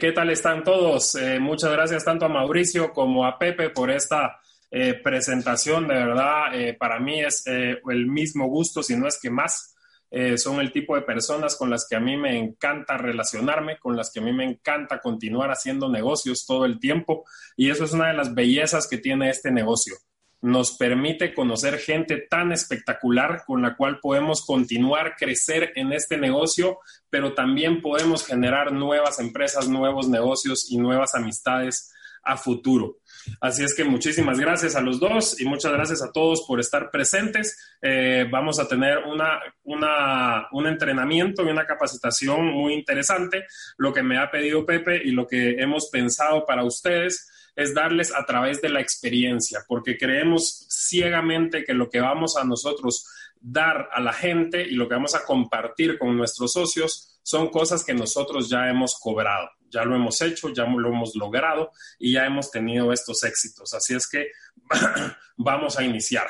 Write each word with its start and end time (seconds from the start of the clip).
Eh, 0.00 0.06
¿Qué 0.06 0.12
tal 0.12 0.30
están 0.30 0.64
todos? 0.64 1.14
Eh, 1.14 1.38
muchas 1.38 1.70
gracias 1.72 2.04
tanto 2.04 2.24
a 2.24 2.28
Mauricio 2.28 2.92
como 2.92 3.26
a 3.26 3.38
Pepe 3.38 3.68
por 3.70 3.90
esta 3.90 4.40
eh, 4.70 4.94
presentación. 4.94 5.86
De 5.86 5.94
verdad, 5.94 6.46
para 6.78 6.98
mí 6.98 7.20
es 7.20 7.44
el 7.46 8.06
mismo 8.06 8.46
gusto, 8.48 8.82
si 8.82 8.96
no 8.96 9.06
es 9.06 9.18
que 9.20 9.30
más. 9.30 9.76
son 10.36 10.58
el 10.60 10.72
tipo 10.72 10.96
de 10.96 11.02
personas 11.02 11.56
con 11.56 11.70
las 11.70 11.86
que 11.88 11.96
a 11.96 12.00
mí 12.00 12.16
me 12.16 12.36
encanta 12.36 12.96
relacionarme, 12.96 13.78
con 13.78 13.96
las 13.96 14.10
que 14.10 14.20
a 14.20 14.22
mí 14.22 14.32
me 14.32 14.44
encanta 14.44 15.00
continuar 15.00 15.50
haciendo 15.50 15.88
negocios 15.88 16.46
todo 16.46 16.64
el 16.64 16.80
tiempo. 16.80 17.24
Y 17.56 17.70
eso 17.70 17.84
es 17.84 17.92
una 17.92 18.08
de 18.08 18.14
las 18.14 18.34
bellezas 18.34 18.88
que 18.88 18.98
tiene 18.98 19.30
este 19.30 19.50
negocio 19.50 19.94
nos 20.42 20.76
permite 20.76 21.34
conocer 21.34 21.78
gente 21.78 22.26
tan 22.28 22.52
espectacular 22.52 23.42
con 23.46 23.62
la 23.62 23.76
cual 23.76 24.00
podemos 24.00 24.44
continuar, 24.44 25.16
crecer 25.16 25.72
en 25.76 25.92
este 25.92 26.16
negocio, 26.16 26.78
pero 27.10 27.34
también 27.34 27.82
podemos 27.82 28.26
generar 28.26 28.72
nuevas 28.72 29.18
empresas, 29.20 29.68
nuevos 29.68 30.08
negocios 30.08 30.70
y 30.70 30.78
nuevas 30.78 31.14
amistades 31.14 31.92
a 32.22 32.36
futuro. 32.36 32.98
Así 33.40 33.64
es 33.64 33.74
que 33.74 33.84
muchísimas 33.84 34.38
gracias 34.38 34.76
a 34.76 34.80
los 34.80 34.98
dos 34.98 35.40
y 35.40 35.44
muchas 35.44 35.72
gracias 35.72 36.02
a 36.02 36.12
todos 36.12 36.44
por 36.46 36.58
estar 36.60 36.90
presentes. 36.90 37.76
Eh, 37.82 38.26
vamos 38.30 38.58
a 38.58 38.68
tener 38.68 38.98
una, 39.04 40.48
un 40.52 40.66
entrenamiento 40.66 41.42
y 41.42 41.50
una 41.50 41.66
capacitación 41.66 42.46
muy 42.46 42.74
interesante, 42.74 43.44
lo 43.76 43.92
que 43.92 44.02
me 44.02 44.18
ha 44.18 44.30
pedido 44.30 44.64
Pepe 44.64 45.02
y 45.04 45.10
lo 45.10 45.26
que 45.26 45.60
hemos 45.60 45.90
pensado 45.90 46.46
para 46.46 46.64
ustedes 46.64 47.28
es 47.60 47.74
darles 47.74 48.12
a 48.14 48.24
través 48.24 48.60
de 48.62 48.70
la 48.70 48.80
experiencia, 48.80 49.64
porque 49.68 49.98
creemos 49.98 50.66
ciegamente 50.70 51.62
que 51.64 51.74
lo 51.74 51.90
que 51.90 52.00
vamos 52.00 52.36
a 52.36 52.44
nosotros 52.44 53.06
dar 53.40 53.88
a 53.92 54.00
la 54.00 54.12
gente 54.12 54.62
y 54.62 54.72
lo 54.72 54.88
que 54.88 54.94
vamos 54.94 55.14
a 55.14 55.24
compartir 55.24 55.98
con 55.98 56.16
nuestros 56.16 56.52
socios 56.54 57.20
son 57.22 57.48
cosas 57.48 57.84
que 57.84 57.92
nosotros 57.92 58.48
ya 58.48 58.68
hemos 58.68 58.98
cobrado, 58.98 59.50
ya 59.68 59.84
lo 59.84 59.94
hemos 59.94 60.20
hecho, 60.22 60.48
ya 60.48 60.64
lo 60.64 60.88
hemos 60.88 61.14
logrado 61.16 61.70
y 61.98 62.12
ya 62.14 62.24
hemos 62.24 62.50
tenido 62.50 62.92
estos 62.92 63.22
éxitos. 63.24 63.74
Así 63.74 63.94
es 63.94 64.08
que 64.08 64.28
vamos 65.36 65.78
a 65.78 65.82
iniciar. 65.82 66.28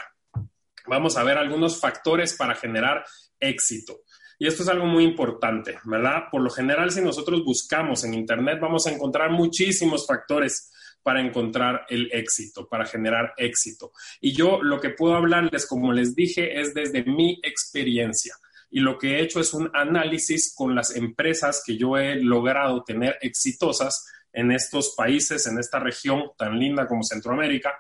Vamos 0.86 1.16
a 1.16 1.22
ver 1.22 1.38
algunos 1.38 1.78
factores 1.78 2.34
para 2.34 2.54
generar 2.54 3.04
éxito. 3.38 4.00
Y 4.38 4.46
esto 4.46 4.62
es 4.62 4.68
algo 4.68 4.86
muy 4.86 5.04
importante, 5.04 5.78
¿verdad? 5.84 6.24
Por 6.30 6.40
lo 6.40 6.50
general, 6.50 6.90
si 6.90 7.02
nosotros 7.02 7.44
buscamos 7.44 8.04
en 8.04 8.14
Internet, 8.14 8.58
vamos 8.60 8.86
a 8.86 8.90
encontrar 8.90 9.30
muchísimos 9.30 10.06
factores 10.06 10.72
para 11.02 11.20
encontrar 11.20 11.86
el 11.88 12.10
éxito, 12.12 12.68
para 12.68 12.86
generar 12.86 13.34
éxito. 13.36 13.92
Y 14.20 14.32
yo 14.32 14.62
lo 14.62 14.80
que 14.80 14.90
puedo 14.90 15.14
hablarles, 15.14 15.66
como 15.66 15.92
les 15.92 16.14
dije, 16.14 16.60
es 16.60 16.74
desde 16.74 17.04
mi 17.04 17.40
experiencia. 17.42 18.34
Y 18.70 18.80
lo 18.80 18.98
que 18.98 19.16
he 19.16 19.22
hecho 19.22 19.40
es 19.40 19.52
un 19.52 19.70
análisis 19.74 20.54
con 20.54 20.74
las 20.74 20.94
empresas 20.94 21.62
que 21.64 21.76
yo 21.76 21.96
he 21.96 22.16
logrado 22.16 22.84
tener 22.84 23.18
exitosas 23.20 24.06
en 24.32 24.52
estos 24.52 24.94
países, 24.96 25.46
en 25.46 25.58
esta 25.58 25.80
región 25.80 26.30
tan 26.38 26.58
linda 26.58 26.86
como 26.86 27.02
Centroamérica. 27.02 27.78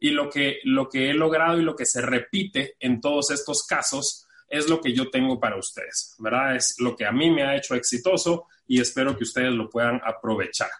Y 0.00 0.10
lo 0.10 0.30
que, 0.30 0.58
lo 0.64 0.88
que 0.88 1.10
he 1.10 1.14
logrado 1.14 1.58
y 1.58 1.62
lo 1.62 1.74
que 1.74 1.86
se 1.86 2.00
repite 2.00 2.76
en 2.78 3.00
todos 3.00 3.30
estos 3.32 3.64
casos 3.66 4.26
es 4.48 4.68
lo 4.68 4.80
que 4.80 4.92
yo 4.92 5.10
tengo 5.10 5.38
para 5.40 5.58
ustedes, 5.58 6.14
¿verdad? 6.18 6.56
Es 6.56 6.76
lo 6.78 6.96
que 6.96 7.04
a 7.04 7.12
mí 7.12 7.30
me 7.30 7.42
ha 7.42 7.56
hecho 7.56 7.74
exitoso 7.74 8.46
y 8.66 8.80
espero 8.80 9.16
que 9.16 9.24
ustedes 9.24 9.52
lo 9.52 9.68
puedan 9.68 10.00
aprovechar. 10.04 10.70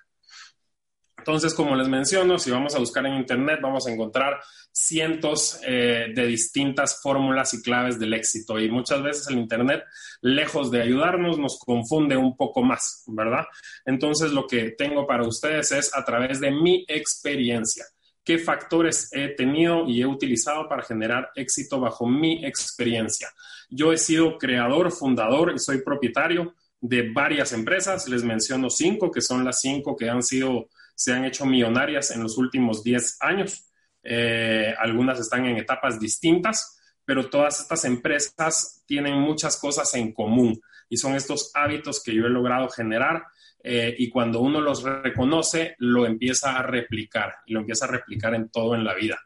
Entonces, 1.28 1.52
como 1.52 1.76
les 1.76 1.88
menciono, 1.88 2.38
si 2.38 2.50
vamos 2.50 2.74
a 2.74 2.78
buscar 2.78 3.04
en 3.04 3.16
Internet, 3.16 3.58
vamos 3.62 3.86
a 3.86 3.92
encontrar 3.92 4.40
cientos 4.72 5.60
eh, 5.62 6.06
de 6.14 6.26
distintas 6.26 7.02
fórmulas 7.02 7.52
y 7.52 7.60
claves 7.60 7.98
del 7.98 8.14
éxito. 8.14 8.58
Y 8.58 8.70
muchas 8.70 9.02
veces 9.02 9.28
el 9.28 9.36
Internet, 9.36 9.84
lejos 10.22 10.70
de 10.70 10.80
ayudarnos, 10.80 11.38
nos 11.38 11.58
confunde 11.58 12.16
un 12.16 12.34
poco 12.34 12.62
más, 12.62 13.04
¿verdad? 13.08 13.44
Entonces, 13.84 14.32
lo 14.32 14.46
que 14.46 14.70
tengo 14.70 15.06
para 15.06 15.28
ustedes 15.28 15.70
es 15.72 15.94
a 15.94 16.02
través 16.02 16.40
de 16.40 16.50
mi 16.50 16.86
experiencia. 16.88 17.84
¿Qué 18.24 18.38
factores 18.38 19.10
he 19.12 19.28
tenido 19.28 19.86
y 19.86 20.00
he 20.00 20.06
utilizado 20.06 20.66
para 20.66 20.82
generar 20.82 21.28
éxito 21.34 21.78
bajo 21.78 22.06
mi 22.06 22.42
experiencia? 22.42 23.28
Yo 23.68 23.92
he 23.92 23.98
sido 23.98 24.38
creador, 24.38 24.90
fundador 24.90 25.52
y 25.54 25.58
soy 25.58 25.82
propietario 25.82 26.54
de 26.80 27.12
varias 27.12 27.52
empresas. 27.52 28.08
Les 28.08 28.24
menciono 28.24 28.70
cinco, 28.70 29.10
que 29.10 29.20
son 29.20 29.44
las 29.44 29.60
cinco 29.60 29.94
que 29.94 30.08
han 30.08 30.22
sido 30.22 30.70
se 30.98 31.12
han 31.12 31.24
hecho 31.24 31.46
millonarias 31.46 32.10
en 32.10 32.24
los 32.24 32.36
últimos 32.38 32.82
10 32.82 33.18
años. 33.20 33.70
Eh, 34.02 34.74
algunas 34.76 35.20
están 35.20 35.46
en 35.46 35.56
etapas 35.56 36.00
distintas, 36.00 36.76
pero 37.04 37.30
todas 37.30 37.60
estas 37.60 37.84
empresas 37.84 38.82
tienen 38.84 39.14
muchas 39.14 39.56
cosas 39.60 39.94
en 39.94 40.12
común 40.12 40.60
y 40.88 40.96
son 40.96 41.14
estos 41.14 41.52
hábitos 41.54 42.02
que 42.02 42.12
yo 42.12 42.26
he 42.26 42.28
logrado 42.28 42.68
generar 42.68 43.22
eh, 43.62 43.94
y 43.96 44.10
cuando 44.10 44.40
uno 44.40 44.60
los 44.60 44.82
reconoce, 44.82 45.76
lo 45.78 46.04
empieza 46.04 46.58
a 46.58 46.64
replicar 46.64 47.36
y 47.46 47.52
lo 47.52 47.60
empieza 47.60 47.84
a 47.84 47.92
replicar 47.92 48.34
en 48.34 48.48
todo 48.48 48.74
en 48.74 48.82
la 48.82 48.94
vida. 48.94 49.20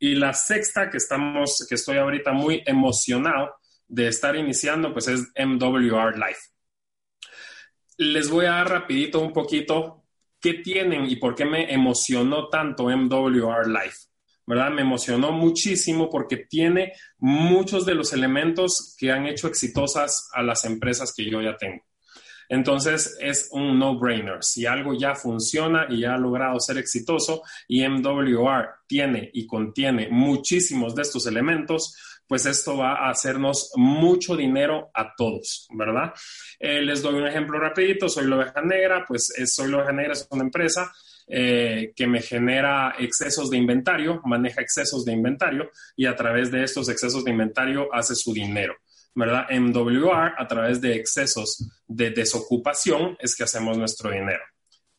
Y 0.00 0.16
la 0.16 0.32
sexta 0.34 0.90
que 0.90 0.96
estamos, 0.96 1.64
que 1.68 1.76
estoy 1.76 1.98
ahorita 1.98 2.32
muy 2.32 2.64
emocionado 2.66 3.54
de 3.86 4.08
estar 4.08 4.34
iniciando, 4.34 4.92
pues 4.92 5.06
es 5.06 5.20
MWR 5.36 6.16
Life. 6.16 6.40
Les 7.98 8.28
voy 8.28 8.46
a 8.46 8.52
dar 8.52 8.70
rapidito 8.70 9.20
un 9.20 9.32
poquito 9.32 10.01
¿qué 10.42 10.54
tienen 10.54 11.08
y 11.08 11.16
por 11.16 11.34
qué 11.34 11.46
me 11.46 11.72
emocionó 11.72 12.48
tanto 12.48 12.90
MWR 12.90 13.68
Life? 13.68 14.08
¿Verdad? 14.44 14.72
Me 14.72 14.82
emocionó 14.82 15.30
muchísimo 15.30 16.10
porque 16.10 16.36
tiene 16.36 16.92
muchos 17.18 17.86
de 17.86 17.94
los 17.94 18.12
elementos 18.12 18.96
que 18.98 19.12
han 19.12 19.26
hecho 19.26 19.46
exitosas 19.46 20.28
a 20.32 20.42
las 20.42 20.64
empresas 20.64 21.14
que 21.16 21.30
yo 21.30 21.40
ya 21.40 21.56
tengo. 21.56 21.84
Entonces 22.48 23.16
es 23.20 23.48
un 23.52 23.78
no-brainer. 23.78 24.42
Si 24.42 24.66
algo 24.66 24.92
ya 24.92 25.14
funciona 25.14 25.86
y 25.88 26.00
ya 26.00 26.14
ha 26.14 26.18
logrado 26.18 26.60
ser 26.60 26.76
exitoso 26.76 27.42
y 27.66 27.88
MWR 27.88 28.68
tiene 28.86 29.30
y 29.32 29.46
contiene 29.46 30.08
muchísimos 30.10 30.94
de 30.94 31.02
estos 31.02 31.26
elementos, 31.26 31.96
pues 32.32 32.46
esto 32.46 32.78
va 32.78 32.94
a 32.94 33.10
hacernos 33.10 33.72
mucho 33.76 34.34
dinero 34.34 34.90
a 34.94 35.14
todos, 35.14 35.68
¿verdad? 35.74 36.14
Eh, 36.58 36.80
les 36.80 37.02
doy 37.02 37.16
un 37.16 37.26
ejemplo 37.26 37.58
rapidito, 37.58 38.08
soy 38.08 38.26
la 38.26 38.36
oveja 38.36 38.62
negra, 38.62 39.04
pues 39.06 39.34
Soy 39.44 39.70
la 39.70 39.76
oveja 39.76 39.92
negra 39.92 40.14
es 40.14 40.26
una 40.30 40.44
empresa 40.44 40.90
eh, 41.26 41.92
que 41.94 42.06
me 42.06 42.22
genera 42.22 42.94
excesos 42.98 43.50
de 43.50 43.58
inventario, 43.58 44.22
maneja 44.24 44.62
excesos 44.62 45.04
de 45.04 45.12
inventario 45.12 45.70
y 45.94 46.06
a 46.06 46.16
través 46.16 46.50
de 46.50 46.64
estos 46.64 46.88
excesos 46.88 47.22
de 47.22 47.32
inventario 47.32 47.94
hace 47.94 48.14
su 48.14 48.32
dinero. 48.32 48.76
¿verdad? 49.14 49.44
MWR, 49.50 50.32
a 50.38 50.48
través 50.48 50.80
de 50.80 50.94
excesos 50.94 51.68
de 51.86 52.12
desocupación, 52.12 53.14
es 53.20 53.36
que 53.36 53.44
hacemos 53.44 53.76
nuestro 53.76 54.10
dinero. 54.10 54.42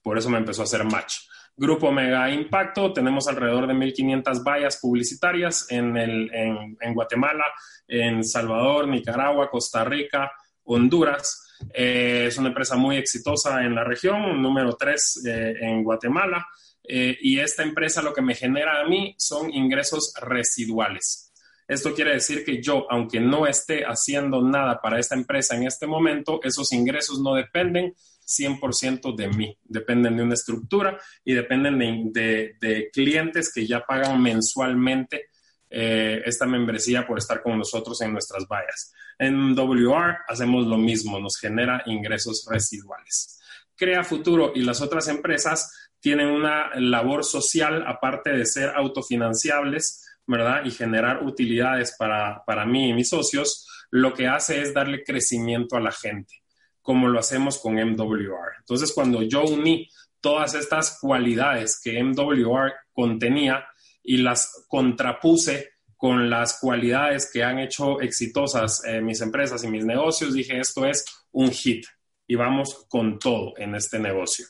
Por 0.04 0.20
eso 0.20 0.30
me 0.30 0.38
empezó 0.38 0.62
a 0.62 0.66
hacer 0.66 0.84
match. 0.84 1.16
Grupo 1.56 1.92
Mega 1.92 2.32
Impacto, 2.32 2.92
tenemos 2.92 3.28
alrededor 3.28 3.68
de 3.68 3.74
1.500 3.74 4.44
vallas 4.44 4.80
publicitarias 4.82 5.68
en, 5.70 6.94
Guatemala, 6.94 7.46
en 7.88 8.24
Salvador, 8.24 8.88
Nicaragua, 8.88 9.50
Costa 9.50 9.84
Rica, 9.84 10.32
Honduras. 10.64 11.58
Eh, 11.74 12.26
es 12.28 12.38
una 12.38 12.50
empresa 12.50 12.76
muy 12.76 12.98
exitosa 12.98 13.64
en 13.64 13.76
la 13.76 13.84
región, 13.84 14.42
número 14.42 14.76
3 14.76 15.26
eh, 15.26 15.54
en 15.62 15.84
Guatemala. 15.84 16.48
Eh, 16.84 17.18
y 17.22 17.40
esta 17.40 17.64
empresa 17.64 18.02
lo 18.02 18.14
que 18.14 18.22
me 18.22 18.36
genera 18.36 18.82
a 18.82 18.88
mí 18.88 19.16
son 19.18 19.54
ingresos 19.54 20.14
residuales. 20.22 21.32
Esto 21.68 21.94
quiere 21.94 22.14
decir 22.14 22.44
que 22.44 22.62
yo, 22.62 22.88
aunque 22.90 23.20
no 23.20 23.48
esté 23.48 23.84
haciendo 23.86 24.42
nada 24.42 24.82
para 24.82 25.00
esta 25.00 25.16
empresa 25.16 25.56
en 25.56 25.66
este 25.68 25.88
momento, 25.88 26.40
esos 26.44 26.74
ingresos 26.74 27.22
no 27.22 27.36
dependen 27.36 27.94
100% 28.26 29.16
de 29.16 29.28
mí. 29.28 29.58
Dependen 29.64 30.18
de 30.18 30.24
una 30.24 30.34
estructura 30.34 30.98
y 31.24 31.34
dependen 31.34 32.12
de, 32.12 32.90
clientes 32.92 33.52
que 33.54 33.66
ya 33.66 33.86
pagan 33.86 34.22
mensualmente 34.22 35.28
eh, 35.70 36.22
esta 36.26 36.46
membresía 36.46 37.06
por 37.06 37.18
estar 37.18 37.42
con 37.42 37.58
nosotros 37.58 38.00
en 38.02 38.14
nuestras 38.14 38.48
vallas. 38.48 38.94
En 39.18 39.56
WR 39.56 40.18
hacemos 40.28 40.68
lo 40.68 40.78
mismo, 40.78 41.20
nos 41.20 41.38
genera 41.38 41.84
ingresos 41.86 42.46
residuales. 42.50 43.40
Crea 43.76 44.04
Futuro 44.04 44.52
y 44.54 44.62
las 44.62 44.82
otras 44.82 45.08
empresas 45.08 45.90
tienen 46.00 46.28
una 46.28 46.70
labor 46.76 47.24
social 47.24 47.84
aparte 47.88 48.32
de 48.32 48.46
ser 48.46 48.70
autofinanciables, 48.76 50.06
¿verdad? 50.28 50.64
Y 50.66 50.72
generar 50.72 51.24
utilidades 51.24 51.96
para, 51.98 52.44
para 52.46 52.66
mí 52.66 52.90
y 52.90 52.94
mis 52.94 53.10
socios, 53.10 53.68
lo 53.90 54.14
que 54.14 54.28
hace 54.28 54.62
es 54.62 54.74
darle 54.74 55.04
crecimiento 55.04 55.76
a 55.76 55.80
la 55.80 55.92
gente 55.92 56.43
como 56.84 57.08
lo 57.08 57.18
hacemos 57.18 57.58
con 57.60 57.76
MWR. 57.76 58.58
Entonces, 58.60 58.92
cuando 58.94 59.24
yo 59.24 59.44
uní 59.44 59.90
todas 60.22 60.54
estas 60.54 61.00
cualidades 61.02 61.82
que 61.82 62.04
MWR 62.04 62.74
contenía 62.92 63.66
y 64.04 64.18
las 64.18 64.66
contrapuse 64.68 65.72
con 65.96 66.30
las 66.30 66.60
cualidades 66.60 67.32
que 67.32 67.44
han 67.44 67.60
hecho 67.60 68.02
exitosas 68.02 68.84
eh, 68.86 69.02
mis 69.02 69.22
empresas 69.22 69.64
y 69.64 69.70
mis 69.70 69.86
negocios, 69.86 70.34
dije, 70.34 70.60
esto 70.60 70.86
es 70.86 71.06
un 71.32 71.50
hit 71.52 71.86
y 72.28 72.36
vamos 72.36 72.86
con 72.90 73.18
todo 73.18 73.54
en 73.58 73.76
este 73.76 73.98
negocio. 74.00 74.46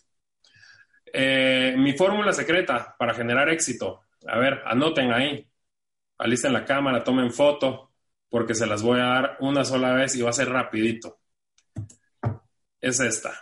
Eh, 1.13 1.75
mi 1.77 1.93
fórmula 1.93 2.33
secreta 2.33 2.95
para 2.97 3.13
generar 3.13 3.47
éxito, 3.49 4.01
a 4.27 4.39
ver, 4.39 4.63
anoten 4.65 5.11
ahí, 5.11 5.47
alisten 6.17 6.53
la 6.53 6.65
cámara, 6.65 7.03
tomen 7.03 7.31
foto, 7.31 7.91
porque 8.27 8.55
se 8.55 8.65
las 8.65 8.81
voy 8.81 8.99
a 8.99 9.05
dar 9.05 9.37
una 9.39 9.63
sola 9.63 9.93
vez 9.93 10.15
y 10.15 10.23
va 10.23 10.31
a 10.31 10.33
ser 10.33 10.49
rapidito 10.49 11.19
es 12.83 12.99
esta. 12.99 13.33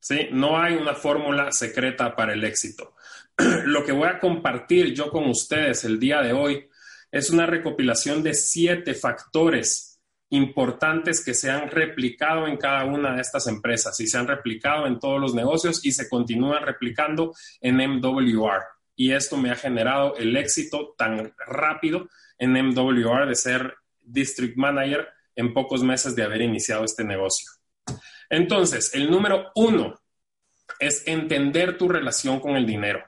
¿sí? 0.00 0.28
No 0.32 0.60
hay 0.60 0.74
una 0.74 0.94
fórmula 0.94 1.52
secreta 1.52 2.14
para 2.14 2.34
el 2.34 2.44
éxito. 2.44 2.94
Lo 3.64 3.84
que 3.84 3.92
voy 3.92 4.08
a 4.08 4.18
compartir 4.18 4.92
yo 4.92 5.10
con 5.10 5.28
ustedes 5.28 5.84
el 5.84 6.00
día 6.00 6.20
de 6.20 6.32
hoy 6.32 6.68
es 7.12 7.30
una 7.30 7.46
recopilación 7.46 8.22
de 8.22 8.34
siete 8.34 8.94
factores 8.94 10.00
importantes 10.30 11.24
que 11.24 11.32
se 11.32 11.48
han 11.48 11.70
replicado 11.70 12.48
en 12.48 12.56
cada 12.56 12.84
una 12.86 13.14
de 13.14 13.20
estas 13.20 13.46
empresas 13.46 13.98
y 14.00 14.08
se 14.08 14.18
han 14.18 14.26
replicado 14.26 14.88
en 14.88 14.98
todos 14.98 15.20
los 15.20 15.32
negocios 15.32 15.84
y 15.84 15.92
se 15.92 16.08
continúan 16.08 16.64
replicando 16.64 17.32
en 17.60 17.76
MWR. 17.76 18.64
Y 18.96 19.12
esto 19.12 19.36
me 19.36 19.52
ha 19.52 19.56
generado 19.56 20.16
el 20.16 20.36
éxito 20.36 20.94
tan 20.98 21.32
rápido 21.46 22.08
en 22.38 22.52
MWR 22.52 23.28
de 23.28 23.34
ser 23.36 23.76
District 24.00 24.56
Manager 24.56 25.06
en 25.36 25.54
pocos 25.54 25.84
meses 25.84 26.16
de 26.16 26.24
haber 26.24 26.42
iniciado 26.42 26.84
este 26.84 27.04
negocio. 27.04 27.48
Entonces, 28.30 28.94
el 28.94 29.10
número 29.10 29.50
uno 29.54 30.00
es 30.78 31.06
entender 31.06 31.78
tu 31.78 31.88
relación 31.88 32.40
con 32.40 32.56
el 32.56 32.66
dinero. 32.66 33.04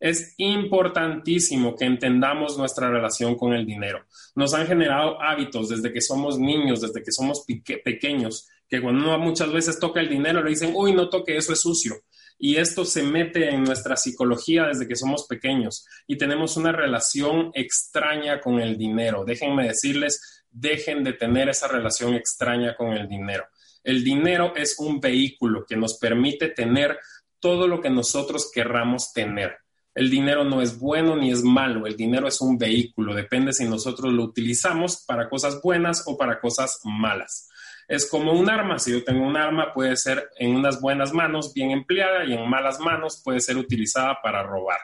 Es 0.00 0.34
importantísimo 0.38 1.76
que 1.76 1.84
entendamos 1.84 2.58
nuestra 2.58 2.90
relación 2.90 3.36
con 3.36 3.54
el 3.54 3.64
dinero. 3.64 4.04
Nos 4.34 4.52
han 4.52 4.66
generado 4.66 5.20
hábitos 5.22 5.68
desde 5.68 5.92
que 5.92 6.00
somos 6.00 6.38
niños, 6.38 6.80
desde 6.80 7.02
que 7.02 7.12
somos 7.12 7.44
pequeños, 7.84 8.48
que 8.68 8.82
cuando 8.82 9.04
uno 9.04 9.18
muchas 9.18 9.52
veces 9.52 9.78
toca 9.78 10.00
el 10.00 10.08
dinero 10.08 10.42
le 10.42 10.50
dicen, 10.50 10.72
uy, 10.74 10.92
no 10.92 11.08
toque, 11.08 11.36
eso 11.36 11.52
es 11.52 11.60
sucio. 11.60 12.02
Y 12.38 12.56
esto 12.56 12.84
se 12.84 13.02
mete 13.02 13.48
en 13.50 13.62
nuestra 13.62 13.96
psicología 13.96 14.66
desde 14.66 14.88
que 14.88 14.96
somos 14.96 15.26
pequeños 15.26 15.86
y 16.06 16.18
tenemos 16.18 16.56
una 16.56 16.72
relación 16.72 17.52
extraña 17.54 18.40
con 18.40 18.58
el 18.60 18.76
dinero. 18.76 19.24
Déjenme 19.24 19.68
decirles, 19.68 20.44
dejen 20.50 21.04
de 21.04 21.12
tener 21.12 21.48
esa 21.48 21.68
relación 21.68 22.14
extraña 22.14 22.76
con 22.76 22.92
el 22.92 23.08
dinero. 23.08 23.44
El 23.84 24.02
dinero 24.02 24.54
es 24.56 24.76
un 24.78 24.98
vehículo 24.98 25.64
que 25.66 25.76
nos 25.76 25.98
permite 25.98 26.48
tener 26.48 26.98
todo 27.38 27.68
lo 27.68 27.80
que 27.82 27.90
nosotros 27.90 28.50
querramos 28.52 29.12
tener. 29.12 29.58
El 29.94 30.10
dinero 30.10 30.42
no 30.42 30.62
es 30.62 30.78
bueno 30.78 31.14
ni 31.14 31.30
es 31.30 31.44
malo, 31.44 31.86
el 31.86 31.96
dinero 31.96 32.26
es 32.26 32.40
un 32.40 32.58
vehículo, 32.58 33.14
depende 33.14 33.52
si 33.52 33.68
nosotros 33.68 34.12
lo 34.12 34.24
utilizamos 34.24 35.04
para 35.06 35.28
cosas 35.28 35.60
buenas 35.62 36.02
o 36.06 36.16
para 36.16 36.40
cosas 36.40 36.80
malas. 36.82 37.48
Es 37.86 38.08
como 38.08 38.32
un 38.32 38.48
arma, 38.48 38.78
si 38.78 38.92
yo 38.92 39.04
tengo 39.04 39.24
un 39.24 39.36
arma 39.36 39.72
puede 39.72 39.94
ser 39.96 40.30
en 40.38 40.56
unas 40.56 40.80
buenas 40.80 41.12
manos 41.12 41.52
bien 41.52 41.70
empleada 41.70 42.24
y 42.24 42.32
en 42.32 42.48
malas 42.48 42.80
manos 42.80 43.20
puede 43.22 43.40
ser 43.40 43.58
utilizada 43.58 44.18
para 44.22 44.42
robar. 44.42 44.80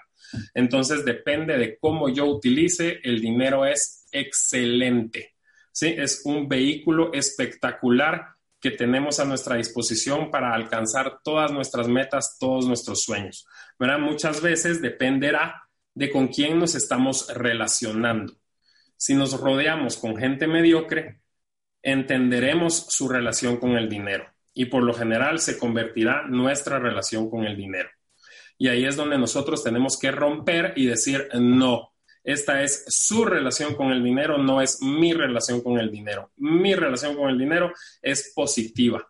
Entonces 0.54 1.04
depende 1.04 1.56
de 1.56 1.78
cómo 1.78 2.08
yo 2.08 2.26
utilice, 2.26 3.00
el 3.02 3.20
dinero 3.20 3.64
es 3.64 4.06
excelente. 4.12 5.34
¿sí? 5.72 5.94
Es 5.96 6.22
un 6.24 6.46
vehículo 6.46 7.12
espectacular 7.12 8.36
que 8.60 8.70
tenemos 8.70 9.18
a 9.20 9.24
nuestra 9.24 9.56
disposición 9.56 10.30
para 10.30 10.54
alcanzar 10.54 11.20
todas 11.24 11.50
nuestras 11.52 11.88
metas, 11.88 12.36
todos 12.38 12.66
nuestros 12.66 13.02
sueños. 13.02 13.46
¿verdad? 13.78 13.98
Muchas 13.98 14.42
veces 14.42 14.82
dependerá 14.82 15.64
de 15.94 16.10
con 16.10 16.28
quién 16.28 16.58
nos 16.58 16.74
estamos 16.74 17.28
relacionando. 17.34 18.34
Si 18.96 19.14
nos 19.14 19.40
rodeamos 19.40 19.96
con 19.96 20.16
gente 20.16 20.46
mediocre, 20.46 21.20
entenderemos 21.82 22.86
su 22.88 23.08
relación 23.08 23.56
con 23.56 23.76
el 23.76 23.88
dinero 23.88 24.26
y 24.52 24.66
por 24.66 24.82
lo 24.82 24.92
general 24.92 25.38
se 25.38 25.58
convertirá 25.58 26.26
nuestra 26.28 26.78
relación 26.78 27.30
con 27.30 27.44
el 27.44 27.56
dinero. 27.56 27.88
Y 28.58 28.68
ahí 28.68 28.84
es 28.84 28.96
donde 28.96 29.16
nosotros 29.16 29.64
tenemos 29.64 29.98
que 29.98 30.10
romper 30.10 30.74
y 30.76 30.84
decir, 30.84 31.28
no, 31.32 31.89
esta 32.22 32.62
es 32.62 32.84
su 32.88 33.24
relación 33.24 33.74
con 33.74 33.90
el 33.90 34.02
dinero, 34.02 34.38
no 34.38 34.60
es 34.60 34.82
mi 34.82 35.12
relación 35.12 35.62
con 35.62 35.78
el 35.78 35.90
dinero. 35.90 36.30
Mi 36.36 36.74
relación 36.74 37.16
con 37.16 37.30
el 37.30 37.38
dinero 37.38 37.72
es 38.02 38.32
positiva. 38.34 39.06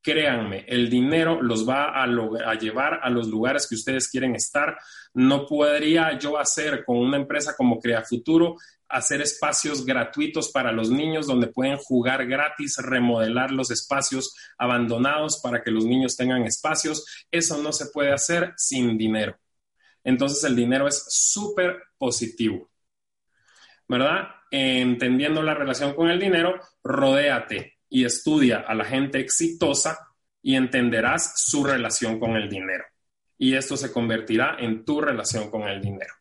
Créanme, 0.00 0.64
el 0.66 0.90
dinero 0.90 1.40
los 1.42 1.68
va 1.68 2.02
a, 2.02 2.54
llevar 2.54 3.00
a 3.02 3.08
los 3.08 3.28
lugares 3.28 3.68
que 3.68 3.76
ustedes 3.76 4.08
quieren 4.08 4.34
estar. 4.34 4.76
No 5.14 5.46
podría 5.46 6.18
yo 6.18 6.38
hacer 6.38 6.84
con 6.84 6.96
una 6.98 7.16
empresa 7.16 7.54
como 7.56 7.78
Crea 7.80 8.02
Futuro 8.02 8.56
hacer 8.88 9.22
espacios 9.22 9.86
gratuitos 9.86 10.50
para 10.50 10.70
los 10.70 10.90
niños 10.90 11.26
donde 11.26 11.46
pueden 11.46 11.78
jugar 11.78 12.26
gratis, 12.26 12.76
remodelar 12.76 13.50
los 13.50 13.70
espacios 13.70 14.36
abandonados 14.58 15.40
para 15.42 15.62
que 15.62 15.70
los 15.70 15.86
niños 15.86 16.14
tengan 16.14 16.44
espacios. 16.44 17.24
Eso 17.30 17.62
no 17.62 17.72
se 17.72 17.86
puede 17.86 18.12
hacer 18.12 18.52
sin 18.56 18.98
dinero. 18.98 19.38
Entonces 20.04 20.42
el 20.44 20.56
dinero 20.56 20.88
es 20.88 21.04
súper 21.08 21.82
positivo, 21.98 22.70
¿verdad? 23.88 24.28
Entendiendo 24.50 25.42
la 25.42 25.54
relación 25.54 25.94
con 25.94 26.10
el 26.10 26.18
dinero, 26.18 26.60
rodéate 26.82 27.78
y 27.88 28.04
estudia 28.04 28.60
a 28.60 28.74
la 28.74 28.84
gente 28.84 29.20
exitosa 29.20 29.98
y 30.42 30.56
entenderás 30.56 31.34
su 31.36 31.64
relación 31.64 32.18
con 32.18 32.36
el 32.36 32.48
dinero. 32.48 32.84
Y 33.38 33.54
esto 33.54 33.76
se 33.76 33.92
convertirá 33.92 34.56
en 34.58 34.84
tu 34.84 35.00
relación 35.00 35.50
con 35.50 35.62
el 35.62 35.80
dinero. 35.80 36.14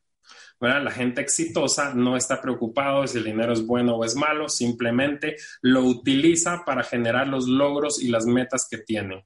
¿verdad? 0.61 0.83
La 0.83 0.91
gente 0.91 1.21
exitosa 1.21 1.93
no 1.95 2.15
está 2.15 2.39
preocupado 2.39 3.05
si 3.07 3.17
el 3.17 3.23
dinero 3.23 3.51
es 3.51 3.65
bueno 3.65 3.95
o 3.95 4.05
es 4.05 4.15
malo, 4.15 4.47
simplemente 4.47 5.35
lo 5.61 5.81
utiliza 5.81 6.63
para 6.63 6.83
generar 6.83 7.27
los 7.27 7.47
logros 7.47 8.01
y 8.01 8.09
las 8.09 8.27
metas 8.27 8.67
que 8.69 8.77
tiene. 8.77 9.25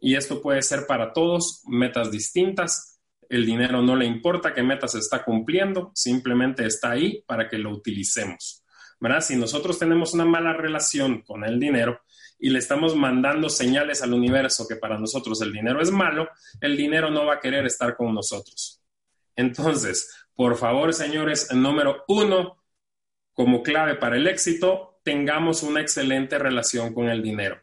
Y 0.00 0.14
esto 0.14 0.40
puede 0.40 0.62
ser 0.62 0.86
para 0.86 1.12
todos, 1.12 1.62
metas 1.66 2.12
distintas, 2.12 2.89
el 3.30 3.46
dinero 3.46 3.80
no 3.80 3.96
le 3.96 4.04
importa 4.04 4.52
qué 4.52 4.62
meta 4.62 4.88
se 4.88 4.98
está 4.98 5.24
cumpliendo, 5.24 5.92
simplemente 5.94 6.66
está 6.66 6.90
ahí 6.90 7.22
para 7.26 7.48
que 7.48 7.58
lo 7.58 7.70
utilicemos. 7.70 8.64
¿verdad? 8.98 9.20
Si 9.20 9.36
nosotros 9.36 9.78
tenemos 9.78 10.12
una 10.14 10.24
mala 10.24 10.52
relación 10.52 11.22
con 11.22 11.44
el 11.44 11.58
dinero 11.58 12.02
y 12.38 12.50
le 12.50 12.58
estamos 12.58 12.94
mandando 12.96 13.48
señales 13.48 14.02
al 14.02 14.12
universo 14.12 14.66
que 14.68 14.76
para 14.76 14.98
nosotros 14.98 15.40
el 15.42 15.52
dinero 15.52 15.80
es 15.80 15.90
malo, 15.90 16.28
el 16.60 16.76
dinero 16.76 17.10
no 17.10 17.24
va 17.24 17.34
a 17.34 17.40
querer 17.40 17.64
estar 17.66 17.96
con 17.96 18.14
nosotros. 18.14 18.82
Entonces, 19.36 20.26
por 20.34 20.56
favor, 20.56 20.92
señores, 20.92 21.52
número 21.52 22.04
uno, 22.08 22.62
como 23.32 23.62
clave 23.62 23.94
para 23.94 24.16
el 24.16 24.26
éxito, 24.26 25.00
tengamos 25.02 25.62
una 25.62 25.80
excelente 25.80 26.38
relación 26.38 26.92
con 26.92 27.08
el 27.08 27.22
dinero. 27.22 27.60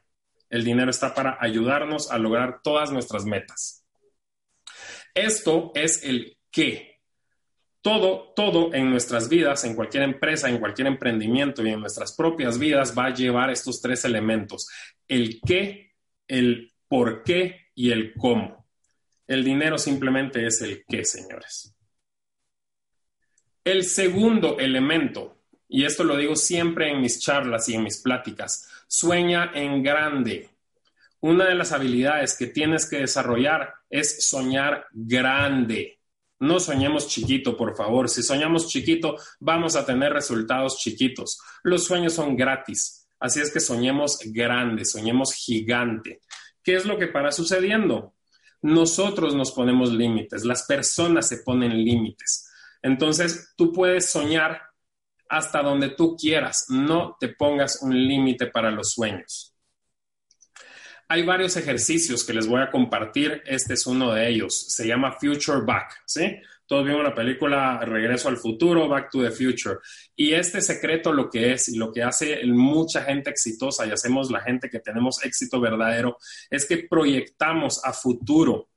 El 0.50 0.63
dinero 0.63 0.89
está 0.89 1.13
para 1.13 1.38
ayudarnos 1.42 2.10
a 2.10 2.18
lograr 2.18 2.62
todas 2.63 2.92
nuestras 2.92 3.25
metas. 3.25 3.87
Esto 5.18 5.72
es 5.74 6.04
el 6.04 6.38
qué. 6.52 7.00
Todo, 7.82 8.34
todo 8.36 8.72
en 8.76 8.92
nuestras 8.92 9.28
vidas, 9.28 9.64
en 9.64 9.74
cualquier 9.74 10.04
empresa, 10.04 10.48
en 10.48 10.60
cualquier 10.60 10.88
emprendimiento 10.88 11.66
y 11.66 11.70
en 11.72 11.80
nuestras 11.80 12.16
propias 12.16 12.60
vidas 12.60 12.96
va 12.96 13.06
a 13.06 13.14
llevar 13.14 13.50
estos 13.50 13.82
tres 13.82 14.06
elementos. 14.06 14.68
El 15.08 15.42
qué, 15.42 15.96
el 16.28 16.72
por 16.88 17.24
qué 17.24 17.70
y 17.74 17.92
el 17.92 18.14
cómo. 18.14 18.68
El 19.26 19.44
dinero 19.44 19.80
simplemente 19.80 20.46
es 20.46 20.62
el 20.62 20.86
qué, 20.88 21.04
señores. 21.04 21.76
El 23.64 23.86
segundo 23.86 24.60
elemento, 24.60 25.40
y 25.68 25.86
esto 25.86 26.04
lo 26.04 26.16
digo 26.16 26.36
siempre 26.36 26.92
en 26.92 27.02
mis 27.02 27.20
charlas 27.20 27.68
y 27.70 27.74
en 27.74 27.84
mis 27.84 28.04
pláticas, 28.04 28.70
sueña 28.88 29.52
en 29.56 29.82
grande 29.82 30.52
una 31.22 31.46
de 31.46 31.56
las 31.56 31.72
habilidades 31.72 32.38
que 32.38 32.46
tienes 32.46 32.88
que 32.88 33.00
desarrollar 33.00 33.76
es 33.89 34.27
soñar 34.27 34.86
grande. 34.91 36.00
No 36.39 36.60
soñemos 36.60 37.08
chiquito, 37.08 37.58
por 37.58 37.75
favor. 37.75 38.10
Si 38.10 38.22
soñamos 38.22 38.67
chiquito, 38.67 39.15
vamos 39.39 39.75
a 39.75 39.86
tener 39.86 40.13
resultados 40.13 40.77
chiquitos. 40.77 41.39
Los 41.63 41.86
sueños 41.86 42.13
son 42.13 42.36
gratis. 42.36 43.08
Así 43.20 43.41
es 43.41 43.51
que 43.51 43.60
soñemos 43.60 44.20
grande, 44.25 44.86
soñemos 44.86 45.34
gigante. 45.34 46.22
¿Qué 46.62 46.75
es 46.75 46.86
lo 46.86 46.98
que 46.98 47.08
para 47.08 47.32
sucediendo? 47.32 48.13
Nosotros 48.62 49.36
nos 49.36 49.51
ponemos 49.51 49.91
límites, 49.91 50.44
las 50.44 50.63
personas 50.63 51.27
se 51.27 51.38
ponen 51.38 51.84
límites. 51.84 52.51
Entonces, 52.82 53.53
tú 53.56 53.72
puedes 53.72 54.10
soñar 54.10 54.62
hasta 55.29 55.62
donde 55.62 55.89
tú 55.89 56.15
quieras, 56.15 56.65
no 56.70 57.17
te 57.20 57.29
pongas 57.29 57.82
un 57.82 57.94
límite 57.96 58.48
para 58.48 58.72
los 58.72 58.91
sueños. 58.91 59.57
Hay 61.10 61.24
varios 61.24 61.56
ejercicios 61.56 62.26
que 62.26 62.34
les 62.34 62.48
voy 62.48 62.62
a 62.62 62.70
compartir. 62.70 63.42
Este 63.46 63.76
es 63.76 63.88
uno 63.88 64.14
de 64.14 64.28
ellos. 64.28 64.74
Se 64.74 64.86
llama 64.86 65.14
Future 65.14 65.62
Back, 65.66 66.04
¿sí? 66.06 66.38
Todos 66.66 66.86
vimos 66.86 67.02
la 67.02 67.16
película 67.16 67.80
Regreso 67.80 68.28
al 68.28 68.36
Futuro, 68.36 68.90
Back 68.90 69.10
to 69.10 69.24
the 69.24 69.32
Future. 69.32 69.78
Y 70.18 70.34
este 70.34 70.60
secreto 70.60 71.14
lo 71.14 71.30
que 71.30 71.54
es 71.54 71.70
y 71.70 71.78
lo 71.78 71.94
que 71.94 72.04
hace 72.04 72.42
mucha 72.46 73.04
gente 73.04 73.30
exitosa 73.30 73.86
y 73.86 73.92
hacemos 73.92 74.30
la 74.30 74.42
gente 74.42 74.70
que 74.70 74.80
tenemos 74.80 75.24
éxito 75.24 75.62
verdadero 75.62 76.18
es 76.50 76.66
que 76.66 76.86
proyectamos 76.90 77.80
a 77.86 77.94
futuro 77.94 78.70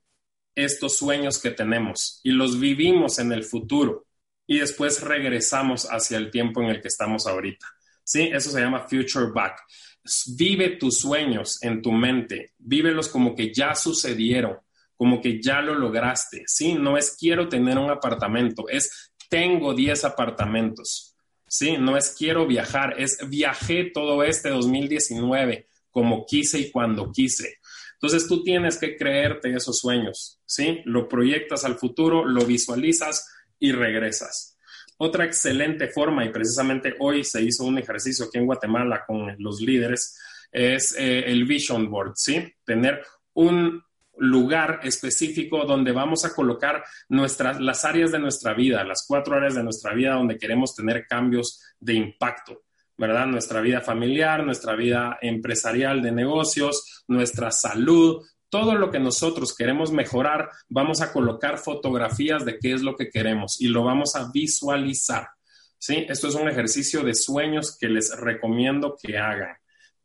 estos 0.55 0.97
sueños 0.97 1.37
que 1.39 1.51
tenemos 1.51 2.21
y 2.23 2.31
los 2.31 2.59
vivimos 2.59 3.19
en 3.19 3.33
el 3.33 3.43
futuro 3.43 4.05
y 4.47 4.59
después 4.59 5.01
regresamos 5.01 5.85
hacia 5.85 6.17
el 6.17 6.31
tiempo 6.31 6.61
en 6.61 6.69
el 6.69 6.81
que 6.81 6.87
estamos 6.87 7.27
ahorita. 7.27 7.67
¿Sí? 8.03 8.29
Eso 8.31 8.51
se 8.51 8.59
llama 8.59 8.87
Future 8.87 9.31
Back. 9.33 9.59
Vive 10.35 10.77
tus 10.77 10.99
sueños 10.99 11.61
en 11.63 11.81
tu 11.81 11.91
mente, 11.91 12.53
vívelos 12.57 13.07
como 13.07 13.35
que 13.35 13.53
ya 13.53 13.75
sucedieron, 13.75 14.57
como 14.95 15.21
que 15.21 15.41
ya 15.41 15.61
lo 15.61 15.75
lograste. 15.75 16.43
Sí, 16.47 16.73
no 16.73 16.97
es 16.97 17.15
quiero 17.19 17.47
tener 17.47 17.77
un 17.77 17.89
apartamento, 17.89 18.67
es 18.67 19.11
tengo 19.29 19.73
10 19.73 20.03
apartamentos. 20.05 21.15
Sí, 21.47 21.77
no 21.77 21.97
es 21.97 22.15
quiero 22.17 22.47
viajar, 22.47 22.95
es 22.97 23.17
viajé 23.29 23.91
todo 23.93 24.23
este 24.23 24.49
2019 24.49 25.67
como 25.91 26.25
quise 26.25 26.59
y 26.59 26.71
cuando 26.71 27.11
quise. 27.11 27.59
Entonces 27.93 28.27
tú 28.27 28.43
tienes 28.43 28.77
que 28.77 28.97
creerte 28.97 29.53
esos 29.53 29.79
sueños, 29.79 30.39
¿sí? 30.45 30.81
Lo 30.85 31.07
proyectas 31.07 31.63
al 31.65 31.77
futuro, 31.77 32.25
lo 32.25 32.45
visualizas 32.45 33.27
y 33.59 33.73
regresas. 33.73 34.50
Otra 35.03 35.25
excelente 35.25 35.87
forma, 35.87 36.23
y 36.23 36.29
precisamente 36.29 36.93
hoy 36.99 37.23
se 37.23 37.41
hizo 37.41 37.63
un 37.63 37.79
ejercicio 37.79 38.25
aquí 38.25 38.37
en 38.37 38.45
Guatemala 38.45 39.03
con 39.07 39.35
los 39.39 39.59
líderes, 39.59 40.15
es 40.51 40.95
eh, 40.95 41.23
el 41.25 41.45
Vision 41.45 41.89
Board, 41.89 42.11
¿sí? 42.13 42.53
Tener 42.63 43.01
un 43.33 43.83
lugar 44.17 44.81
específico 44.83 45.65
donde 45.65 45.91
vamos 45.91 46.23
a 46.23 46.35
colocar 46.35 46.83
nuestras, 47.09 47.59
las 47.59 47.83
áreas 47.83 48.11
de 48.11 48.19
nuestra 48.19 48.53
vida, 48.53 48.83
las 48.83 49.03
cuatro 49.07 49.35
áreas 49.35 49.55
de 49.55 49.63
nuestra 49.63 49.95
vida 49.95 50.13
donde 50.13 50.37
queremos 50.37 50.75
tener 50.75 51.07
cambios 51.07 51.59
de 51.79 51.95
impacto. 51.95 52.61
¿verdad? 52.95 53.25
Nuestra 53.25 53.59
vida 53.61 53.81
familiar, 53.81 54.45
nuestra 54.45 54.75
vida 54.75 55.17
empresarial 55.19 56.03
de 56.03 56.11
negocios, 56.11 57.03
nuestra 57.07 57.49
salud, 57.49 58.23
todo 58.51 58.75
lo 58.75 58.91
que 58.91 58.99
nosotros 58.99 59.55
queremos 59.55 59.93
mejorar, 59.93 60.49
vamos 60.67 61.01
a 61.01 61.13
colocar 61.13 61.57
fotografías 61.57 62.43
de 62.43 62.59
qué 62.59 62.73
es 62.73 62.81
lo 62.81 62.97
que 62.97 63.09
queremos 63.09 63.61
y 63.61 63.69
lo 63.69 63.85
vamos 63.85 64.15
a 64.17 64.29
visualizar. 64.29 65.29
¿sí? 65.79 66.05
Esto 66.09 66.27
es 66.27 66.35
un 66.35 66.49
ejercicio 66.49 67.01
de 67.01 67.15
sueños 67.15 67.77
que 67.79 67.87
les 67.87 68.13
recomiendo 68.15 68.97
que 69.01 69.17
hagan. 69.17 69.55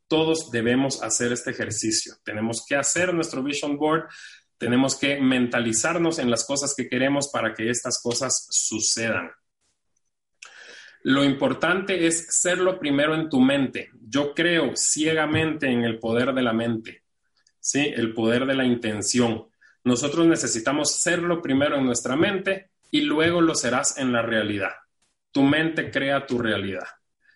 Todos 0.07 0.53
debemos 0.53 1.03
hacer 1.03 1.33
este 1.33 1.51
ejercicio. 1.51 2.15
Tenemos 2.25 2.65
que 2.65 2.77
hacer 2.77 3.13
nuestro 3.13 3.43
vision 3.43 3.77
board, 3.77 4.05
tenemos 4.59 4.95
que 4.95 5.21
mentalizarnos 5.21 6.21
en 6.21 6.31
las 6.31 6.47
cosas 6.47 6.73
que 6.77 6.89
queremos 6.89 7.29
para 7.29 7.53
que 7.53 7.69
estas 7.69 8.01
cosas 8.01 8.47
sucedan. 8.49 9.29
Lo 11.03 11.25
importante 11.25 12.07
es 12.07 12.27
ser 12.29 12.59
lo 12.59 12.79
primero 12.79 13.17
en 13.17 13.29
tu 13.29 13.41
mente. 13.41 13.91
Yo 14.01 14.35
creo 14.35 14.77
ciegamente 14.77 15.67
en 15.67 15.83
el 15.83 15.99
poder 15.99 16.33
de 16.33 16.43
la 16.43 16.53
mente, 16.53 17.03
¿sí? 17.67 17.93
El 17.95 18.15
poder 18.15 18.47
de 18.47 18.55
la 18.55 18.65
intención. 18.65 19.49
Nosotros 19.83 20.25
necesitamos 20.27 21.01
ser 21.01 21.21
lo 21.21 21.43
primero 21.43 21.77
en 21.77 21.85
nuestra 21.85 22.15
mente 22.15 22.71
y 22.93 23.01
luego 23.01 23.41
lo 23.41 23.57
serás 23.57 23.99
en 23.99 24.13
la 24.13 24.23
realidad. 24.23 24.71
Tu 25.33 25.43
mente 25.43 25.91
crea 25.91 26.27
tu 26.27 26.39
realidad 26.39 26.87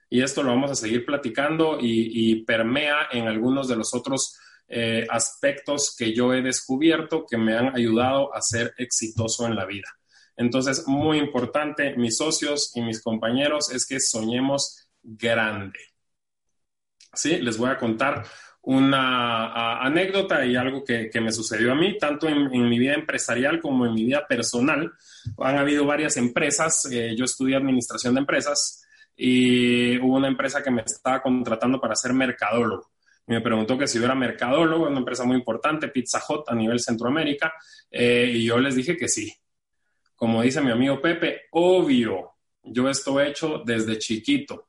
y 0.08 0.22
esto 0.22 0.44
lo 0.44 0.50
vamos 0.50 0.70
a 0.70 0.76
seguir 0.76 1.04
platicando 1.04 1.78
y, 1.80 2.44
permea 2.44 3.08
en 3.10 3.26
algunos 3.26 3.66
de 3.66 3.76
los 3.76 3.92
otros 3.92 4.38
eh, 4.68 5.04
aspectos 5.10 5.94
que 5.96 6.14
yo 6.14 6.32
he 6.32 6.42
descubierto 6.42 7.26
que 7.28 7.36
me 7.36 7.56
han 7.56 7.74
ayudado 7.74 8.34
a 8.34 8.40
ser 8.40 8.72
exitoso 8.78 9.46
en 9.46 9.56
la 9.56 9.66
vida. 9.66 9.88
Entonces, 10.36 10.86
muy 10.86 11.18
importante, 11.18 11.96
mis 11.96 12.16
socios 12.16 12.72
y 12.76 12.82
mis 12.82 13.02
compañeros, 13.02 13.70
es 13.72 13.84
que 13.84 13.98
soñemos 14.00 14.88
grande. 15.02 15.80
Sí, 17.12 17.38
les 17.38 17.58
voy 17.58 17.70
a 17.70 17.78
contar 17.78 18.24
una 18.62 19.80
anécdota 19.80 20.44
y 20.44 20.54
algo 20.54 20.84
que, 20.84 21.10
me 21.20 21.32
sucedió 21.32 21.72
a 21.72 21.74
mí, 21.74 21.96
tanto 21.98 22.28
en, 22.28 22.50
mi 22.50 22.78
vida 22.78 22.94
empresarial 22.94 23.60
como 23.60 23.86
en 23.86 23.94
mi 23.94 24.04
vida 24.04 24.26
personal. 24.26 24.92
Han 25.38 25.58
habido 25.58 25.86
varias 25.86 26.16
empresas, 26.16 26.86
eh, 26.90 27.14
yo 27.16 27.24
estudié 27.24 27.56
administración 27.56 28.14
de 28.14 28.20
empresas 28.20 28.84
y 29.16 29.98
hubo 29.98 30.16
una 30.16 30.28
empresa 30.28 30.62
que 30.62 30.70
me 30.70 30.82
estaba 30.82 31.22
contratando 31.22 31.80
para 31.80 31.94
ser 31.94 32.12
mercadólogo. 32.12 32.90
me 33.26 33.40
preguntó 33.40 33.78
que 33.78 33.86
si 33.86 33.98
yo 33.98 34.04
era 34.04 34.14
mercadólogo, 34.14 34.88
una 34.88 34.98
empresa 34.98 35.24
muy 35.24 35.36
importante, 35.36 35.88
Pizza 35.88 36.20
Hut 36.28 36.48
a 36.48 36.54
nivel 36.54 36.80
Centroamérica, 36.80 37.52
eh, 37.90 38.30
y 38.34 38.44
yo 38.44 38.58
les 38.58 38.74
dije 38.74 38.96
que 38.96 39.08
sí. 39.08 39.32
Como 40.16 40.42
dice 40.42 40.60
mi 40.60 40.70
amigo 40.70 41.00
Pepe, 41.00 41.42
obvio, 41.52 42.32
yo 42.62 42.88
esto 42.90 43.20
he 43.20 43.28
hecho 43.28 43.62
desde 43.64 43.98
chiquito, 43.98 44.68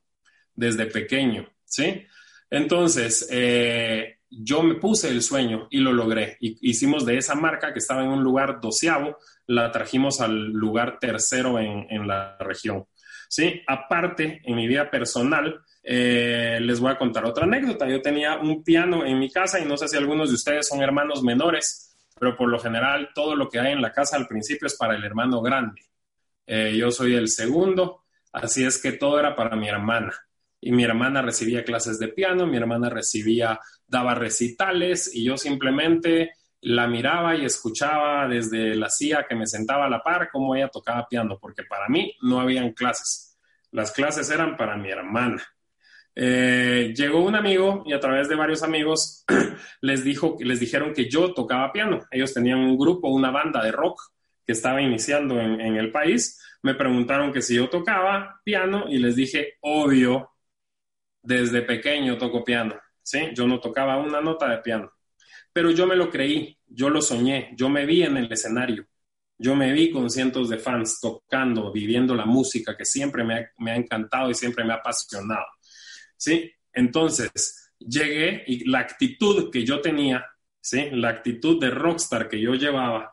desde 0.54 0.86
pequeño, 0.86 1.46
¿sí? 1.64 2.06
Entonces, 2.52 3.26
eh, 3.30 4.18
yo 4.28 4.62
me 4.62 4.74
puse 4.74 5.08
el 5.08 5.22
sueño 5.22 5.68
y 5.70 5.78
lo 5.78 5.90
logré. 5.90 6.36
hicimos 6.38 7.06
de 7.06 7.16
esa 7.16 7.34
marca 7.34 7.72
que 7.72 7.78
estaba 7.78 8.04
en 8.04 8.10
un 8.10 8.22
lugar 8.22 8.60
doceavo, 8.60 9.16
la 9.46 9.72
trajimos 9.72 10.20
al 10.20 10.52
lugar 10.52 10.98
tercero 10.98 11.58
en, 11.58 11.86
en 11.88 12.06
la 12.06 12.36
región. 12.38 12.84
¿sí? 13.26 13.62
Aparte, 13.66 14.42
en 14.44 14.54
mi 14.54 14.66
vida 14.66 14.90
personal, 14.90 15.62
eh, 15.82 16.58
les 16.60 16.78
voy 16.78 16.92
a 16.92 16.98
contar 16.98 17.24
otra 17.24 17.44
anécdota. 17.44 17.88
Yo 17.88 18.02
tenía 18.02 18.36
un 18.36 18.62
piano 18.62 19.06
en 19.06 19.18
mi 19.18 19.30
casa 19.30 19.58
y 19.58 19.64
no 19.64 19.78
sé 19.78 19.88
si 19.88 19.96
algunos 19.96 20.28
de 20.28 20.34
ustedes 20.34 20.68
son 20.68 20.82
hermanos 20.82 21.22
menores, 21.22 21.96
pero 22.20 22.36
por 22.36 22.50
lo 22.50 22.58
general 22.58 23.08
todo 23.14 23.34
lo 23.34 23.48
que 23.48 23.60
hay 23.60 23.72
en 23.72 23.80
la 23.80 23.92
casa 23.92 24.18
al 24.18 24.28
principio 24.28 24.66
es 24.66 24.76
para 24.76 24.94
el 24.94 25.04
hermano 25.04 25.40
grande. 25.40 25.80
Eh, 26.46 26.76
yo 26.76 26.90
soy 26.90 27.14
el 27.14 27.28
segundo, 27.28 28.04
así 28.30 28.62
es 28.62 28.76
que 28.80 28.92
todo 28.92 29.18
era 29.18 29.34
para 29.34 29.56
mi 29.56 29.70
hermana. 29.70 30.12
Y 30.64 30.70
mi 30.72 30.84
hermana 30.84 31.20
recibía 31.22 31.64
clases 31.64 31.98
de 31.98 32.08
piano, 32.08 32.46
mi 32.46 32.56
hermana 32.56 32.88
recibía, 32.88 33.58
daba 33.86 34.14
recitales 34.14 35.10
y 35.12 35.24
yo 35.24 35.36
simplemente 35.36 36.34
la 36.62 36.86
miraba 36.86 37.34
y 37.34 37.44
escuchaba 37.44 38.28
desde 38.28 38.76
la 38.76 38.88
silla 38.88 39.26
que 39.28 39.34
me 39.34 39.48
sentaba 39.48 39.86
a 39.86 39.90
la 39.90 40.02
par 40.02 40.30
cómo 40.30 40.54
ella 40.54 40.68
tocaba 40.68 41.08
piano, 41.08 41.36
porque 41.40 41.64
para 41.64 41.88
mí 41.88 42.14
no 42.22 42.40
habían 42.40 42.72
clases. 42.72 43.36
Las 43.72 43.90
clases 43.90 44.30
eran 44.30 44.56
para 44.56 44.76
mi 44.76 44.88
hermana. 44.88 45.42
Eh, 46.14 46.92
llegó 46.94 47.24
un 47.24 47.34
amigo 47.34 47.82
y 47.84 47.92
a 47.92 47.98
través 48.00 48.28
de 48.28 48.36
varios 48.36 48.62
amigos 48.62 49.24
les, 49.80 50.04
dijo, 50.04 50.36
les 50.38 50.60
dijeron 50.60 50.92
que 50.94 51.08
yo 51.10 51.34
tocaba 51.34 51.72
piano. 51.72 52.06
Ellos 52.12 52.32
tenían 52.32 52.58
un 52.58 52.78
grupo, 52.78 53.08
una 53.08 53.32
banda 53.32 53.64
de 53.64 53.72
rock 53.72 54.00
que 54.46 54.52
estaba 54.52 54.80
iniciando 54.80 55.40
en, 55.40 55.60
en 55.60 55.76
el 55.76 55.90
país. 55.90 56.40
Me 56.62 56.74
preguntaron 56.74 57.32
que 57.32 57.42
si 57.42 57.56
yo 57.56 57.68
tocaba 57.68 58.40
piano 58.44 58.84
y 58.88 58.98
les 58.98 59.16
dije, 59.16 59.54
obvio, 59.62 60.31
desde 61.22 61.62
pequeño 61.62 62.18
toco 62.18 62.44
piano. 62.44 62.74
¿sí? 63.02 63.30
Yo 63.34 63.46
no 63.46 63.60
tocaba 63.60 63.96
una 63.98 64.20
nota 64.20 64.48
de 64.48 64.58
piano 64.58 64.92
pero 65.52 65.70
yo 65.70 65.86
me 65.86 65.96
lo 65.96 66.10
creí, 66.10 66.58
yo 66.66 66.88
lo 66.88 67.02
soñé, 67.02 67.52
yo 67.56 67.68
me 67.68 67.84
vi 67.84 68.02
en 68.02 68.16
el 68.16 68.32
escenario, 68.32 68.86
yo 69.38 69.54
me 69.54 69.72
vi 69.72 69.90
con 69.90 70.08
cientos 70.08 70.48
de 70.48 70.58
fans 70.58 70.98
tocando, 71.00 71.70
viviendo 71.72 72.14
la 72.14 72.24
música 72.24 72.76
que 72.76 72.84
siempre 72.84 73.24
me 73.24 73.50
ha, 73.70 73.76
encantado 73.76 74.30
y 74.30 74.34
siempre 74.34 74.64
me 74.64 74.72
ha 74.72 74.76
apasionado. 74.76 75.46
¿Sí? 76.16 76.50
Entonces, 76.72 77.72
llegué 77.78 78.44
y 78.46 78.68
la 78.68 78.78
actitud 78.78 79.50
que 79.50 79.64
yo 79.64 79.80
tenía, 79.80 80.24
¿sí? 80.60 80.88
La 80.92 81.10
actitud 81.10 81.60
de 81.60 81.70
rockstar 81.70 82.28
que 82.28 82.40
yo 82.40 82.54
llevaba, 82.54 83.11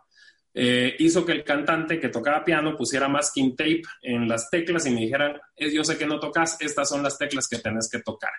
eh, 0.53 0.95
hizo 0.99 1.25
que 1.25 1.31
el 1.33 1.43
cantante 1.43 1.99
que 1.99 2.09
tocaba 2.09 2.43
piano 2.43 2.75
pusiera 2.75 3.07
masking 3.07 3.55
tape 3.55 3.83
en 4.01 4.27
las 4.27 4.49
teclas 4.49 4.85
y 4.85 4.91
me 4.91 5.01
dijeran, 5.01 5.39
yo 5.57 5.83
sé 5.83 5.97
que 5.97 6.07
no 6.07 6.19
tocas, 6.19 6.57
estas 6.59 6.89
son 6.89 7.03
las 7.03 7.17
teclas 7.17 7.47
que 7.47 7.59
tenés 7.59 7.89
que 7.89 7.99
tocar. 7.99 8.31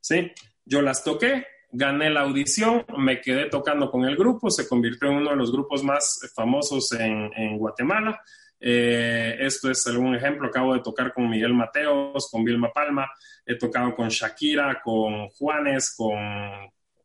¿Sí? 0.00 0.30
Yo 0.64 0.82
las 0.82 1.02
toqué, 1.02 1.46
gané 1.70 2.10
la 2.10 2.20
audición, 2.20 2.84
me 2.96 3.20
quedé 3.20 3.46
tocando 3.46 3.90
con 3.90 4.04
el 4.04 4.16
grupo, 4.16 4.50
se 4.50 4.68
convirtió 4.68 5.08
en 5.08 5.16
uno 5.16 5.30
de 5.30 5.36
los 5.36 5.52
grupos 5.52 5.82
más 5.82 6.20
famosos 6.34 6.92
en, 6.92 7.58
Guatemala. 7.58 8.20
Eh, 8.60 9.36
esto 9.40 9.70
es 9.70 9.86
algún 9.86 10.14
ejemplo, 10.14 10.48
acabo 10.48 10.74
de 10.74 10.80
tocar 10.80 11.12
con 11.12 11.28
Miguel 11.28 11.54
Mateos, 11.54 12.28
con 12.30 12.44
Vilma 12.44 12.72
Palma, 12.72 13.08
he 13.44 13.56
tocado 13.56 13.94
con 13.94 14.08
Shakira, 14.08 14.80
con 14.82 15.28
Juanes, 15.28 15.94
con 15.96 16.18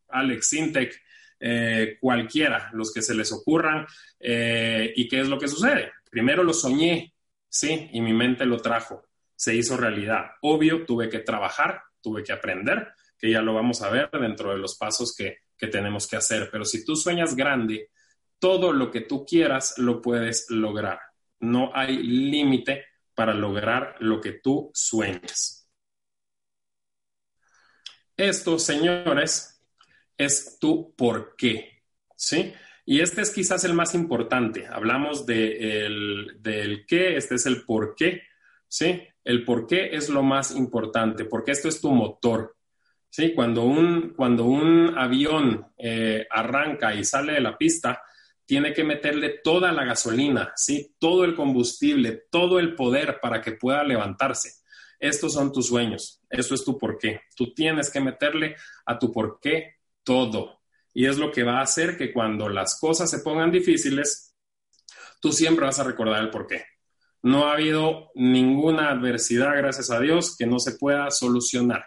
Alex 0.10 0.48
Sintec, 0.48 0.95
eh, 1.45 1.97
cualquiera, 2.00 2.69
los 2.71 2.93
que 2.93 3.01
se 3.01 3.13
les 3.13 3.29
ocurran. 3.33 3.85
Eh, 4.17 4.93
¿Y 4.95 5.09
qué 5.09 5.19
es 5.19 5.27
lo 5.27 5.38
que 5.38 5.50
sucede? 5.50 5.91
Primero 6.09 6.41
lo 6.41 6.53
soñé, 6.53 7.13
sí, 7.50 7.89
y 7.91 8.00
mi 8.00 8.13
mente 8.13 8.45
lo 8.45 8.62
trajo, 8.62 9.03
se 9.35 9.53
hizo 9.53 9.75
realidad. 9.75 10.31
Obvio, 10.41 10.85
tuve 10.85 11.09
que 11.09 11.19
trabajar, 11.19 11.81
tuve 12.01 12.23
que 12.23 12.31
aprender, 12.31 12.93
que 13.17 13.29
ya 13.29 13.41
lo 13.41 13.53
vamos 13.53 13.81
a 13.81 13.89
ver 13.89 14.09
dentro 14.12 14.51
de 14.51 14.57
los 14.57 14.77
pasos 14.77 15.13
que, 15.15 15.39
tenemos 15.71 16.07
que 16.07 16.17
hacer. 16.17 16.50
Pero 16.51 16.65
si 16.65 16.83
tú 16.83 16.93
sueñas 16.93 17.38
grande, 17.38 17.89
todo 18.38 18.73
lo 18.73 18.91
que 18.91 19.00
tú 19.00 19.25
quieras 19.25 19.77
lo 19.77 20.01
puedes 20.01 20.50
lograr. 20.50 21.00
No 21.39 21.71
hay 21.73 22.03
límite 22.03 22.85
para 23.15 23.33
lograr 23.33 23.95
lo 24.00 24.19
que 24.19 24.33
tú 24.33 24.69
sueñas. 24.73 25.69
Esto, 28.17 28.59
señores, 28.59 29.52
es 30.17 30.58
tu 30.60 30.93
por 30.96 31.36
qué, 31.36 31.84
¿sí? 32.15 32.53
Y 32.86 33.00
este 33.00 33.22
es 33.22 33.32
quizás 33.32 33.63
el 33.63 33.74
más 33.74 33.96
importante. 33.96 34.67
Hablamos 34.67 35.25
del 35.25 36.86
qué, 36.88 37.15
este 37.15 37.36
es 37.36 37.46
el 37.46 37.63
por 37.63 37.96
qué, 37.96 38.24
¿sí? 38.67 39.01
El 39.24 39.46
por 39.46 39.67
qué 39.67 39.89
es 39.93 40.10
lo 40.10 40.22
más 40.22 40.55
importante, 40.55 41.25
porque 41.25 41.51
esto 41.51 41.70
es 41.70 41.79
tu 41.79 41.91
motor. 41.91 42.55
Sí, 43.10 43.34
cuando 43.34 43.63
un, 43.63 44.13
cuando 44.15 44.46
un 44.46 44.98
avión 44.98 45.67
eh, 45.77 46.25
arranca 46.29 46.96
y 46.96 47.05
sale 47.05 47.34
de 47.34 47.41
la 47.41 47.58
pista, 47.58 48.01
tiene 48.46 48.74
que 48.74 48.84
meterle 48.84 49.39
toda 49.43 49.72
la 49.72 49.86
gasolina, 49.86 50.51
¿sí? 50.55 50.96
todo 51.00 51.24
el 51.24 51.36
combustible, 51.36 52.24
todo 52.29 52.60
el 52.60 52.75
poder 52.75 53.20
para 53.22 53.39
que 53.39 53.53
pueda 53.53 53.84
levantarse. 53.84 54.63
Estos 55.00 55.34
son 55.34 55.51
tus 55.51 55.67
sueños, 55.67 56.22
eso 56.29 56.55
es 56.55 56.63
tu 56.65 56.77
porqué. 56.77 57.22
Tú 57.36 57.53
tienes 57.53 57.91
que 57.91 58.01
meterle 58.01 58.55
a 58.86 58.98
tu 58.98 59.12
porqué 59.12 59.75
todo. 60.03 60.62
Y 60.93 61.07
es 61.07 61.17
lo 61.17 61.31
que 61.31 61.43
va 61.43 61.60
a 61.60 61.63
hacer 61.63 61.98
que 61.98 62.13
cuando 62.13 62.50
las 62.50 62.79
cosas 62.79 63.10
se 63.10 63.19
pongan 63.19 63.51
difíciles, 63.51 64.36
tú 65.19 65.31
siempre 65.31 65.65
vas 65.65 65.79
a 65.79 65.83
recordar 65.83 66.22
el 66.22 66.29
porqué. 66.29 66.65
No 67.22 67.48
ha 67.48 67.53
habido 67.53 68.12
ninguna 68.15 68.89
adversidad, 68.89 69.55
gracias 69.57 69.89
a 69.89 70.00
Dios, 70.00 70.36
que 70.38 70.45
no 70.45 70.60
se 70.60 70.74
pueda 70.74 71.10
solucionar 71.10 71.86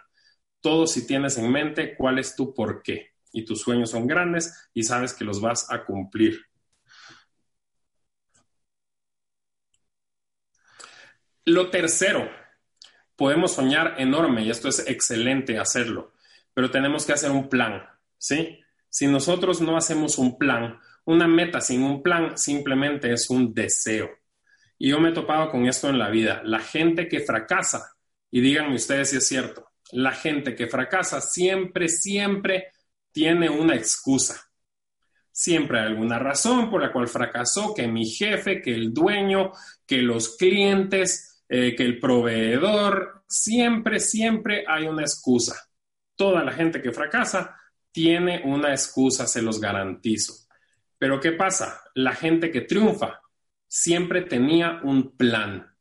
todo 0.61 0.87
si 0.87 1.05
tienes 1.07 1.37
en 1.37 1.51
mente 1.51 1.95
cuál 1.95 2.19
es 2.19 2.35
tu 2.35 2.53
por 2.53 2.81
qué. 2.83 3.11
y 3.31 3.45
tus 3.45 3.61
sueños 3.61 3.91
son 3.91 4.07
grandes 4.07 4.69
y 4.73 4.83
sabes 4.83 5.13
que 5.13 5.25
los 5.25 5.39
vas 5.41 5.71
a 5.71 5.85
cumplir. 5.85 6.45
Lo 11.45 11.69
tercero, 11.69 12.29
podemos 13.15 13.53
soñar 13.53 13.95
enorme 13.99 14.43
y 14.43 14.49
esto 14.49 14.69
es 14.69 14.79
excelente 14.87 15.59
hacerlo, 15.59 16.13
pero 16.53 16.71
tenemos 16.71 17.05
que 17.05 17.13
hacer 17.13 17.31
un 17.31 17.47
plan, 17.47 17.87
¿sí? 18.17 18.59
Si 18.89 19.07
nosotros 19.07 19.61
no 19.61 19.77
hacemos 19.77 20.17
un 20.17 20.37
plan, 20.37 20.79
una 21.05 21.27
meta 21.27 21.61
sin 21.61 21.83
un 21.83 22.03
plan 22.03 22.37
simplemente 22.37 23.11
es 23.11 23.29
un 23.29 23.53
deseo. 23.53 24.09
Y 24.77 24.89
yo 24.89 24.99
me 24.99 25.09
he 25.09 25.13
topado 25.13 25.49
con 25.49 25.65
esto 25.65 25.89
en 25.89 25.97
la 25.97 26.09
vida. 26.09 26.41
La 26.43 26.59
gente 26.59 27.07
que 27.07 27.21
fracasa, 27.21 27.93
y 28.29 28.41
díganme 28.41 28.75
ustedes 28.75 29.09
si 29.09 29.17
es 29.17 29.27
cierto, 29.27 29.71
la 29.91 30.11
gente 30.11 30.55
que 30.55 30.67
fracasa 30.67 31.21
siempre, 31.21 31.87
siempre 31.87 32.71
tiene 33.11 33.49
una 33.49 33.75
excusa. 33.75 34.49
Siempre 35.31 35.79
hay 35.79 35.85
alguna 35.87 36.19
razón 36.19 36.69
por 36.69 36.81
la 36.81 36.91
cual 36.91 37.07
fracasó, 37.07 37.73
que 37.73 37.87
mi 37.87 38.05
jefe, 38.05 38.61
que 38.61 38.73
el 38.73 38.93
dueño, 38.93 39.51
que 39.85 40.01
los 40.01 40.35
clientes, 40.35 41.43
eh, 41.47 41.75
que 41.75 41.83
el 41.83 41.99
proveedor, 41.99 43.23
siempre, 43.27 43.99
siempre 43.99 44.65
hay 44.67 44.87
una 44.87 45.03
excusa. 45.03 45.55
Toda 46.15 46.43
la 46.43 46.51
gente 46.51 46.81
que 46.81 46.91
fracasa 46.91 47.55
tiene 47.91 48.41
una 48.45 48.71
excusa, 48.71 49.27
se 49.27 49.41
los 49.41 49.59
garantizo. 49.59 50.47
Pero 50.97 51.19
¿qué 51.19 51.31
pasa? 51.31 51.81
La 51.93 52.13
gente 52.13 52.51
que 52.51 52.61
triunfa 52.61 53.21
siempre 53.67 54.21
tenía 54.21 54.79
un 54.83 55.15
plan. 55.15 55.75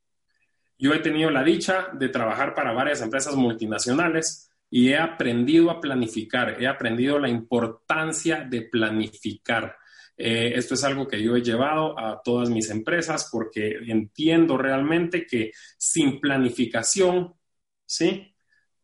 Yo 0.79 0.93
he 0.93 0.99
tenido 0.99 1.31
la 1.31 1.43
dicha 1.43 1.89
de 1.93 2.09
trabajar 2.09 2.55
para 2.55 2.73
varias 2.73 3.01
empresas 3.01 3.35
multinacionales 3.35 4.51
y 4.69 4.89
he 4.89 4.99
aprendido 4.99 5.71
a 5.71 5.81
planificar, 5.81 6.63
he 6.63 6.67
aprendido 6.67 7.19
la 7.19 7.29
importancia 7.29 8.45
de 8.49 8.63
planificar. 8.63 9.77
Eh, 10.19 10.53
esto 10.57 10.75
es 10.75 10.85
algo 10.85 11.07
que 11.07 11.23
yo 11.23 11.37
he 11.37 11.43
llevado 11.43 11.99
a 11.99 12.21
todas 12.23 12.49
mis 12.51 12.71
empresas 12.71 13.29
porque 13.31 13.79
entiendo 13.87 14.57
realmente 14.57 15.27
que 15.27 15.53
sin 15.77 16.21
planificación, 16.21 17.35
¿sí? 17.85 18.35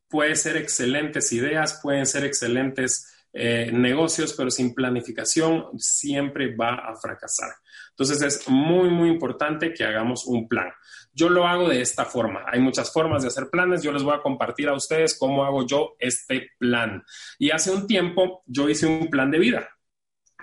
Puede 0.08 0.36
ser 0.36 0.56
excelentes 0.56 1.32
ideas, 1.32 1.80
pueden 1.82 2.06
ser 2.06 2.24
excelentes 2.24 3.11
eh, 3.32 3.70
negocios, 3.72 4.34
pero 4.36 4.50
sin 4.50 4.74
planificación 4.74 5.66
siempre 5.78 6.54
va 6.54 6.74
a 6.74 6.96
fracasar. 6.96 7.50
Entonces 7.90 8.22
es 8.22 8.48
muy, 8.48 8.90
muy 8.90 9.08
importante 9.08 9.72
que 9.72 9.84
hagamos 9.84 10.26
un 10.26 10.48
plan. 10.48 10.70
Yo 11.12 11.28
lo 11.28 11.46
hago 11.46 11.68
de 11.68 11.80
esta 11.80 12.04
forma. 12.04 12.44
Hay 12.46 12.60
muchas 12.60 12.92
formas 12.92 13.22
de 13.22 13.28
hacer 13.28 13.48
planes. 13.50 13.82
Yo 13.82 13.92
les 13.92 14.02
voy 14.02 14.14
a 14.14 14.22
compartir 14.22 14.68
a 14.68 14.74
ustedes 14.74 15.18
cómo 15.18 15.44
hago 15.44 15.66
yo 15.66 15.96
este 15.98 16.50
plan. 16.58 17.02
Y 17.38 17.50
hace 17.50 17.70
un 17.70 17.86
tiempo 17.86 18.42
yo 18.46 18.68
hice 18.68 18.86
un 18.86 19.08
plan 19.08 19.30
de 19.30 19.38
vida. 19.38 19.68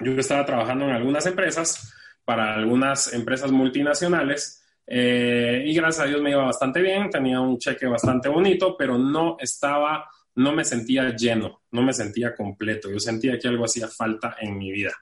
Yo 0.01 0.13
estaba 0.13 0.45
trabajando 0.45 0.85
en 0.85 0.91
algunas 0.91 1.25
empresas, 1.25 1.93
para 2.23 2.55
algunas 2.55 3.13
empresas 3.13 3.51
multinacionales, 3.51 4.63
eh, 4.91 5.63
y 5.67 5.73
gracias 5.75 6.05
a 6.05 6.07
Dios 6.07 6.21
me 6.21 6.31
iba 6.31 6.43
bastante 6.43 6.81
bien, 6.81 7.09
tenía 7.11 7.39
un 7.39 7.59
cheque 7.59 7.85
bastante 7.85 8.29
bonito, 8.29 8.75
pero 8.75 8.97
no 8.97 9.37
estaba 9.39 10.09
no 10.35 10.53
me 10.53 10.65
sentía 10.65 11.15
lleno, 11.15 11.63
no 11.71 11.81
me 11.81 11.93
sentía 11.93 12.35
completo. 12.35 12.89
Yo 12.91 12.99
sentía 12.99 13.37
que 13.37 13.47
algo 13.47 13.65
hacía 13.65 13.87
falta 13.87 14.35
en 14.39 14.57
mi 14.57 14.71
vida 14.71 14.93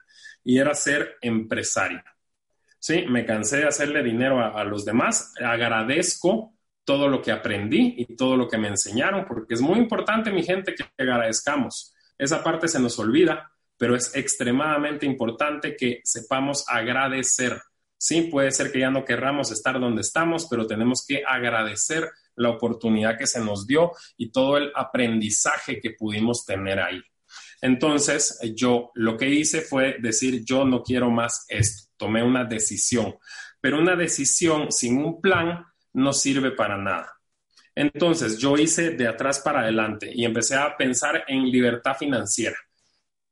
y 0.44 0.58
era 0.58 0.74
ser 0.74 1.16
empresario. 1.20 2.02
Sí, 2.78 3.04
me 3.08 3.26
cansé 3.26 3.58
de 3.58 3.66
hacerle 3.66 4.02
dinero 4.02 4.40
a, 4.40 4.64
los 4.64 4.84
demás. 4.84 5.34
Agradezco 5.44 6.54
todo 6.84 7.08
lo 7.08 7.20
que 7.20 7.32
aprendí 7.32 7.96
y 7.98 8.16
todo 8.16 8.36
lo 8.36 8.48
que 8.48 8.56
me 8.56 8.68
enseñaron, 8.68 9.26
porque 9.26 9.54
es 9.54 9.60
muy 9.60 9.78
importante, 9.78 10.30
mi 10.30 10.42
gente, 10.42 10.74
que 10.74 10.84
agradezcamos. 10.96 11.94
Esa 12.16 12.42
parte 12.42 12.68
se 12.68 12.80
nos 12.80 12.98
olvida, 12.98 13.52
pero 13.76 13.94
es 13.94 14.14
extremadamente 14.14 15.06
importante 15.06 15.76
que 15.76 16.00
sepamos 16.04 16.64
agradecer. 16.68 17.60
Sí, 17.96 18.22
puede 18.22 18.52
ser 18.52 18.70
que 18.70 18.80
ya 18.80 18.90
no 18.90 19.04
querramos 19.04 19.50
estar 19.50 19.78
donde 19.80 20.02
estamos, 20.02 20.46
pero 20.48 20.66
tenemos 20.66 21.04
que 21.06 21.24
agradecer 21.26 22.08
la 22.38 22.50
oportunidad 22.50 23.18
que 23.18 23.26
se 23.26 23.40
nos 23.40 23.66
dio 23.66 23.92
y 24.16 24.30
todo 24.30 24.56
el 24.56 24.72
aprendizaje 24.74 25.80
que 25.80 25.90
pudimos 25.90 26.44
tener 26.44 26.80
ahí. 26.80 27.02
Entonces, 27.60 28.38
yo 28.54 28.90
lo 28.94 29.16
que 29.16 29.28
hice 29.28 29.60
fue 29.60 29.96
decir, 29.98 30.44
yo 30.44 30.64
no 30.64 30.82
quiero 30.82 31.10
más 31.10 31.44
esto. 31.48 31.88
Tomé 31.96 32.22
una 32.22 32.44
decisión, 32.44 33.16
pero 33.60 33.78
una 33.78 33.96
decisión 33.96 34.70
sin 34.70 34.98
un 34.98 35.20
plan 35.20 35.64
no 35.92 36.12
sirve 36.12 36.52
para 36.52 36.76
nada. 36.76 37.14
Entonces, 37.74 38.38
yo 38.38 38.56
hice 38.56 38.90
de 38.90 39.08
atrás 39.08 39.40
para 39.40 39.60
adelante 39.60 40.10
y 40.12 40.24
empecé 40.24 40.56
a 40.56 40.76
pensar 40.76 41.24
en 41.26 41.50
libertad 41.50 41.96
financiera. 41.96 42.56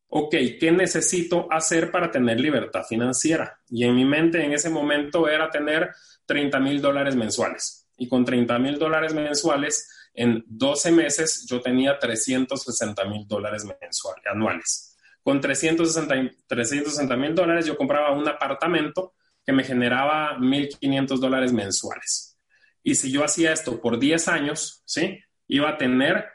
Ok, 0.08 0.34
¿qué 0.60 0.70
necesito 0.72 1.48
hacer 1.50 1.90
para 1.90 2.10
tener 2.10 2.40
libertad 2.40 2.84
financiera? 2.84 3.60
Y 3.68 3.84
en 3.84 3.94
mi 3.94 4.04
mente 4.04 4.44
en 4.44 4.52
ese 4.52 4.70
momento 4.70 5.28
era 5.28 5.50
tener 5.50 5.90
30 6.26 6.60
mil 6.60 6.80
dólares 6.80 7.16
mensuales 7.16 7.85
y 7.96 8.08
con 8.08 8.24
30 8.24 8.58
mil 8.58 8.78
dólares 8.78 9.14
mensuales, 9.14 9.88
en 10.14 10.44
12 10.46 10.92
meses 10.92 11.46
yo 11.48 11.60
tenía 11.60 11.98
360 11.98 13.04
mil 13.04 13.26
dólares 13.26 13.64
mensuales, 13.64 14.24
anuales. 14.26 14.96
Con 15.22 15.40
360 15.40 17.16
mil 17.16 17.34
dólares 17.34 17.66
yo 17.66 17.76
compraba 17.76 18.12
un 18.12 18.28
apartamento 18.28 19.14
que 19.44 19.52
me 19.52 19.64
generaba 19.64 20.36
1.500 20.38 21.18
dólares 21.18 21.52
mensuales. 21.52 22.38
Y 22.82 22.94
si 22.94 23.10
yo 23.10 23.24
hacía 23.24 23.52
esto 23.52 23.80
por 23.80 23.98
10 23.98 24.28
años, 24.28 24.82
¿sí? 24.84 25.20
Iba 25.48 25.70
a 25.70 25.78
tener 25.78 26.26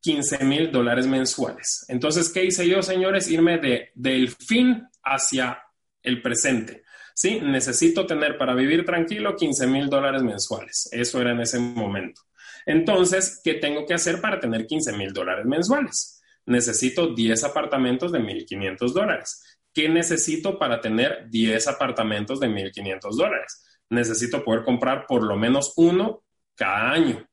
15 0.00 0.44
mil 0.44 0.70
dólares 0.70 1.06
mensuales. 1.06 1.84
Entonces, 1.88 2.30
¿qué 2.30 2.44
hice 2.44 2.68
yo, 2.68 2.82
señores? 2.82 3.28
Irme 3.28 3.58
de, 3.58 3.90
del 3.94 4.28
fin 4.28 4.86
hacia 5.02 5.62
el 6.02 6.22
presente. 6.22 6.83
Sí, 7.14 7.40
necesito 7.40 8.06
tener 8.06 8.36
para 8.36 8.54
vivir 8.54 8.84
tranquilo 8.84 9.36
15 9.36 9.68
mil 9.68 9.88
dólares 9.88 10.22
mensuales. 10.24 10.88
Eso 10.92 11.20
era 11.20 11.30
en 11.30 11.40
ese 11.40 11.60
momento. 11.60 12.22
Entonces, 12.66 13.40
¿qué 13.44 13.54
tengo 13.54 13.86
que 13.86 13.94
hacer 13.94 14.20
para 14.20 14.40
tener 14.40 14.66
15 14.66 14.92
mil 14.94 15.12
dólares 15.12 15.46
mensuales? 15.46 16.20
Necesito 16.46 17.14
10 17.14 17.44
apartamentos 17.44 18.10
de 18.10 18.18
1.500 18.18 18.92
dólares. 18.92 19.58
¿Qué 19.72 19.88
necesito 19.88 20.58
para 20.58 20.80
tener 20.80 21.28
10 21.30 21.68
apartamentos 21.68 22.40
de 22.40 22.48
1.500 22.48 23.16
dólares? 23.16 23.64
Necesito 23.90 24.44
poder 24.44 24.64
comprar 24.64 25.06
por 25.06 25.22
lo 25.22 25.36
menos 25.36 25.72
uno 25.76 26.24
cada 26.56 26.90
año. 26.90 27.28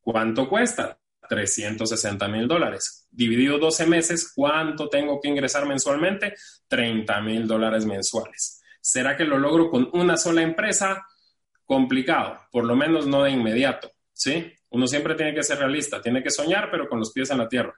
¿Cuánto 0.00 0.48
cuesta? 0.48 0.98
360 1.28 2.28
mil 2.28 2.46
dólares. 2.46 3.08
Dividido 3.10 3.58
12 3.58 3.86
meses, 3.86 4.32
¿cuánto 4.34 4.88
tengo 4.88 5.20
que 5.20 5.28
ingresar 5.28 5.66
mensualmente? 5.66 6.34
30 6.68 7.20
mil 7.22 7.46
dólares 7.46 7.86
mensuales. 7.86 8.62
¿Será 8.86 9.16
que 9.16 9.24
lo 9.24 9.38
logro 9.38 9.70
con 9.70 9.88
una 9.94 10.18
sola 10.18 10.42
empresa? 10.42 11.06
Complicado, 11.64 12.38
por 12.52 12.66
lo 12.66 12.76
menos 12.76 13.06
no 13.06 13.22
de 13.22 13.30
inmediato, 13.30 13.90
¿sí? 14.12 14.52
Uno 14.68 14.86
siempre 14.86 15.14
tiene 15.14 15.34
que 15.34 15.42
ser 15.42 15.58
realista, 15.58 16.02
tiene 16.02 16.22
que 16.22 16.28
soñar, 16.28 16.70
pero 16.70 16.86
con 16.86 16.98
los 16.98 17.10
pies 17.10 17.30
en 17.30 17.38
la 17.38 17.48
tierra. 17.48 17.74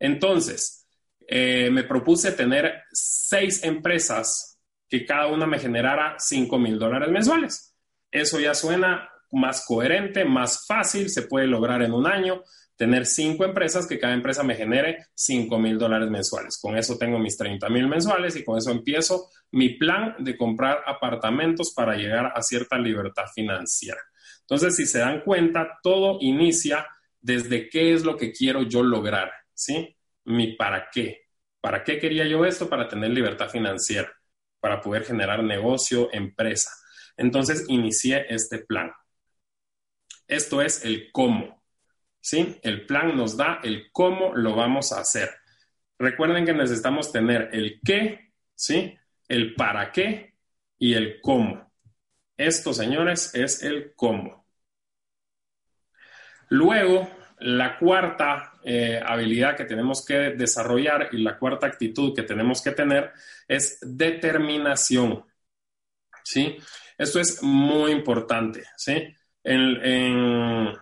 Entonces, 0.00 0.88
eh, 1.28 1.70
me 1.70 1.84
propuse 1.84 2.32
tener 2.32 2.82
seis 2.90 3.62
empresas 3.62 4.58
que 4.88 5.06
cada 5.06 5.28
una 5.28 5.46
me 5.46 5.60
generara 5.60 6.16
5 6.18 6.58
mil 6.58 6.76
dólares 6.76 7.10
mensuales. 7.10 7.76
Eso 8.10 8.40
ya 8.40 8.52
suena 8.52 9.08
más 9.30 9.64
coherente, 9.64 10.24
más 10.24 10.66
fácil, 10.66 11.08
se 11.08 11.22
puede 11.22 11.46
lograr 11.46 11.82
en 11.82 11.92
un 11.92 12.08
año 12.08 12.42
tener 12.82 13.06
cinco 13.06 13.44
empresas 13.44 13.86
que 13.86 14.00
cada 14.00 14.12
empresa 14.12 14.42
me 14.42 14.56
genere 14.56 15.06
5 15.14 15.56
mil 15.56 15.78
dólares 15.78 16.10
mensuales. 16.10 16.58
Con 16.60 16.76
eso 16.76 16.98
tengo 16.98 17.16
mis 17.16 17.36
30 17.36 17.68
mil 17.68 17.86
mensuales 17.86 18.34
y 18.34 18.42
con 18.42 18.58
eso 18.58 18.72
empiezo 18.72 19.30
mi 19.52 19.68
plan 19.78 20.16
de 20.18 20.36
comprar 20.36 20.82
apartamentos 20.84 21.72
para 21.76 21.94
llegar 21.94 22.32
a 22.34 22.42
cierta 22.42 22.76
libertad 22.78 23.26
financiera. 23.32 24.00
Entonces, 24.40 24.74
si 24.74 24.86
se 24.86 24.98
dan 24.98 25.20
cuenta, 25.20 25.78
todo 25.80 26.18
inicia 26.22 26.84
desde 27.20 27.68
qué 27.68 27.94
es 27.94 28.04
lo 28.04 28.16
que 28.16 28.32
quiero 28.32 28.62
yo 28.62 28.82
lograr, 28.82 29.30
¿sí? 29.54 29.96
Mi 30.24 30.56
para 30.56 30.88
qué. 30.92 31.28
¿Para 31.60 31.84
qué 31.84 32.00
quería 32.00 32.26
yo 32.26 32.44
esto? 32.44 32.68
Para 32.68 32.88
tener 32.88 33.12
libertad 33.12 33.48
financiera, 33.48 34.12
para 34.58 34.80
poder 34.80 35.04
generar 35.04 35.44
negocio, 35.44 36.08
empresa. 36.12 36.72
Entonces, 37.16 37.64
inicié 37.68 38.26
este 38.28 38.58
plan. 38.58 38.90
Esto 40.26 40.60
es 40.60 40.84
el 40.84 41.12
cómo. 41.12 41.61
¿Sí? 42.22 42.58
El 42.62 42.86
plan 42.86 43.14
nos 43.16 43.36
da 43.36 43.60
el 43.62 43.90
cómo 43.92 44.34
lo 44.34 44.54
vamos 44.54 44.92
a 44.92 45.00
hacer. 45.00 45.28
Recuerden 45.98 46.46
que 46.46 46.54
necesitamos 46.54 47.12
tener 47.12 47.50
el 47.52 47.80
qué, 47.84 48.32
¿sí? 48.54 48.96
El 49.28 49.54
para 49.54 49.92
qué 49.92 50.34
y 50.78 50.94
el 50.94 51.20
cómo. 51.20 51.70
Esto, 52.36 52.72
señores, 52.72 53.34
es 53.34 53.62
el 53.62 53.92
cómo. 53.94 54.46
Luego, 56.48 57.08
la 57.40 57.78
cuarta 57.78 58.54
eh, 58.64 59.00
habilidad 59.04 59.56
que 59.56 59.64
tenemos 59.64 60.04
que 60.04 60.14
desarrollar 60.30 61.08
y 61.12 61.18
la 61.18 61.38
cuarta 61.38 61.66
actitud 61.66 62.14
que 62.14 62.22
tenemos 62.22 62.62
que 62.62 62.72
tener 62.72 63.12
es 63.48 63.78
determinación. 63.82 65.24
¿Sí? 66.24 66.56
Esto 66.96 67.18
es 67.18 67.42
muy 67.42 67.90
importante, 67.90 68.62
¿sí? 68.76 69.12
en, 69.42 70.72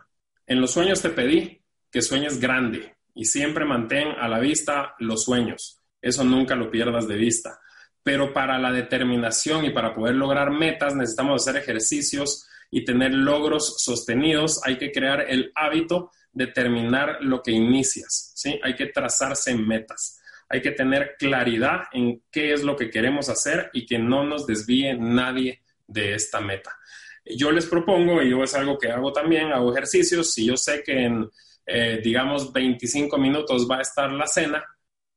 en 0.51 0.61
los 0.61 0.73
sueños 0.73 1.01
te 1.01 1.11
pedí 1.11 1.63
que 1.93 2.03
sueñes 2.03 2.41
grande, 2.41 2.97
y 3.15 3.25
siempre 3.25 3.65
mantén 3.65 4.09
a 4.19 4.29
la 4.29 4.41
vista 4.41 4.97
los 4.99 5.23
sueños. 5.23 5.79
Eso 6.03 6.25
nunca 6.25 6.57
lo 6.57 6.73
pierdas 6.73 7.07
de 7.07 7.15
vista. 7.17 7.61
Pero 8.03 8.33
para 8.33 8.59
la 8.59 8.73
determinación 8.73 9.65
y 9.65 9.71
para 9.71 9.95
poder 9.95 10.17
lograr 10.17 10.51
metas 10.51 10.97
necesitamos 10.97 11.47
hacer 11.47 11.63
ejercicios 11.63 12.49
y 12.69 12.85
tener 12.85 13.13
logros 13.13 13.77
sostenidos. 13.79 14.61
Hay 14.65 14.77
que 14.77 14.91
crear 14.91 15.25
el 15.29 15.53
hábito 15.55 16.11
de 16.33 16.49
terminar 16.49 17.19
lo 17.21 17.43
que 17.43 17.53
inicias. 17.53 18.33
¿sí? 18.35 18.59
Hay 18.65 18.75
que 18.75 18.87
trazarse 18.87 19.55
metas. 19.55 20.21
Hay 20.49 20.63
que 20.63 20.73
tener 20.73 21.15
claridad 21.17 21.83
en 21.93 22.23
qué 22.33 22.53
es 22.53 22.65
lo 22.65 22.75
que 22.75 22.91
queremos 22.91 23.29
hacer 23.29 23.71
y 23.73 23.87
que 23.87 24.01
no 24.01 24.25
nos 24.25 24.49
desvíe 24.49 24.97
nadie 24.99 25.63
de 25.87 26.15
esta 26.15 26.41
meta. 26.41 26.77
Yo 27.25 27.51
les 27.51 27.67
propongo, 27.67 28.23
y 28.23 28.31
yo 28.31 28.43
es 28.43 28.55
algo 28.55 28.79
que 28.79 28.91
hago 28.91 29.13
también, 29.13 29.53
hago 29.53 29.73
ejercicios, 29.73 30.33
si 30.33 30.47
yo 30.47 30.57
sé 30.57 30.83
que 30.85 31.05
en, 31.05 31.29
eh, 31.67 32.01
digamos, 32.03 32.53
25 32.53 33.19
minutos 33.19 33.69
va 33.71 33.79
a 33.79 33.83
estar 33.83 34.11
la 34.11 34.27
cena, 34.27 34.65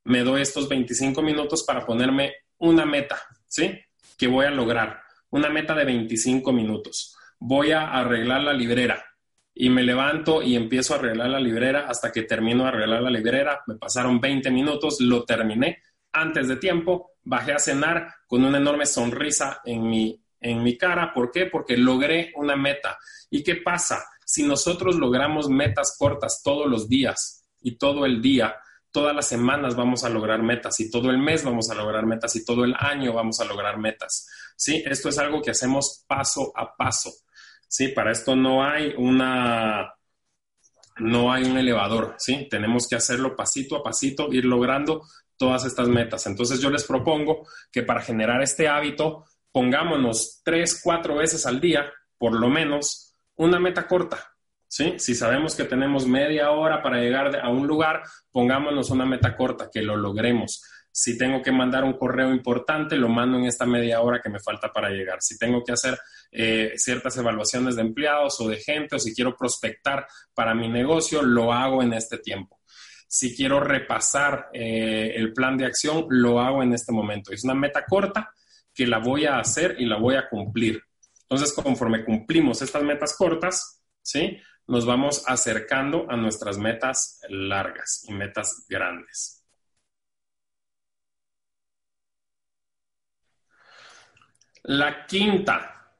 me 0.06 0.24
doy 0.24 0.42
estos 0.42 0.68
25 0.68 1.22
minutos 1.22 1.64
para 1.64 1.86
ponerme 1.86 2.34
una 2.58 2.86
meta, 2.86 3.22
¿sí? 3.48 3.72
Que 4.18 4.28
voy 4.28 4.46
a 4.46 4.52
lograr, 4.52 5.02
una 5.30 5.50
meta 5.50 5.74
de 5.74 5.86
25 5.86 6.52
minutos. 6.52 7.16
Voy 7.40 7.72
a 7.72 7.92
arreglar 7.92 8.42
la 8.42 8.54
librera 8.54 9.04
y 9.56 9.70
me 9.70 9.84
levanto 9.84 10.42
y 10.42 10.56
empiezo 10.56 10.94
a 10.94 10.98
arreglar 10.98 11.30
la 11.30 11.40
librera 11.40 11.88
hasta 11.88 12.12
que 12.12 12.24
termino 12.24 12.64
de 12.64 12.70
arreglar 12.70 13.02
la 13.02 13.10
librera. 13.10 13.62
Me 13.68 13.76
pasaron 13.76 14.20
20 14.20 14.52
minutos, 14.52 15.00
lo 15.00 15.24
terminé 15.24 15.82
antes 16.14 16.48
de 16.48 16.58
tiempo, 16.58 17.12
bajé 17.24 17.54
a 17.54 17.60
cenar 17.60 18.14
con 18.28 18.46
una 18.46 18.60
enorme 18.60 18.86
sonrisa 18.86 19.62
en 19.66 19.90
mi, 19.90 20.23
en 20.44 20.62
mi 20.62 20.78
cara. 20.78 21.14
¿Por 21.14 21.32
qué? 21.32 21.48
Porque 21.48 21.78
logré 21.78 22.32
una 22.36 22.56
meta. 22.56 22.98
¿Y 23.30 23.44
qué 23.44 23.56
pasa? 23.56 24.06
Si 24.26 24.44
nosotros 24.44 24.96
logramos 24.96 25.50
metas 25.50 25.96
cortas 25.98 26.42
todos 26.44 26.70
los 26.70 26.88
días 26.88 27.46
y 27.62 27.78
todo 27.78 28.06
el 28.06 28.22
día, 28.22 28.56
todas 28.92 29.16
las 29.16 29.28
semanas 29.28 29.76
vamos 29.76 30.04
a 30.04 30.10
lograr 30.10 30.44
metas 30.44 30.80
y 30.80 30.92
todo 30.92 31.10
el 31.10 31.18
mes 31.18 31.44
vamos 31.44 31.70
a 31.70 31.76
lograr 31.76 32.06
metas 32.06 32.36
y 32.36 32.46
todo 32.46 32.64
el 32.64 32.76
año 32.78 33.14
vamos 33.14 33.40
a 33.40 33.46
lograr 33.46 33.78
metas. 33.78 34.28
¿Sí? 34.56 34.84
Esto 34.86 35.10
es 35.10 35.18
algo 35.18 35.42
que 35.42 35.52
hacemos 35.52 36.04
paso 36.08 36.52
a 36.56 36.76
paso. 36.76 37.12
¿Sí? 37.68 37.88
Para 37.88 38.12
esto 38.12 38.36
no 38.36 38.64
hay 38.64 38.94
una 38.98 39.94
no 40.98 41.34
hay 41.34 41.44
un 41.44 41.58
elevador, 41.58 42.14
¿sí? 42.20 42.48
Tenemos 42.52 42.88
que 42.88 42.96
hacerlo 42.96 43.36
pasito 43.36 43.78
a 43.78 43.84
pasito, 43.84 44.32
ir 44.32 44.46
logrando 44.46 45.02
todas 45.38 45.66
estas 45.66 45.88
metas. 45.88 46.28
Entonces 46.28 46.60
yo 46.60 46.70
les 46.70 46.84
propongo 46.84 47.48
que 47.72 47.82
para 47.82 48.02
generar 48.02 48.44
este 48.44 48.68
hábito 48.68 49.26
pongámonos 49.54 50.42
tres, 50.44 50.82
cuatro 50.84 51.16
veces 51.16 51.46
al 51.46 51.62
día, 51.62 51.90
por 52.18 52.34
lo 52.34 52.50
menos, 52.50 53.16
una 53.36 53.60
meta 53.60 53.88
corta, 53.88 54.34
¿sí? 54.68 54.96
Si 54.98 55.16
sabemos 55.16 55.56
que 55.56 55.64
tenemos 55.64 56.08
media 56.08 56.52
hora 56.52 56.82
para 56.82 56.98
llegar 56.98 57.40
a 57.40 57.50
un 57.50 57.68
lugar, 57.68 58.02
pongámonos 58.32 58.90
una 58.90 59.06
meta 59.06 59.36
corta, 59.36 59.70
que 59.72 59.84
lo 59.84 59.96
logremos. 59.96 60.64
Si 60.92 61.18
tengo 61.18 61.42
que 61.42 61.52
mandar 61.52 61.84
un 61.84 61.94
correo 61.94 62.32
importante, 62.32 62.98
lo 62.98 63.10
mando 63.10 63.38
en 63.38 63.46
esta 63.46 63.66
media 63.66 64.02
hora 64.02 64.22
que 64.22 64.30
me 64.30 64.40
falta 64.40 64.72
para 64.72 64.90
llegar. 64.90 65.22
Si 65.22 65.38
tengo 65.38 65.64
que 65.64 65.72
hacer 65.72 66.00
eh, 66.32 66.74
ciertas 66.76 67.16
evaluaciones 67.18 67.76
de 67.76 67.82
empleados 67.82 68.40
o 68.42 68.48
de 68.48 68.58
gente, 68.58 68.96
o 68.96 69.00
si 69.00 69.14
quiero 69.14 69.36
prospectar 69.36 70.08
para 70.34 70.56
mi 70.56 70.68
negocio, 70.68 71.22
lo 71.22 71.54
hago 71.54 71.82
en 71.84 71.94
este 71.94 72.18
tiempo. 72.18 72.60
Si 73.08 73.36
quiero 73.36 73.60
repasar 73.60 74.50
eh, 74.54 75.14
el 75.16 75.34
plan 75.34 75.58
de 75.58 75.66
acción, 75.66 76.08
lo 76.10 76.40
hago 76.40 76.64
en 76.64 76.74
este 76.74 76.92
momento. 76.92 77.32
Es 77.32 77.44
una 77.44 77.54
meta 77.54 77.86
corta 77.86 78.32
que 78.74 78.88
la 78.88 79.00
voy 79.00 79.26
a 79.26 79.40
hacer 79.40 79.76
y 79.80 79.86
la 79.86 79.98
voy 79.98 80.16
a 80.16 80.28
cumplir. 80.30 80.82
Entonces, 81.22 81.54
conforme 81.54 82.04
cumplimos 82.04 82.62
estas 82.62 82.84
metas 82.84 83.16
cortas, 83.18 83.82
¿sí? 84.02 84.38
nos 84.68 84.86
vamos 84.86 85.24
acercando 85.28 86.06
a 86.10 86.16
nuestras 86.16 86.58
metas 86.58 87.22
largas 87.30 88.06
y 88.08 88.14
metas 88.14 88.66
grandes. 88.68 89.44
La 94.64 95.06
quinta, 95.06 95.92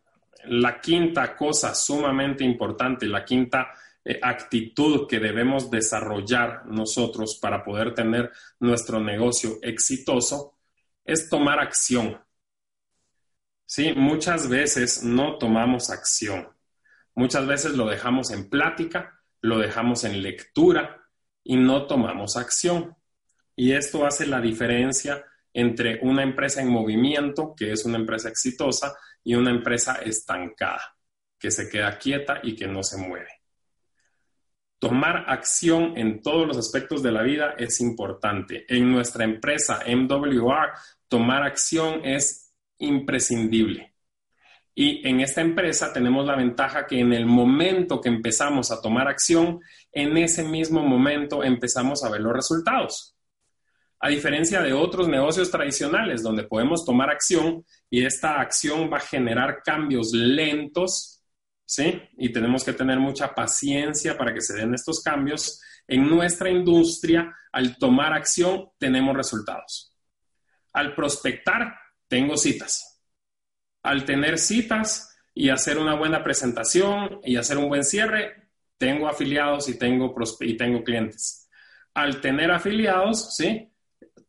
la 0.46 0.80
quinta 0.80 1.36
cosa 1.36 1.76
sumamente 1.76 2.46
importante, 2.46 3.06
la 3.08 3.26
quinta 3.26 3.74
eh, 4.06 4.20
actitud 4.22 5.08
que 5.08 5.20
debemos 5.20 5.70
desarrollar 5.70 6.66
nosotros 6.66 7.40
para 7.42 7.64
poder 7.64 7.94
tener 7.94 8.32
nuestro 8.60 9.02
negocio 9.02 9.60
exitoso 9.62 10.58
es 11.04 11.30
tomar 11.30 11.60
acción. 11.60 12.22
Sí, 13.66 13.94
muchas 13.96 14.50
veces 14.50 15.04
no 15.04 15.38
tomamos 15.38 15.90
acción. 15.90 16.50
Muchas 17.16 17.48
veces 17.48 17.74
lo 17.74 17.88
dejamos 17.88 18.32
en 18.32 18.50
plática, 18.50 19.20
lo 19.42 19.60
dejamos 19.60 20.04
en 20.04 20.22
lectura 20.22 21.08
y 21.44 21.58
no 21.58 21.86
tomamos 21.86 22.38
acción. 22.38 22.96
Y 23.56 23.74
esto 23.74 24.06
hace 24.06 24.26
la 24.26 24.42
diferencia 24.42 25.24
entre 25.54 26.00
una 26.02 26.24
empresa 26.24 26.62
en 26.62 26.70
movimiento, 26.70 27.54
que 27.56 27.72
es 27.72 27.86
una 27.86 27.98
empresa 27.98 28.30
exitosa, 28.30 28.96
y 29.24 29.36
una 29.36 29.52
empresa 29.52 29.96
estancada, 30.04 30.96
que 31.40 31.52
se 31.52 31.70
queda 31.70 31.98
quieta 31.98 32.40
y 32.44 32.56
que 32.56 32.68
no 32.68 32.84
se 32.84 32.98
mueve. 32.98 33.30
Tomar 34.80 35.26
acción 35.30 35.98
en 35.98 36.22
todos 36.22 36.46
los 36.46 36.58
aspectos 36.58 37.02
de 37.02 37.12
la 37.12 37.22
vida 37.22 37.56
es 37.58 37.80
importante. 37.80 38.66
En 38.68 38.92
nuestra 38.92 39.24
empresa 39.24 39.82
MWR, 39.88 40.74
tomar 41.08 41.44
acción 41.44 42.02
es 42.04 42.43
imprescindible. 42.86 43.94
Y 44.76 45.08
en 45.08 45.22
esta 45.22 45.42
empresa 45.42 45.94
tenemos 45.94 46.26
la 46.26 46.36
ventaja 46.36 46.88
que 46.88 47.00
en 47.00 47.14
el 47.14 47.26
momento 47.26 48.02
que 48.02 48.10
empezamos 48.10 48.72
a 48.72 48.82
tomar 48.82 49.08
acción, 49.08 49.60
en 49.92 50.18
ese 50.18 50.44
mismo 50.44 50.84
momento 50.84 51.44
empezamos 51.44 52.04
a 52.04 52.10
ver 52.10 52.22
los 52.22 52.34
resultados. 52.34 53.16
A 54.00 54.10
diferencia 54.10 54.62
de 54.62 54.74
otros 54.74 55.08
negocios 55.08 55.50
tradicionales 55.50 56.24
donde 56.24 56.44
podemos 56.44 56.84
tomar 56.84 57.10
acción 57.10 57.64
y 57.90 58.04
esta 58.04 58.42
acción 58.42 58.92
va 58.92 58.98
a 58.98 59.02
generar 59.02 59.62
cambios 59.64 60.12
lentos, 60.12 61.24
¿sí? 61.66 62.02
Y 62.18 62.34
tenemos 62.34 62.66
que 62.66 62.74
tener 62.74 63.00
mucha 63.00 63.34
paciencia 63.34 64.18
para 64.18 64.34
que 64.34 64.42
se 64.42 64.56
den 64.56 64.74
estos 64.74 65.02
cambios. 65.02 65.62
En 65.88 66.10
nuestra 66.10 66.50
industria, 66.50 67.34
al 67.52 67.78
tomar 67.78 68.12
acción, 68.12 68.72
tenemos 68.78 69.16
resultados. 69.16 69.96
Al 70.74 70.96
prospectar, 70.96 71.74
tengo 72.14 72.38
citas 72.38 72.94
al 73.84 74.06
tener 74.06 74.40
citas 74.40 75.16
y 75.34 75.50
hacer 75.50 75.78
una 75.78 75.96
buena 75.96 76.24
presentación 76.24 77.20
y 77.24 77.36
hacer 77.36 77.58
un 77.58 77.68
buen 77.68 77.84
cierre, 77.84 78.50
tengo 78.78 79.08
afiliados 79.08 79.70
y 79.70 79.78
tengo, 79.78 80.16
y 80.40 80.58
tengo 80.58 80.84
clientes. 80.84 81.50
Al 81.94 82.22
tener 82.22 82.50
afiliados, 82.52 83.36
¿sí? 83.36 83.70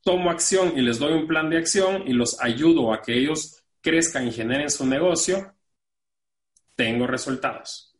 Tomo 0.02 0.30
acción 0.30 0.76
y 0.76 0.82
les 0.82 0.98
doy 0.98 1.12
un 1.12 1.26
plan 1.26 1.48
de 1.48 1.58
acción 1.58 2.04
y 2.06 2.12
los 2.12 2.40
ayudo 2.42 2.92
a 2.92 3.00
que 3.00 3.16
ellos 3.16 3.62
crezcan 3.80 4.28
y 4.28 4.32
generen 4.32 4.70
su 4.70 4.86
negocio, 4.86 5.54
tengo 6.74 7.06
resultados. 7.06 7.96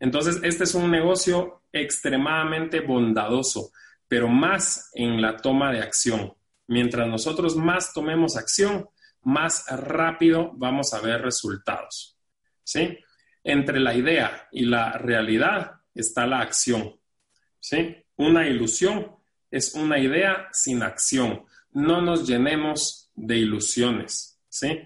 Entonces, 0.00 0.40
este 0.42 0.64
es 0.64 0.74
un 0.74 0.90
negocio 0.90 1.62
extremadamente 1.72 2.80
bondadoso, 2.80 3.70
pero 4.08 4.28
más 4.28 4.90
en 4.94 5.22
la 5.22 5.36
toma 5.36 5.72
de 5.72 5.80
acción. 5.80 6.34
Mientras 6.66 7.06
nosotros 7.06 7.56
más 7.56 7.92
tomemos 7.92 8.36
acción, 8.36 8.88
más 9.26 9.66
rápido 9.68 10.52
vamos 10.54 10.94
a 10.94 11.00
ver 11.00 11.20
resultados. 11.20 12.16
¿Sí? 12.62 12.96
Entre 13.42 13.80
la 13.80 13.94
idea 13.94 14.48
y 14.52 14.64
la 14.66 14.92
realidad 14.92 15.80
está 15.94 16.26
la 16.26 16.40
acción. 16.40 16.94
¿Sí? 17.58 17.96
Una 18.16 18.46
ilusión 18.46 19.16
es 19.50 19.74
una 19.74 19.98
idea 19.98 20.48
sin 20.52 20.82
acción. 20.82 21.44
No 21.72 22.00
nos 22.00 22.26
llenemos 22.26 23.10
de 23.16 23.38
ilusiones. 23.38 24.40
¿Sí? 24.48 24.80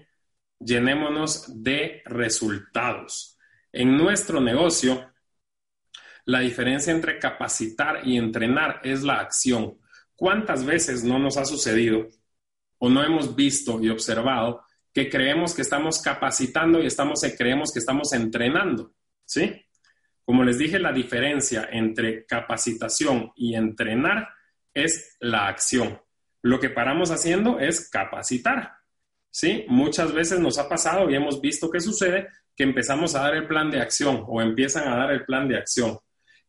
Llenémonos 0.59 1.63
de 1.63 2.01
resultados. 2.05 3.37
En 3.71 3.95
nuestro 3.95 4.41
negocio, 4.41 5.13
la 6.25 6.39
diferencia 6.39 6.91
entre 6.91 7.19
capacitar 7.19 8.07
y 8.07 8.17
entrenar 8.17 8.81
es 8.83 9.03
la 9.03 9.19
acción. 9.19 9.79
¿Cuántas 10.15 10.65
veces 10.65 11.03
no 11.03 11.19
nos 11.19 11.37
ha 11.37 11.45
sucedido 11.45 12.07
o 12.83 12.89
no 12.89 13.03
hemos 13.03 13.35
visto 13.35 13.79
y 13.79 13.89
observado 13.89 14.63
que 14.91 15.07
creemos 15.07 15.53
que 15.53 15.61
estamos 15.61 16.01
capacitando 16.01 16.81
y 16.81 16.87
estamos, 16.87 17.21
creemos 17.37 17.71
que 17.71 17.79
estamos 17.79 18.11
entrenando, 18.11 18.93
¿sí? 19.23 19.65
Como 20.25 20.43
les 20.43 20.57
dije, 20.57 20.79
la 20.79 20.91
diferencia 20.91 21.69
entre 21.71 22.25
capacitación 22.25 23.31
y 23.35 23.53
entrenar 23.53 24.29
es 24.73 25.15
la 25.19 25.47
acción. 25.47 26.01
Lo 26.41 26.59
que 26.59 26.71
paramos 26.71 27.11
haciendo 27.11 27.59
es 27.59 27.87
capacitar, 27.87 28.73
¿sí? 29.29 29.63
Muchas 29.67 30.11
veces 30.11 30.39
nos 30.39 30.57
ha 30.57 30.67
pasado 30.67 31.07
y 31.09 31.15
hemos 31.15 31.39
visto 31.39 31.69
que 31.69 31.81
sucede 31.81 32.29
que 32.55 32.63
empezamos 32.63 33.13
a 33.13 33.21
dar 33.21 33.35
el 33.35 33.47
plan 33.47 33.69
de 33.69 33.79
acción 33.79 34.25
o 34.27 34.41
empiezan 34.41 34.87
a 34.87 34.97
dar 34.97 35.11
el 35.11 35.23
plan 35.23 35.47
de 35.47 35.57
acción. 35.57 35.99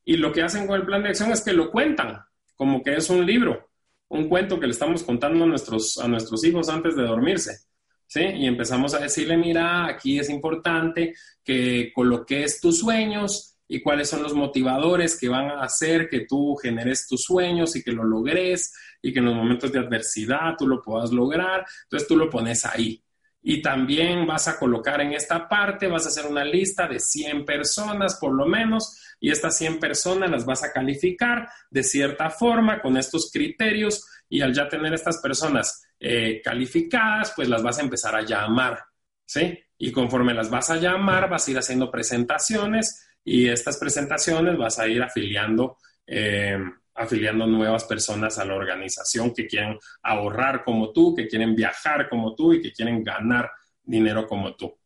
Y 0.02 0.16
lo 0.16 0.32
que 0.32 0.42
hacen 0.42 0.66
con 0.66 0.80
el 0.80 0.86
plan 0.86 1.02
de 1.02 1.10
acción 1.10 1.30
es 1.30 1.42
que 1.42 1.52
lo 1.52 1.70
cuentan, 1.70 2.24
como 2.56 2.82
que 2.82 2.94
es 2.94 3.10
un 3.10 3.26
libro 3.26 3.71
un 4.12 4.28
cuento 4.28 4.60
que 4.60 4.66
le 4.66 4.72
estamos 4.72 5.02
contando 5.02 5.44
a 5.44 5.46
nuestros, 5.46 5.98
a 5.98 6.06
nuestros 6.06 6.44
hijos 6.44 6.68
antes 6.68 6.94
de 6.96 7.02
dormirse. 7.02 7.60
¿Sí? 8.06 8.20
Y 8.20 8.46
empezamos 8.46 8.92
a 8.92 8.98
decirle, 8.98 9.38
mira, 9.38 9.86
aquí 9.86 10.18
es 10.18 10.28
importante 10.28 11.14
que 11.42 11.90
coloques 11.94 12.60
tus 12.60 12.80
sueños 12.80 13.56
y 13.66 13.80
cuáles 13.80 14.10
son 14.10 14.22
los 14.22 14.34
motivadores 14.34 15.18
que 15.18 15.30
van 15.30 15.50
a 15.50 15.62
hacer 15.62 16.10
que 16.10 16.26
tú 16.28 16.54
generes 16.56 17.06
tus 17.06 17.22
sueños 17.22 17.74
y 17.74 17.82
que 17.82 17.92
lo 17.92 18.04
logres 18.04 18.74
y 19.00 19.14
que 19.14 19.20
en 19.20 19.24
los 19.24 19.34
momentos 19.34 19.72
de 19.72 19.78
adversidad 19.78 20.56
tú 20.58 20.68
lo 20.68 20.82
puedas 20.82 21.10
lograr. 21.10 21.64
Entonces 21.84 22.06
tú 22.06 22.18
lo 22.18 22.28
pones 22.28 22.66
ahí. 22.66 23.02
Y 23.42 23.60
también 23.60 24.26
vas 24.26 24.46
a 24.48 24.58
colocar 24.58 25.00
en 25.00 25.12
esta 25.12 25.48
parte, 25.48 25.88
vas 25.88 26.06
a 26.06 26.08
hacer 26.08 26.26
una 26.26 26.44
lista 26.44 26.86
de 26.86 27.00
100 27.00 27.44
personas 27.44 28.16
por 28.20 28.32
lo 28.34 28.46
menos, 28.46 28.98
y 29.20 29.30
estas 29.30 29.56
100 29.58 29.80
personas 29.80 30.30
las 30.30 30.44
vas 30.44 30.62
a 30.62 30.72
calificar 30.72 31.48
de 31.70 31.82
cierta 31.82 32.30
forma 32.30 32.80
con 32.80 32.96
estos 32.96 33.30
criterios, 33.32 34.06
y 34.32 34.40
al 34.40 34.54
ya 34.54 34.66
tener 34.66 34.94
estas 34.94 35.18
personas 35.18 35.84
eh, 36.00 36.40
calificadas, 36.42 37.34
pues 37.36 37.50
las 37.50 37.62
vas 37.62 37.78
a 37.78 37.82
empezar 37.82 38.16
a 38.16 38.22
llamar, 38.22 38.82
¿sí? 39.26 39.58
Y 39.76 39.92
conforme 39.92 40.32
las 40.32 40.48
vas 40.48 40.70
a 40.70 40.76
llamar, 40.76 41.28
vas 41.28 41.46
a 41.46 41.50
ir 41.50 41.58
haciendo 41.58 41.90
presentaciones 41.90 43.06
y 43.22 43.48
estas 43.48 43.76
presentaciones 43.76 44.56
vas 44.56 44.78
a 44.78 44.88
ir 44.88 45.02
afiliando, 45.02 45.76
eh, 46.06 46.58
afiliando 46.94 47.46
nuevas 47.46 47.84
personas 47.84 48.38
a 48.38 48.44
la 48.44 48.54
organización 48.54 49.32
que 49.32 49.46
quieren 49.46 49.78
ahorrar 50.02 50.64
como 50.64 50.92
tú, 50.92 51.14
que 51.14 51.28
quieren 51.28 51.54
viajar 51.54 52.08
como 52.08 52.34
tú 52.34 52.52
y 52.52 52.60
que 52.60 52.72
quieren 52.72 53.02
ganar 53.02 53.50
dinero 53.82 54.26
como 54.26 54.54
tú. 54.54 54.76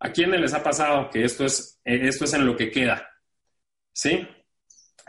¿A 0.00 0.10
quiénes 0.10 0.40
les 0.40 0.54
ha 0.54 0.62
pasado 0.62 1.08
que 1.10 1.24
esto 1.24 1.44
es, 1.44 1.80
esto 1.84 2.24
es 2.24 2.34
en 2.34 2.46
lo 2.46 2.56
que 2.56 2.70
queda? 2.70 3.08
¿Sí? 3.92 4.26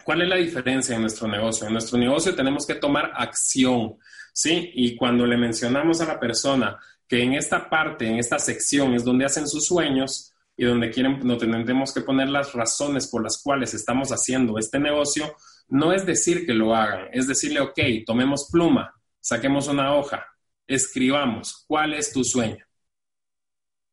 ¿Cuál 0.03 0.21
es 0.21 0.29
la 0.29 0.35
diferencia 0.35 0.95
en 0.95 1.01
nuestro 1.01 1.27
negocio? 1.27 1.67
En 1.67 1.73
nuestro 1.73 1.97
negocio 1.97 2.35
tenemos 2.35 2.65
que 2.65 2.75
tomar 2.75 3.11
acción, 3.15 3.97
¿sí? 4.31 4.71
Y 4.75 4.95
cuando 4.95 5.25
le 5.25 5.37
mencionamos 5.37 5.99
a 6.01 6.05
la 6.05 6.19
persona 6.19 6.77
que 7.07 7.21
en 7.21 7.33
esta 7.33 7.69
parte, 7.69 8.07
en 8.07 8.19
esta 8.19 8.39
sección 8.39 8.93
es 8.93 9.03
donde 9.03 9.25
hacen 9.25 9.47
sus 9.47 9.65
sueños, 9.65 10.35
y 10.57 10.65
donde 10.65 10.89
quieren, 10.89 11.19
no 11.23 11.37
tenemos 11.37 11.93
que 11.93 12.01
poner 12.01 12.29
las 12.29 12.53
razones 12.53 13.07
por 13.07 13.23
las 13.23 13.41
cuales 13.41 13.73
estamos 13.73 14.09
haciendo 14.09 14.57
este 14.57 14.79
negocio, 14.79 15.35
no 15.67 15.93
es 15.93 16.05
decir 16.05 16.45
que 16.45 16.53
lo 16.53 16.75
hagan, 16.75 17.07
es 17.11 17.27
decirle, 17.27 17.59
ok, 17.59 17.79
tomemos 18.05 18.49
pluma, 18.51 18.93
saquemos 19.19 19.67
una 19.67 19.95
hoja, 19.95 20.25
escribamos, 20.67 21.65
¿cuál 21.67 21.93
es 21.93 22.11
tu 22.11 22.23
sueño? 22.23 22.63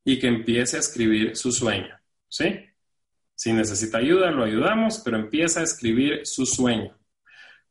Y 0.05 0.19
que 0.19 0.29
empiece 0.29 0.77
a 0.77 0.81
escribir 0.81 1.37
su 1.37 1.53
sueño, 1.53 1.97
¿sí? 2.29 2.67
Si 3.35 3.53
necesita 3.53 3.99
ayuda, 3.99 4.31
lo 4.31 4.45
ayudamos, 4.45 5.01
pero 5.05 5.17
empieza 5.17 5.61
a 5.61 5.65
escribir 5.65 6.27
su 6.27 6.45
sueño. 6.47 6.99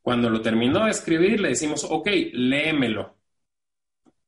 Cuando 0.02 0.30
lo 0.30 0.42
terminó 0.42 0.86
de 0.86 0.92
escribir, 0.92 1.40
le 1.40 1.50
decimos, 1.50 1.86
ok, 1.88 2.08
léemelo. 2.34 3.18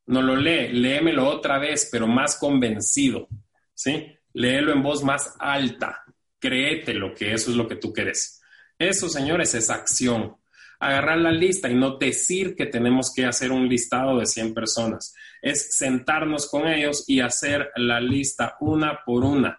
No 0.05 0.21
lo 0.21 0.35
lee, 0.35 0.69
léemelo 0.71 1.27
otra 1.27 1.57
vez, 1.57 1.89
pero 1.91 2.07
más 2.07 2.37
convencido, 2.37 3.27
¿sí? 3.73 4.13
léelo 4.33 4.73
en 4.73 4.83
voz 4.83 5.03
más 5.03 5.35
alta, 5.39 6.03
créetelo 6.39 7.13
que 7.13 7.33
eso 7.33 7.51
es 7.51 7.57
lo 7.57 7.67
que 7.67 7.75
tú 7.75 7.93
quieres. 7.93 8.41
Eso, 8.89 9.07
señores, 9.07 9.53
es 9.55 9.69
acción. 9.69 10.35
Agarrar 10.79 11.17
la 11.17 11.31
lista 11.31 11.69
y 11.69 11.75
no 11.75 11.97
decir 11.97 12.55
que 12.55 12.65
tenemos 12.65 13.13
que 13.13 13.25
hacer 13.25 13.51
un 13.51 13.69
listado 13.69 14.19
de 14.19 14.25
100 14.25 14.53
personas. 14.53 15.13
Es 15.41 15.77
sentarnos 15.77 16.49
con 16.49 16.67
ellos 16.67 17.05
y 17.07 17.21
hacer 17.21 17.71
la 17.77 18.01
lista 18.01 18.57
una 18.59 18.99
por 19.05 19.23
una, 19.23 19.57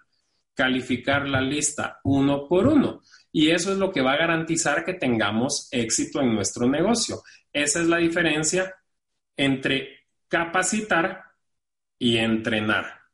calificar 0.54 1.26
la 1.26 1.40
lista 1.40 2.00
uno 2.04 2.46
por 2.46 2.66
uno. 2.66 3.00
Y 3.32 3.50
eso 3.50 3.72
es 3.72 3.78
lo 3.78 3.90
que 3.90 4.02
va 4.02 4.12
a 4.12 4.18
garantizar 4.18 4.84
que 4.84 4.94
tengamos 4.94 5.68
éxito 5.70 6.20
en 6.20 6.34
nuestro 6.34 6.68
negocio. 6.68 7.22
Esa 7.52 7.80
es 7.80 7.86
la 7.86 7.96
diferencia 7.96 8.74
entre 9.36 10.06
capacitar 10.28 11.22
y 11.98 12.18
entrenar. 12.18 13.04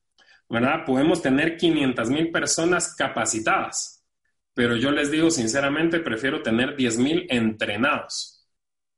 ¿verdad? 0.50 0.84
Podemos 0.84 1.22
tener 1.22 1.56
500 1.56 2.10
mil 2.10 2.30
personas 2.32 2.94
capacitadas, 2.96 3.99
pero 4.54 4.76
yo 4.76 4.90
les 4.90 5.10
digo 5.10 5.30
sinceramente, 5.30 6.00
prefiero 6.00 6.42
tener 6.42 6.76
10 6.76 6.98
mil 6.98 7.26
entrenados, 7.28 8.46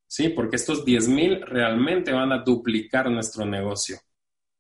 ¿sí? 0.07 0.29
Porque 0.31 0.57
estos 0.57 0.85
10 0.85 1.09
mil 1.09 1.43
realmente 1.43 2.13
van 2.13 2.33
a 2.33 2.43
duplicar 2.43 3.11
nuestro 3.11 3.45
negocio 3.45 3.99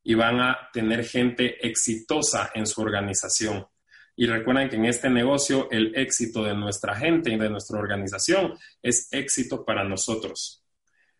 y 0.02 0.14
van 0.14 0.40
a 0.40 0.68
tener 0.72 1.04
gente 1.04 1.66
exitosa 1.66 2.50
en 2.54 2.66
su 2.66 2.80
organización. 2.82 3.66
Y 4.14 4.26
recuerden 4.26 4.68
que 4.68 4.76
en 4.76 4.84
este 4.84 5.08
negocio 5.08 5.68
el 5.70 5.96
éxito 5.96 6.44
de 6.44 6.54
nuestra 6.54 6.94
gente 6.94 7.30
y 7.30 7.38
de 7.38 7.48
nuestra 7.48 7.78
organización 7.78 8.58
es 8.82 9.08
éxito 9.12 9.64
para 9.64 9.84
nosotros. 9.84 10.64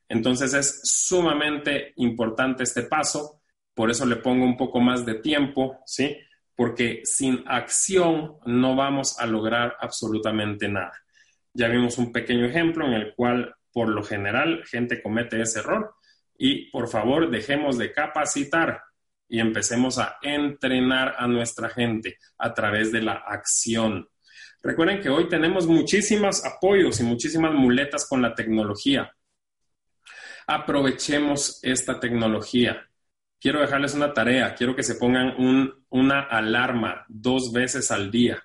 Entonces 0.08 0.52
es 0.52 0.80
sumamente 0.85 1.94
importante 1.96 2.64
este 2.64 2.82
paso 2.82 3.42
por 3.74 3.90
eso 3.90 4.04
le 4.06 4.16
pongo 4.16 4.44
un 4.44 4.56
poco 4.56 4.80
más 4.80 5.06
de 5.06 5.14
tiempo, 5.14 5.78
¿sí? 5.87 6.16
Porque 6.62 7.01
sin 7.03 7.42
acción 7.48 8.37
no 8.46 8.77
vamos 8.77 9.18
a 9.18 9.27
lograr 9.27 9.77
absolutamente 9.81 10.68
nada. 10.68 10.92
Ya 11.53 11.66
vimos 11.66 11.98
un 11.98 12.12
pequeño 12.12 12.46
ejemplo 12.46 12.87
en 12.87 12.92
el 12.92 13.16
cual, 13.16 13.57
por 13.72 13.88
lo 13.88 14.05
general, 14.05 14.62
gente 14.64 15.03
comete 15.03 15.42
ese 15.42 15.59
error 15.59 15.96
y 16.38 16.70
por 16.70 16.87
favor 16.87 17.33
dejemos 17.33 17.79
de 17.79 17.90
capacitar 17.90 18.81
y 19.29 19.40
empecemos 19.40 19.98
a 19.98 20.18
entrenar 20.22 21.16
a 21.18 21.27
nuestra 21.27 21.68
gente 21.68 22.18
a 22.38 22.55
través 22.55 22.92
de 22.92 23.03
la 23.03 23.14
acción. 23.14 24.09
Recuerden 24.62 25.01
que 25.01 25.09
hoy 25.09 25.29
tenemos 25.29 25.66
muchísimos 25.66 26.44
apoyos 26.44 27.01
y 27.01 27.03
muchísimas 27.03 27.55
muletas 27.55 28.09
con 28.09 28.22
la 28.22 28.37
tecnología. 28.37 29.12
Aprovechemos 30.46 31.59
esta 31.64 31.98
tecnología 31.98 32.88
quiero 33.42 33.61
dejarles 33.61 33.94
una 33.94 34.14
tarea, 34.14 34.55
quiero 34.55 34.76
que 34.76 34.85
se 34.85 34.94
pongan 34.94 35.35
una 35.90 36.20
alarma 36.20 37.05
dos 37.09 37.52
veces 37.52 37.90
al 37.90 38.11
día, 38.11 38.40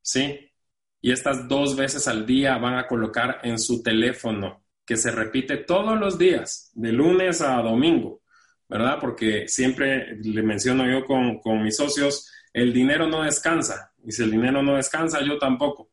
¿sí? 0.00 0.52
Y 1.00 1.10
estas 1.10 1.48
dos 1.48 1.76
veces 1.76 2.06
al 2.06 2.24
día 2.24 2.56
van 2.56 2.78
a 2.78 2.86
colocar 2.86 3.40
en 3.42 3.58
su 3.58 3.82
teléfono, 3.82 4.64
que 4.86 4.96
se 4.96 5.10
repite 5.10 5.56
todos 5.58 5.98
los 5.98 6.16
días, 6.16 6.70
de 6.74 6.92
lunes 6.92 7.42
a 7.42 7.60
domingo, 7.60 8.22
¿verdad? 8.68 8.98
Porque 9.00 9.48
siempre 9.48 10.16
le 10.16 10.42
menciono 10.44 10.88
yo 10.88 11.04
con, 11.04 11.62
mis 11.62 11.76
socios, 11.76 12.30
el 12.52 12.72
dinero 12.72 13.08
no 13.08 13.24
descansa, 13.24 13.92
y 14.04 14.12
si 14.12 14.22
el 14.22 14.30
dinero 14.30 14.62
no 14.62 14.76
descansa, 14.76 15.20
yo 15.22 15.38
tampoco. 15.38 15.90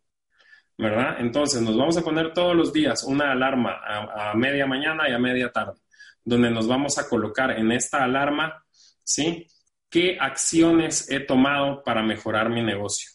¿verdad? 0.78 1.18
Entonces 1.20 1.62
nos 1.62 1.78
vamos 1.78 1.98
a 1.98 2.02
poner 2.02 2.34
todos 2.34 2.56
los 2.56 2.74
días 2.74 3.04
una 3.04 3.32
alarma 3.32 3.80
a, 3.86 4.34
media 4.36 4.66
mañana 4.66 5.08
y 5.08 5.14
a 5.14 5.20
media 5.20 5.52
tarde 5.52 5.83
donde 6.24 6.50
nos 6.50 6.68
vamos 6.68 6.98
a 6.98 7.08
colocar 7.08 7.52
en 7.52 7.72
esta 7.72 8.04
alarma, 8.04 8.64
¿sí? 9.04 9.48
¿Qué 9.90 10.18
acciones 10.20 11.10
he 11.10 11.20
tomado 11.20 11.84
para 11.84 12.02
mejorar 12.04 12.50
mi 12.50 12.62
negocio? 12.62 13.12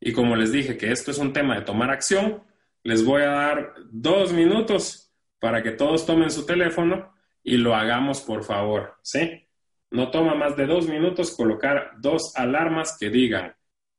Y 0.00 0.12
como 0.12 0.36
les 0.36 0.52
dije 0.52 0.76
que 0.76 0.92
esto 0.92 1.10
es 1.10 1.18
un 1.18 1.32
tema 1.32 1.56
de 1.56 1.62
tomar 1.62 1.90
acción, 1.90 2.44
les 2.84 3.04
voy 3.04 3.22
a 3.22 3.30
dar 3.30 3.74
dos 3.90 4.32
minutos 4.32 5.12
para 5.40 5.62
que 5.62 5.72
todos 5.72 6.06
tomen 6.06 6.30
su 6.30 6.46
teléfono 6.46 7.12
y 7.42 7.56
lo 7.56 7.74
hagamos, 7.74 8.20
por 8.20 8.44
favor, 8.44 8.96
¿sí? 9.02 9.48
No 9.90 10.10
toma 10.10 10.34
más 10.34 10.56
de 10.56 10.66
dos 10.66 10.86
minutos 10.86 11.34
colocar 11.34 11.92
dos 11.98 12.36
alarmas 12.36 12.96
que 12.98 13.10
digan 13.10 13.54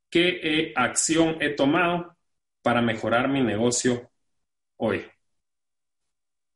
qué 0.09 0.73
acción 0.75 1.37
he 1.41 1.49
tomado 1.49 2.17
para 2.61 2.81
mejorar 2.81 3.29
mi 3.29 3.41
negocio 3.41 4.09
hoy. 4.77 5.05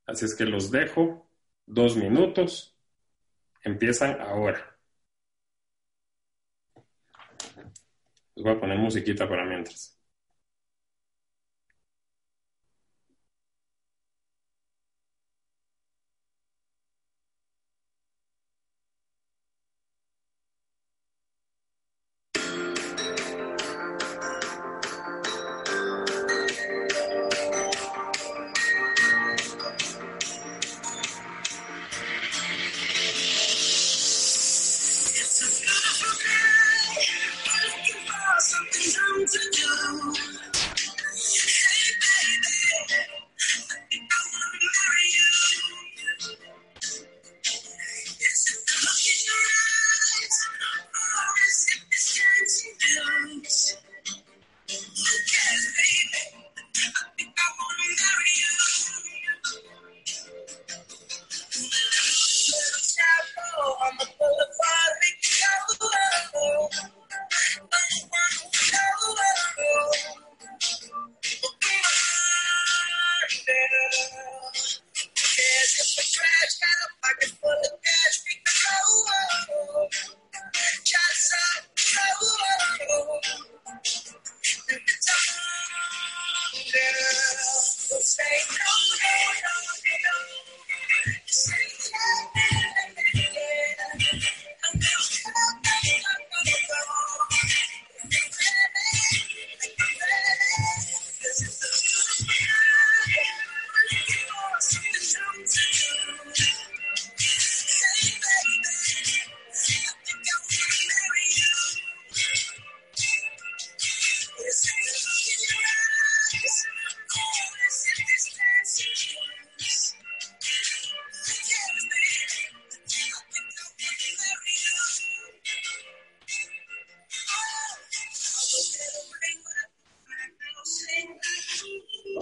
Así 0.06 0.24
es 0.26 0.34
que 0.34 0.44
los 0.44 0.70
dejo 0.70 1.28
dos 1.66 1.96
minutos. 1.96 2.76
Empiezan 3.62 4.20
ahora. 4.20 4.78
Les 8.34 8.44
voy 8.44 8.52
a 8.52 8.60
poner 8.60 8.78
musiquita 8.78 9.28
para 9.28 9.44
mientras. 9.44 9.93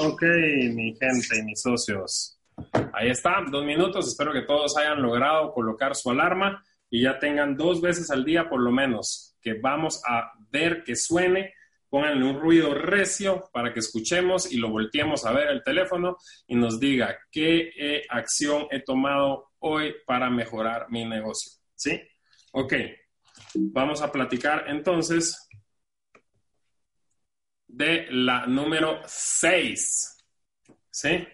Ok, 0.04 0.22
mi 0.74 0.96
gente 0.96 1.38
y 1.38 1.42
mis 1.44 1.62
socios. 1.62 2.36
Ahí 2.92 3.10
está, 3.10 3.36
dos 3.48 3.64
minutos. 3.64 4.08
Espero 4.08 4.32
que 4.32 4.42
todos 4.42 4.76
hayan 4.76 5.00
logrado 5.00 5.52
colocar 5.52 5.94
su 5.94 6.10
alarma 6.10 6.60
y 6.90 7.02
ya 7.02 7.20
tengan 7.20 7.56
dos 7.56 7.80
veces 7.80 8.10
al 8.10 8.24
día 8.24 8.48
por 8.48 8.60
lo 8.60 8.72
menos 8.72 9.36
que 9.40 9.54
vamos 9.54 10.02
a 10.04 10.32
ver 10.50 10.82
que 10.82 10.96
suene. 10.96 11.54
Pónganle 11.88 12.24
un 12.24 12.40
ruido 12.40 12.74
recio 12.74 13.44
para 13.52 13.72
que 13.72 13.78
escuchemos 13.78 14.50
y 14.50 14.56
lo 14.56 14.70
volteemos 14.70 15.24
a 15.24 15.30
ver 15.30 15.46
el 15.48 15.62
teléfono 15.62 16.16
y 16.48 16.56
nos 16.56 16.80
diga 16.80 17.16
qué 17.30 17.70
eh, 17.78 18.02
acción 18.08 18.66
he 18.72 18.80
tomado 18.80 19.52
hoy 19.60 19.94
para 20.04 20.30
mejorar 20.30 20.86
mi 20.90 21.04
negocio. 21.04 21.52
¿Sí? 21.76 22.00
Ok. 22.52 22.74
Vamos 23.54 24.02
a 24.02 24.10
platicar 24.10 24.64
entonces 24.66 25.48
de 27.72 28.06
la 28.10 28.46
número 28.46 29.00
6. 29.06 30.18
¿Sí? 30.90 31.26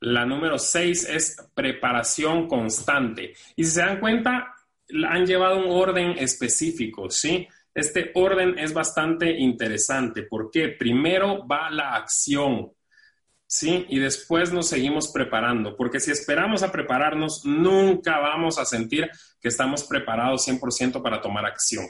La 0.00 0.26
número 0.26 0.58
6 0.58 1.08
es 1.08 1.36
preparación 1.54 2.46
constante. 2.46 3.34
Y 3.56 3.64
si 3.64 3.70
se 3.70 3.80
dan 3.80 4.00
cuenta, 4.00 4.54
han 5.08 5.26
llevado 5.26 5.58
un 5.58 5.70
orden 5.70 6.18
específico, 6.18 7.08
¿sí? 7.08 7.48
Este 7.74 8.10
orden 8.14 8.58
es 8.58 8.74
bastante 8.74 9.30
interesante 9.30 10.24
porque 10.24 10.68
primero 10.68 11.46
va 11.46 11.70
la 11.70 11.94
acción, 11.94 12.72
¿sí? 13.46 13.86
Y 13.88 13.98
después 13.98 14.52
nos 14.52 14.68
seguimos 14.68 15.10
preparando, 15.10 15.74
porque 15.74 16.00
si 16.00 16.10
esperamos 16.10 16.62
a 16.62 16.70
prepararnos, 16.70 17.46
nunca 17.46 18.18
vamos 18.18 18.58
a 18.58 18.66
sentir 18.66 19.08
que 19.40 19.48
estamos 19.48 19.84
preparados 19.84 20.46
100% 20.46 21.02
para 21.02 21.22
tomar 21.22 21.46
acción. 21.46 21.86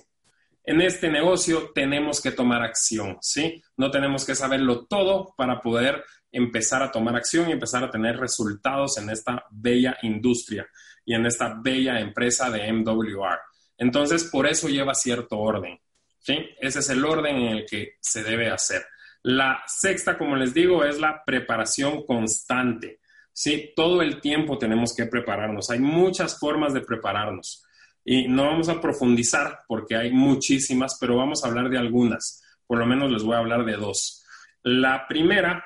En 0.64 0.80
este 0.80 1.10
negocio 1.10 1.70
tenemos 1.74 2.20
que 2.20 2.30
tomar 2.30 2.62
acción, 2.62 3.18
¿sí? 3.20 3.62
No 3.76 3.90
tenemos 3.90 4.24
que 4.24 4.34
saberlo 4.34 4.86
todo 4.86 5.34
para 5.36 5.60
poder 5.60 6.04
empezar 6.30 6.82
a 6.82 6.90
tomar 6.90 7.16
acción 7.16 7.48
y 7.48 7.52
empezar 7.52 7.82
a 7.84 7.90
tener 7.90 8.16
resultados 8.16 8.96
en 8.98 9.10
esta 9.10 9.44
bella 9.50 9.98
industria 10.02 10.66
y 11.04 11.14
en 11.14 11.26
esta 11.26 11.54
bella 11.60 12.00
empresa 12.00 12.48
de 12.50 12.72
MWR. 12.72 13.38
Entonces, 13.76 14.24
por 14.24 14.46
eso 14.46 14.68
lleva 14.68 14.94
cierto 14.94 15.38
orden, 15.38 15.80
¿sí? 16.20 16.36
Ese 16.60 16.78
es 16.78 16.88
el 16.90 17.04
orden 17.04 17.36
en 17.36 17.56
el 17.56 17.66
que 17.66 17.96
se 18.00 18.22
debe 18.22 18.48
hacer. 18.50 18.82
La 19.24 19.62
sexta, 19.66 20.16
como 20.16 20.36
les 20.36 20.54
digo, 20.54 20.84
es 20.84 21.00
la 21.00 21.22
preparación 21.24 22.04
constante, 22.06 23.00
¿sí? 23.32 23.72
Todo 23.74 24.00
el 24.02 24.20
tiempo 24.20 24.58
tenemos 24.58 24.94
que 24.94 25.06
prepararnos. 25.06 25.70
Hay 25.70 25.80
muchas 25.80 26.38
formas 26.38 26.72
de 26.72 26.80
prepararnos. 26.80 27.64
Y 28.04 28.28
no 28.28 28.44
vamos 28.44 28.68
a 28.68 28.80
profundizar 28.80 29.60
porque 29.68 29.96
hay 29.96 30.10
muchísimas, 30.10 30.96
pero 31.00 31.16
vamos 31.16 31.44
a 31.44 31.48
hablar 31.48 31.68
de 31.70 31.78
algunas. 31.78 32.42
Por 32.66 32.78
lo 32.78 32.86
menos 32.86 33.10
les 33.10 33.22
voy 33.22 33.34
a 33.34 33.38
hablar 33.38 33.64
de 33.64 33.76
dos. 33.76 34.24
La 34.62 35.06
primera 35.06 35.64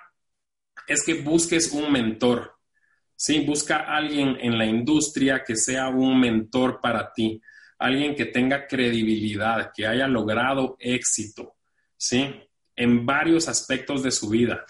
es 0.87 1.05
que 1.05 1.15
busques 1.15 1.73
un 1.73 1.91
mentor. 1.93 2.53
Sí, 3.15 3.41
busca 3.41 3.79
alguien 3.79 4.37
en 4.41 4.59
la 4.59 4.67
industria 4.67 5.43
que 5.45 5.57
sea 5.57 5.89
un 5.89 6.21
mentor 6.21 6.81
para 6.83 7.13
ti, 7.13 7.41
alguien 7.79 8.15
que 8.15 8.27
tenga 8.27 8.67
credibilidad, 8.67 9.71
que 9.75 9.87
haya 9.87 10.07
logrado 10.07 10.77
éxito, 10.79 11.57
¿sí? 11.97 12.43
En 12.75 13.07
varios 13.07 13.49
aspectos 13.49 14.03
de 14.03 14.11
su 14.11 14.29
vida. 14.29 14.67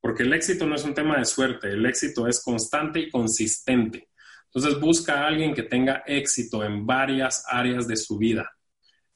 Porque 0.00 0.24
el 0.24 0.32
éxito 0.32 0.66
no 0.66 0.74
es 0.74 0.84
un 0.84 0.92
tema 0.92 1.18
de 1.18 1.24
suerte, 1.24 1.68
el 1.68 1.86
éxito 1.86 2.26
es 2.26 2.42
constante 2.42 2.98
y 3.00 3.10
consistente. 3.10 4.08
Entonces 4.54 4.80
busca 4.80 5.20
a 5.20 5.26
alguien 5.26 5.52
que 5.52 5.64
tenga 5.64 6.04
éxito 6.06 6.62
en 6.62 6.86
varias 6.86 7.44
áreas 7.48 7.88
de 7.88 7.96
su 7.96 8.16
vida, 8.16 8.52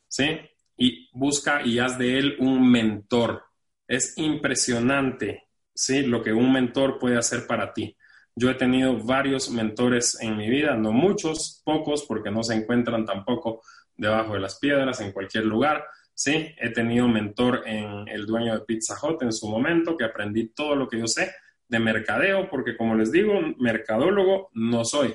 ¿sí? 0.09 0.41
Y 0.77 1.09
busca 1.13 1.63
y 1.65 1.79
haz 1.79 1.97
de 1.97 2.19
él 2.19 2.37
un 2.41 2.69
mentor. 2.69 3.45
Es 3.87 4.19
impresionante, 4.19 5.45
¿sí? 5.73 6.03
Lo 6.03 6.25
que 6.25 6.33
un 6.33 6.53
mentor 6.53 6.99
puede 6.99 7.17
hacer 7.17 7.47
para 7.47 7.73
ti. 7.73 7.97
Yo 8.35 8.51
he 8.51 8.55
tenido 8.55 8.97
varios 8.99 9.49
mentores 9.51 10.21
en 10.21 10.37
mi 10.37 10.51
vida, 10.51 10.75
no 10.75 10.91
muchos, 10.91 11.63
pocos, 11.65 12.05
porque 12.05 12.33
no 12.33 12.43
se 12.43 12.55
encuentran 12.55 13.05
tampoco 13.05 13.63
debajo 13.97 14.35
de 14.35 14.41
las 14.41 14.59
piedras, 14.59 15.01
en 15.01 15.13
cualquier 15.13 15.45
lugar. 15.45 15.85
Sí, 16.15 16.53
he 16.59 16.71
tenido 16.71 17.07
mentor 17.07 17.63
en 17.65 18.09
el 18.09 18.27
dueño 18.27 18.55
de 18.55 18.65
Pizza 18.65 18.97
Hut 19.01 19.23
en 19.23 19.33
su 19.33 19.49
momento, 19.49 19.97
que 19.97 20.05
aprendí 20.05 20.49
todo 20.49 20.75
lo 20.75 20.89
que 20.89 20.99
yo 20.99 21.07
sé 21.07 21.33
de 21.69 21.79
mercadeo, 21.79 22.49
porque 22.51 22.77
como 22.77 22.97
les 22.97 23.13
digo, 23.13 23.35
mercadólogo 23.59 24.51
no 24.55 24.85
soy. 24.85 25.15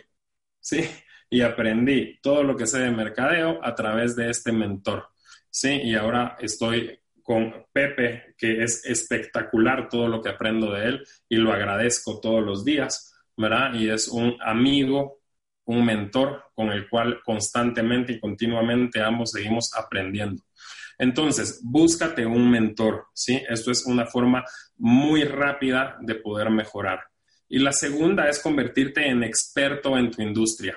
¿Sí? 0.63 0.89
Y 1.29 1.41
aprendí 1.41 2.19
todo 2.21 2.43
lo 2.43 2.55
que 2.55 2.65
sé 2.65 2.79
de 2.79 2.91
mercadeo 2.91 3.59
a 3.63 3.75
través 3.75 4.15
de 4.15 4.29
este 4.29 4.51
mentor, 4.51 5.09
¿sí? 5.49 5.81
Y 5.83 5.95
ahora 5.95 6.37
estoy 6.39 6.99
con 7.21 7.67
Pepe, 7.71 8.35
que 8.37 8.63
es 8.63 8.85
espectacular 8.85 9.89
todo 9.89 10.07
lo 10.07 10.21
que 10.21 10.29
aprendo 10.29 10.73
de 10.73 10.85
él 10.85 11.07
y 11.29 11.37
lo 11.37 11.53
agradezco 11.53 12.19
todos 12.19 12.43
los 12.43 12.65
días, 12.65 13.13
¿verdad? 13.37 13.73
Y 13.73 13.89
es 13.89 14.07
un 14.07 14.37
amigo, 14.41 15.21
un 15.65 15.85
mentor 15.85 16.43
con 16.53 16.69
el 16.71 16.89
cual 16.89 17.21
constantemente 17.23 18.13
y 18.13 18.19
continuamente 18.19 19.01
ambos 19.01 19.31
seguimos 19.31 19.73
aprendiendo. 19.75 20.43
Entonces, 20.97 21.61
búscate 21.63 22.25
un 22.25 22.49
mentor, 22.49 23.07
¿sí? 23.13 23.41
Esto 23.49 23.71
es 23.71 23.85
una 23.85 24.05
forma 24.05 24.43
muy 24.77 25.23
rápida 25.23 25.97
de 26.01 26.15
poder 26.15 26.49
mejorar. 26.49 26.99
Y 27.53 27.59
la 27.59 27.71
segunda 27.71 28.27
es 28.27 28.39
convertirte 28.39 29.07
en 29.07 29.23
experto 29.23 29.95
en 29.95 30.09
tu 30.09 30.23
industria. 30.23 30.75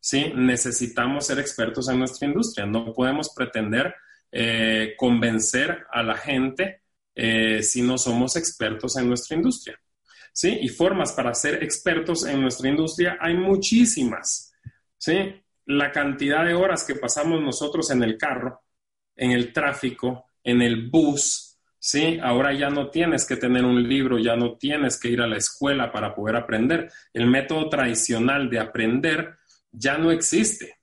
Sí, 0.00 0.32
necesitamos 0.34 1.28
ser 1.28 1.38
expertos 1.38 1.88
en 1.88 2.00
nuestra 2.00 2.26
industria. 2.26 2.66
No 2.66 2.92
podemos 2.92 3.32
pretender 3.32 3.94
eh, 4.32 4.94
convencer 4.96 5.86
a 5.92 6.02
la 6.02 6.16
gente 6.16 6.82
eh, 7.14 7.62
si 7.62 7.82
no 7.82 7.98
somos 7.98 8.34
expertos 8.34 8.96
en 8.96 9.06
nuestra 9.06 9.36
industria. 9.36 9.80
Sí, 10.32 10.58
y 10.60 10.68
formas 10.70 11.12
para 11.12 11.32
ser 11.34 11.62
expertos 11.62 12.26
en 12.26 12.40
nuestra 12.40 12.68
industria 12.68 13.18
hay 13.20 13.34
muchísimas. 13.34 14.52
Sí, 14.98 15.40
la 15.66 15.92
cantidad 15.92 16.44
de 16.44 16.54
horas 16.54 16.82
que 16.82 16.96
pasamos 16.96 17.40
nosotros 17.40 17.92
en 17.92 18.02
el 18.02 18.18
carro, 18.18 18.60
en 19.14 19.30
el 19.30 19.52
tráfico, 19.52 20.32
en 20.42 20.62
el 20.62 20.90
bus, 20.90 21.45
¿sí? 21.86 22.18
Ahora 22.20 22.52
ya 22.52 22.68
no 22.68 22.90
tienes 22.90 23.24
que 23.24 23.36
tener 23.36 23.64
un 23.64 23.88
libro, 23.88 24.18
ya 24.18 24.34
no 24.34 24.56
tienes 24.56 24.98
que 24.98 25.08
ir 25.08 25.20
a 25.20 25.28
la 25.28 25.36
escuela 25.36 25.92
para 25.92 26.16
poder 26.16 26.34
aprender. 26.34 26.90
El 27.12 27.28
método 27.28 27.68
tradicional 27.68 28.50
de 28.50 28.58
aprender 28.58 29.36
ya 29.70 29.96
no 29.96 30.10
existe. 30.10 30.78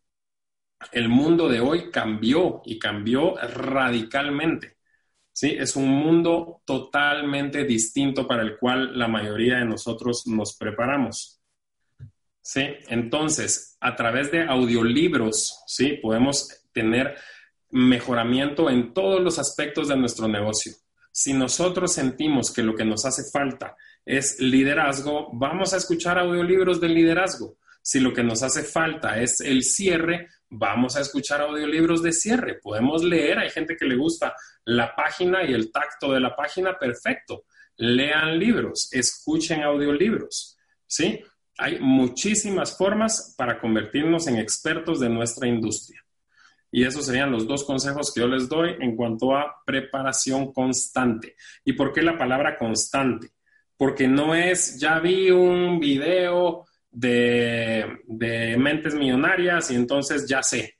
El 0.94 1.10
mundo 1.10 1.50
de 1.50 1.60
hoy 1.60 1.92
cambió 1.92 2.62
y 2.64 2.80
cambió 2.80 3.36
radicalmente. 3.36 4.78
¿sí? 5.34 5.54
Es 5.60 5.76
un 5.76 5.90
mundo 5.90 6.62
totalmente 6.64 7.66
distinto 7.66 8.26
para 8.26 8.42
el 8.42 8.58
cual 8.58 8.98
la 8.98 9.10
mayoría 9.10 9.58
de 9.58 9.66
nosotros 9.66 10.26
nos 10.28 10.56
preparamos. 10.56 11.42
¿sí? 12.42 12.62
Entonces, 12.88 13.76
a 13.82 13.94
través 13.94 14.32
de 14.32 14.44
audiolibros, 14.44 15.64
¿sí? 15.68 16.00
podemos 16.02 16.48
tener 16.72 17.18
mejoramiento 17.72 18.70
en 18.70 18.94
todos 18.94 19.22
los 19.22 19.38
aspectos 19.38 19.90
de 19.90 19.98
nuestro 19.98 20.30
negocio. 20.30 20.72
Si 21.16 21.32
nosotros 21.32 21.94
sentimos 21.94 22.52
que 22.52 22.64
lo 22.64 22.74
que 22.74 22.84
nos 22.84 23.06
hace 23.06 23.24
falta 23.32 23.78
es 24.04 24.40
liderazgo, 24.40 25.30
vamos 25.32 25.72
a 25.74 25.78
escuchar 25.78 26.18
audiolibros 26.18 26.82
de 26.82 26.90
liderazgo. 26.90 27.58
Si 27.84 28.00
lo 28.00 28.12
que 28.12 28.24
nos 28.24 28.42
hace 28.42 28.64
falta 28.64 29.22
es 29.22 29.40
el 29.40 29.62
cierre, 29.62 30.30
vamos 30.50 30.96
a 30.96 31.02
escuchar 31.02 31.42
audiolibros 31.42 32.02
de 32.02 32.14
cierre. 32.14 32.56
Podemos 32.56 33.04
leer, 33.04 33.38
hay 33.38 33.52
gente 33.52 33.78
que 33.78 33.86
le 33.86 33.96
gusta 33.96 34.34
la 34.66 34.96
página 34.96 35.44
y 35.44 35.54
el 35.54 35.72
tacto 35.72 36.12
de 36.14 36.20
la 36.20 36.36
página, 36.36 36.80
perfecto. 36.80 37.46
Lean 37.78 38.40
libros, 38.40 38.90
escuchen 38.92 39.62
audiolibros. 39.62 40.58
¿Sí? 40.88 41.22
Hay 41.60 41.80
muchísimas 41.80 42.76
formas 42.76 43.36
para 43.38 43.60
convertirnos 43.60 44.26
en 44.26 44.38
expertos 44.38 45.00
de 45.00 45.10
nuestra 45.10 45.48
industria. 45.48 46.03
Y 46.76 46.84
esos 46.86 47.06
serían 47.06 47.32
los 47.32 47.46
dos 47.46 47.64
consejos 47.64 48.12
que 48.12 48.22
yo 48.22 48.28
les 48.28 48.50
doy 48.50 48.76
en 48.80 48.96
cuanto 48.96 49.38
a 49.38 49.62
preparación 49.64 50.52
constante. 50.52 51.36
¿Y 51.64 51.74
por 51.74 51.94
qué 51.94 52.02
la 52.02 52.18
palabra 52.18 52.58
constante? 52.58 53.30
Porque 53.78 54.08
no 54.08 54.34
es, 54.34 54.80
ya 54.80 54.98
vi 55.00 55.30
un 55.30 55.80
video 55.80 56.66
de, 56.90 58.00
de 58.08 58.58
mentes 58.58 58.96
millonarias 58.96 59.70
y 59.70 59.76
entonces 59.76 60.28
ya 60.28 60.42
sé, 60.42 60.80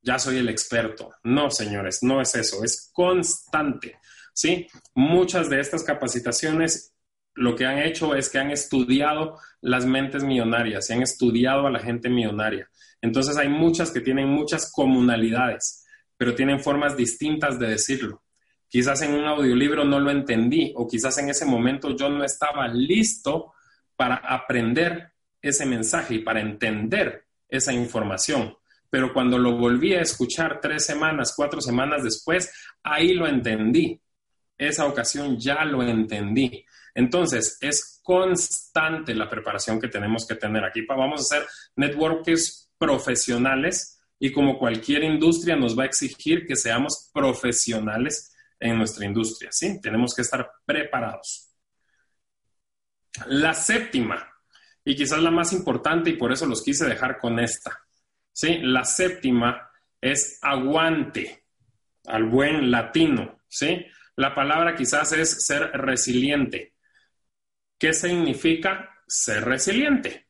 ya 0.00 0.18
soy 0.18 0.38
el 0.38 0.48
experto. 0.48 1.10
No, 1.24 1.50
señores, 1.50 1.98
no 2.02 2.22
es 2.22 2.34
eso, 2.36 2.64
es 2.64 2.90
constante. 2.90 3.98
¿sí? 4.32 4.66
Muchas 4.94 5.50
de 5.50 5.60
estas 5.60 5.84
capacitaciones 5.84 6.93
lo 7.34 7.56
que 7.56 7.66
han 7.66 7.78
hecho 7.78 8.14
es 8.14 8.30
que 8.30 8.38
han 8.38 8.50
estudiado 8.50 9.38
las 9.60 9.86
mentes 9.86 10.22
millonarias, 10.22 10.86
se 10.86 10.94
han 10.94 11.02
estudiado 11.02 11.66
a 11.66 11.70
la 11.70 11.80
gente 11.80 12.08
millonaria. 12.08 12.68
Entonces 13.00 13.36
hay 13.36 13.48
muchas 13.48 13.90
que 13.90 14.00
tienen 14.00 14.28
muchas 14.28 14.70
comunalidades, 14.72 15.84
pero 16.16 16.34
tienen 16.34 16.60
formas 16.60 16.96
distintas 16.96 17.58
de 17.58 17.68
decirlo. 17.68 18.22
Quizás 18.68 19.02
en 19.02 19.14
un 19.14 19.24
audiolibro 19.24 19.84
no 19.84 20.00
lo 20.00 20.10
entendí 20.10 20.72
o 20.76 20.88
quizás 20.88 21.18
en 21.18 21.28
ese 21.28 21.44
momento 21.44 21.96
yo 21.96 22.08
no 22.08 22.24
estaba 22.24 22.66
listo 22.68 23.52
para 23.96 24.16
aprender 24.16 25.12
ese 25.40 25.66
mensaje 25.66 26.14
y 26.14 26.18
para 26.20 26.40
entender 26.40 27.26
esa 27.48 27.72
información. 27.72 28.56
Pero 28.90 29.12
cuando 29.12 29.38
lo 29.38 29.56
volví 29.56 29.92
a 29.94 30.00
escuchar 30.00 30.60
tres 30.60 30.86
semanas, 30.86 31.34
cuatro 31.36 31.60
semanas 31.60 32.02
después, 32.02 32.50
ahí 32.82 33.14
lo 33.14 33.26
entendí. 33.26 34.00
Esa 34.56 34.86
ocasión 34.86 35.38
ya 35.38 35.64
lo 35.64 35.82
entendí. 35.82 36.64
Entonces, 36.94 37.58
es 37.60 38.00
constante 38.02 39.14
la 39.14 39.28
preparación 39.28 39.80
que 39.80 39.88
tenemos 39.88 40.26
que 40.26 40.36
tener 40.36 40.64
aquí. 40.64 40.82
Vamos 40.86 41.20
a 41.20 41.36
ser 41.36 41.46
networkers 41.76 42.70
profesionales 42.78 44.00
y 44.18 44.32
como 44.32 44.58
cualquier 44.58 45.02
industria 45.02 45.56
nos 45.56 45.76
va 45.78 45.82
a 45.82 45.86
exigir 45.86 46.46
que 46.46 46.56
seamos 46.56 47.10
profesionales 47.12 48.34
en 48.60 48.78
nuestra 48.78 49.04
industria, 49.04 49.50
¿sí? 49.52 49.80
Tenemos 49.80 50.14
que 50.14 50.22
estar 50.22 50.50
preparados. 50.64 51.50
La 53.26 53.54
séptima, 53.54 54.26
y 54.84 54.94
quizás 54.94 55.20
la 55.20 55.30
más 55.30 55.52
importante 55.52 56.10
y 56.10 56.16
por 56.16 56.32
eso 56.32 56.46
los 56.46 56.62
quise 56.62 56.86
dejar 56.86 57.18
con 57.18 57.38
esta, 57.38 57.84
¿sí? 58.32 58.58
La 58.62 58.84
séptima 58.84 59.70
es 60.00 60.38
aguante, 60.42 61.44
al 62.06 62.24
buen 62.24 62.70
latino, 62.70 63.40
¿sí? 63.48 63.84
La 64.16 64.34
palabra 64.34 64.74
quizás 64.74 65.12
es 65.12 65.46
ser 65.46 65.70
resiliente. 65.72 66.73
¿Qué 67.78 67.92
significa 67.92 68.90
ser 69.06 69.44
resiliente? 69.44 70.28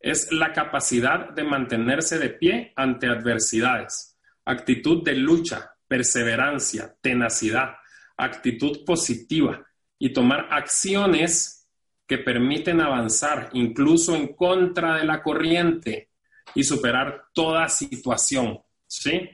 Es 0.00 0.32
la 0.32 0.52
capacidad 0.52 1.30
de 1.30 1.44
mantenerse 1.44 2.18
de 2.18 2.30
pie 2.30 2.72
ante 2.76 3.08
adversidades, 3.08 4.18
actitud 4.44 5.02
de 5.04 5.14
lucha, 5.14 5.72
perseverancia, 5.86 6.96
tenacidad, 7.00 7.76
actitud 8.16 8.84
positiva 8.84 9.64
y 9.98 10.12
tomar 10.12 10.48
acciones 10.50 11.68
que 12.06 12.18
permiten 12.18 12.80
avanzar 12.80 13.50
incluso 13.52 14.16
en 14.16 14.34
contra 14.34 14.96
de 14.96 15.04
la 15.04 15.22
corriente 15.22 16.10
y 16.54 16.64
superar 16.64 17.26
toda 17.32 17.68
situación, 17.68 18.60
¿sí? 18.86 19.28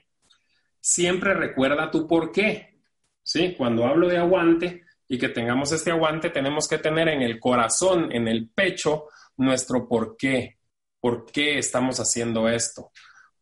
Siempre 0.81 1.35
recuerda 1.35 1.91
tu 1.91 2.07
por 2.07 2.33
qué, 2.33 2.81
¿sí? 3.23 3.55
Cuando 3.57 3.87
hablo 3.87 4.09
de 4.09 4.19
aguante 4.19 4.85
y 5.09 5.19
que 5.19 5.29
tengamos 5.29 5.73
este 5.73 5.91
aguante, 5.91 6.31
tenemos 6.31 6.67
que 6.67 6.79
tener 6.79 7.09
en 7.09 7.23
el 7.23 7.39
corazón, 7.39 8.11
en 8.13 8.29
el 8.29 8.49
pecho, 8.49 9.09
nuestro 9.37 9.89
por 9.89 10.17
qué. 10.17 10.59
¿Por 11.01 11.27
qué 11.27 11.59
estamos 11.59 12.01
haciendo 12.01 12.49
esto? 12.49 12.91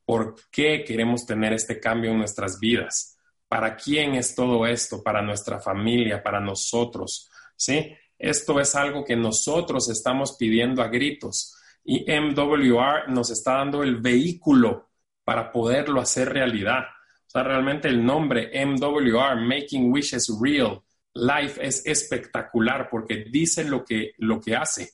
¿Por 0.04 0.34
qué 0.50 0.82
queremos 0.84 1.24
tener 1.24 1.52
este 1.52 1.78
cambio 1.78 2.10
en 2.10 2.18
nuestras 2.18 2.58
vidas? 2.58 3.16
¿Para 3.46 3.76
quién 3.76 4.14
es 4.14 4.34
todo 4.34 4.66
esto? 4.66 5.02
Para 5.02 5.22
nuestra 5.22 5.60
familia, 5.60 6.22
para 6.22 6.40
nosotros, 6.40 7.30
¿sí? 7.56 7.94
Esto 8.18 8.58
es 8.60 8.74
algo 8.74 9.04
que 9.04 9.16
nosotros 9.16 9.88
estamos 9.90 10.36
pidiendo 10.36 10.82
a 10.82 10.88
gritos 10.88 11.56
y 11.84 12.04
MWR 12.10 13.08
nos 13.08 13.30
está 13.30 13.54
dando 13.54 13.82
el 13.82 13.96
vehículo 13.96 14.90
para 15.24 15.52
poderlo 15.52 16.00
hacer 16.00 16.32
realidad. 16.32 16.84
O 17.26 17.30
sea, 17.30 17.42
realmente 17.42 17.88
el 17.88 18.04
nombre 18.04 18.50
MWR, 18.64 19.40
Making 19.40 19.92
Wishes 19.92 20.28
Real, 20.40 20.80
Life 21.14 21.64
es 21.64 21.84
espectacular 21.86 22.88
porque 22.90 23.24
dice 23.30 23.64
lo 23.64 23.84
que, 23.84 24.12
lo 24.18 24.40
que 24.40 24.56
hace. 24.56 24.90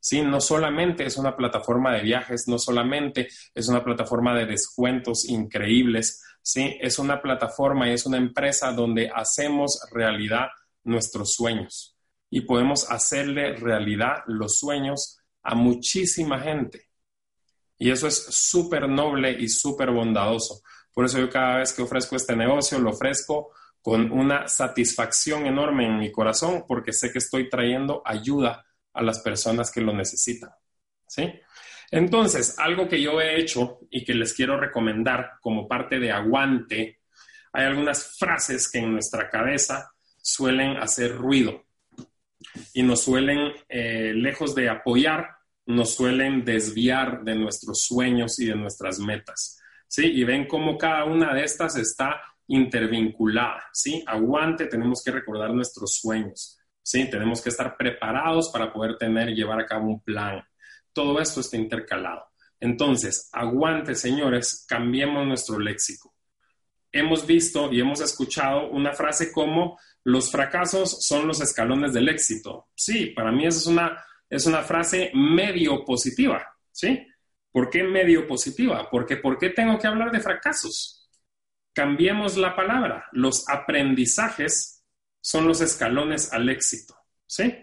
¿sí? 0.00 0.22
No 0.22 0.40
solamente 0.40 1.04
es 1.04 1.16
una 1.16 1.36
plataforma 1.36 1.94
de 1.94 2.02
viajes, 2.02 2.48
no 2.48 2.58
solamente 2.58 3.28
es 3.54 3.68
una 3.68 3.84
plataforma 3.84 4.34
de 4.34 4.46
descuentos 4.46 5.28
increíbles, 5.28 6.22
¿sí? 6.42 6.76
Es 6.80 6.98
una 6.98 7.20
plataforma 7.20 7.88
y 7.88 7.92
es 7.92 8.06
una 8.06 8.16
empresa 8.16 8.72
donde 8.72 9.10
hacemos 9.14 9.80
realidad 9.92 10.48
nuestros 10.82 11.34
sueños 11.34 11.96
y 12.30 12.42
podemos 12.42 12.90
hacerle 12.90 13.54
realidad 13.54 14.22
los 14.26 14.58
sueños 14.58 15.18
a 15.42 15.54
muchísima 15.54 16.40
gente. 16.40 16.86
Y 17.76 17.90
eso 17.90 18.06
es 18.06 18.24
súper 18.24 18.88
noble 18.88 19.32
y 19.32 19.48
súper 19.48 19.90
bondadoso. 19.90 20.62
Por 20.92 21.06
eso 21.06 21.18
yo 21.18 21.28
cada 21.30 21.58
vez 21.58 21.72
que 21.72 21.82
ofrezco 21.82 22.16
este 22.16 22.36
negocio 22.36 22.78
lo 22.78 22.90
ofrezco 22.90 23.52
con 23.82 24.12
una 24.12 24.46
satisfacción 24.48 25.46
enorme 25.46 25.86
en 25.86 25.98
mi 25.98 26.12
corazón 26.12 26.64
porque 26.66 26.92
sé 26.92 27.12
que 27.12 27.18
estoy 27.18 27.48
trayendo 27.48 28.02
ayuda 28.04 28.64
a 28.92 29.02
las 29.02 29.20
personas 29.20 29.70
que 29.70 29.80
lo 29.80 29.92
necesitan. 29.92 30.50
¿Sí? 31.06 31.32
Entonces, 31.90 32.56
algo 32.58 32.88
que 32.88 33.02
yo 33.02 33.20
he 33.20 33.40
hecho 33.40 33.80
y 33.90 34.04
que 34.04 34.14
les 34.14 34.32
quiero 34.32 34.58
recomendar 34.58 35.32
como 35.40 35.66
parte 35.66 35.98
de 35.98 36.12
aguante, 36.12 37.00
hay 37.52 37.64
algunas 37.64 38.16
frases 38.16 38.70
que 38.70 38.78
en 38.78 38.92
nuestra 38.92 39.28
cabeza 39.28 39.90
suelen 40.22 40.76
hacer 40.76 41.16
ruido 41.16 41.64
y 42.72 42.82
nos 42.82 43.02
suelen, 43.02 43.52
eh, 43.68 44.12
lejos 44.14 44.54
de 44.54 44.68
apoyar, 44.68 45.30
nos 45.66 45.94
suelen 45.94 46.44
desviar 46.44 47.22
de 47.24 47.34
nuestros 47.34 47.82
sueños 47.82 48.38
y 48.38 48.46
de 48.46 48.54
nuestras 48.54 48.98
metas. 48.98 49.60
¿Sí? 49.88 50.06
Y 50.06 50.22
ven 50.22 50.46
cómo 50.46 50.78
cada 50.78 51.04
una 51.04 51.34
de 51.34 51.42
estas 51.42 51.76
está 51.76 52.22
intervinculada. 52.50 53.64
¿Sí? 53.72 54.04
Aguante, 54.06 54.66
tenemos 54.66 55.02
que 55.02 55.12
recordar 55.12 55.54
nuestros 55.54 55.94
sueños. 55.94 56.58
¿sí? 56.82 57.08
Tenemos 57.08 57.40
que 57.40 57.48
estar 57.48 57.76
preparados 57.76 58.50
para 58.50 58.72
poder 58.72 58.96
tener 58.98 59.30
y 59.30 59.36
llevar 59.36 59.60
a 59.60 59.66
cabo 59.66 59.86
un 59.86 60.00
plan. 60.02 60.42
Todo 60.92 61.20
esto 61.20 61.40
está 61.40 61.56
intercalado. 61.56 62.24
Entonces, 62.58 63.30
aguante, 63.32 63.94
señores, 63.94 64.66
cambiemos 64.68 65.26
nuestro 65.26 65.58
léxico. 65.58 66.14
Hemos 66.92 67.24
visto 67.26 67.72
y 67.72 67.80
hemos 67.80 68.00
escuchado 68.00 68.68
una 68.70 68.92
frase 68.92 69.32
como 69.32 69.78
los 70.02 70.30
fracasos 70.30 71.06
son 71.06 71.28
los 71.28 71.40
escalones 71.40 71.92
del 71.92 72.08
éxito. 72.08 72.68
Sí, 72.74 73.06
para 73.06 73.30
mí 73.30 73.46
esa 73.46 73.58
es 73.60 73.66
una, 73.66 74.04
es 74.28 74.46
una 74.46 74.62
frase 74.62 75.10
medio 75.14 75.84
positiva, 75.84 76.44
¿sí? 76.72 77.06
¿Por 77.52 77.70
qué 77.70 77.84
medio 77.84 78.26
positiva? 78.26 78.88
Porque 78.90 79.16
¿por 79.16 79.38
qué 79.38 79.50
tengo 79.50 79.78
que 79.78 79.86
hablar 79.86 80.10
de 80.10 80.20
fracasos? 80.20 80.99
Cambiemos 81.72 82.36
la 82.36 82.56
palabra. 82.56 83.06
Los 83.12 83.48
aprendizajes 83.48 84.84
son 85.20 85.46
los 85.46 85.60
escalones 85.60 86.32
al 86.32 86.48
éxito, 86.48 86.94
¿sí? 87.26 87.54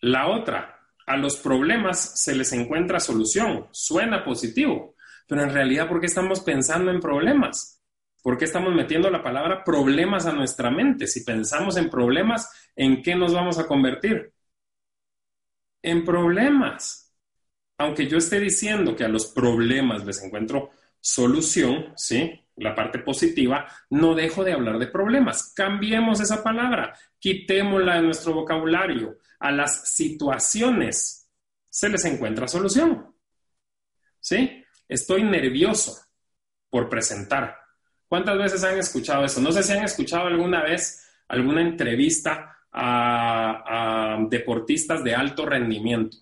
La 0.00 0.28
otra, 0.28 0.80
a 1.06 1.16
los 1.16 1.36
problemas 1.36 2.20
se 2.20 2.34
les 2.34 2.52
encuentra 2.52 3.00
solución, 3.00 3.68
suena 3.70 4.24
positivo, 4.24 4.96
pero 5.28 5.42
en 5.44 5.50
realidad, 5.50 5.88
¿por 5.88 6.00
qué 6.00 6.06
estamos 6.06 6.40
pensando 6.40 6.90
en 6.90 7.00
problemas? 7.00 7.82
¿Por 8.22 8.38
qué 8.38 8.44
estamos 8.44 8.74
metiendo 8.74 9.10
la 9.10 9.22
palabra 9.22 9.64
problemas 9.64 10.26
a 10.26 10.32
nuestra 10.32 10.70
mente? 10.70 11.06
Si 11.06 11.24
pensamos 11.24 11.76
en 11.76 11.90
problemas, 11.90 12.50
¿en 12.76 13.02
qué 13.02 13.14
nos 13.16 13.34
vamos 13.34 13.58
a 13.58 13.66
convertir? 13.66 14.32
En 15.82 16.04
problemas. 16.04 17.12
Aunque 17.78 18.06
yo 18.06 18.18
esté 18.18 18.38
diciendo 18.38 18.94
que 18.94 19.04
a 19.04 19.08
los 19.08 19.26
problemas 19.26 20.04
les 20.04 20.22
encuentro 20.22 20.70
solución, 21.00 21.92
¿sí? 21.96 22.41
La 22.56 22.74
parte 22.74 22.98
positiva, 22.98 23.66
no 23.90 24.14
dejo 24.14 24.44
de 24.44 24.52
hablar 24.52 24.78
de 24.78 24.86
problemas. 24.86 25.52
Cambiemos 25.54 26.20
esa 26.20 26.42
palabra, 26.42 26.94
quitémosla 27.18 27.96
de 27.96 28.02
nuestro 28.02 28.34
vocabulario. 28.34 29.18
A 29.38 29.50
las 29.50 29.88
situaciones 29.88 31.30
se 31.68 31.88
les 31.88 32.04
encuentra 32.04 32.46
solución. 32.48 33.14
¿Sí? 34.20 34.64
Estoy 34.88 35.24
nervioso 35.24 36.00
por 36.70 36.88
presentar. 36.88 37.58
¿Cuántas 38.06 38.38
veces 38.38 38.62
han 38.64 38.78
escuchado 38.78 39.24
eso? 39.24 39.40
No 39.40 39.52
sé 39.52 39.62
si 39.62 39.72
han 39.72 39.84
escuchado 39.84 40.26
alguna 40.26 40.62
vez 40.62 41.10
alguna 41.28 41.62
entrevista 41.62 42.58
a, 42.70 44.14
a 44.14 44.26
deportistas 44.28 45.02
de 45.02 45.14
alto 45.14 45.46
rendimiento, 45.46 46.18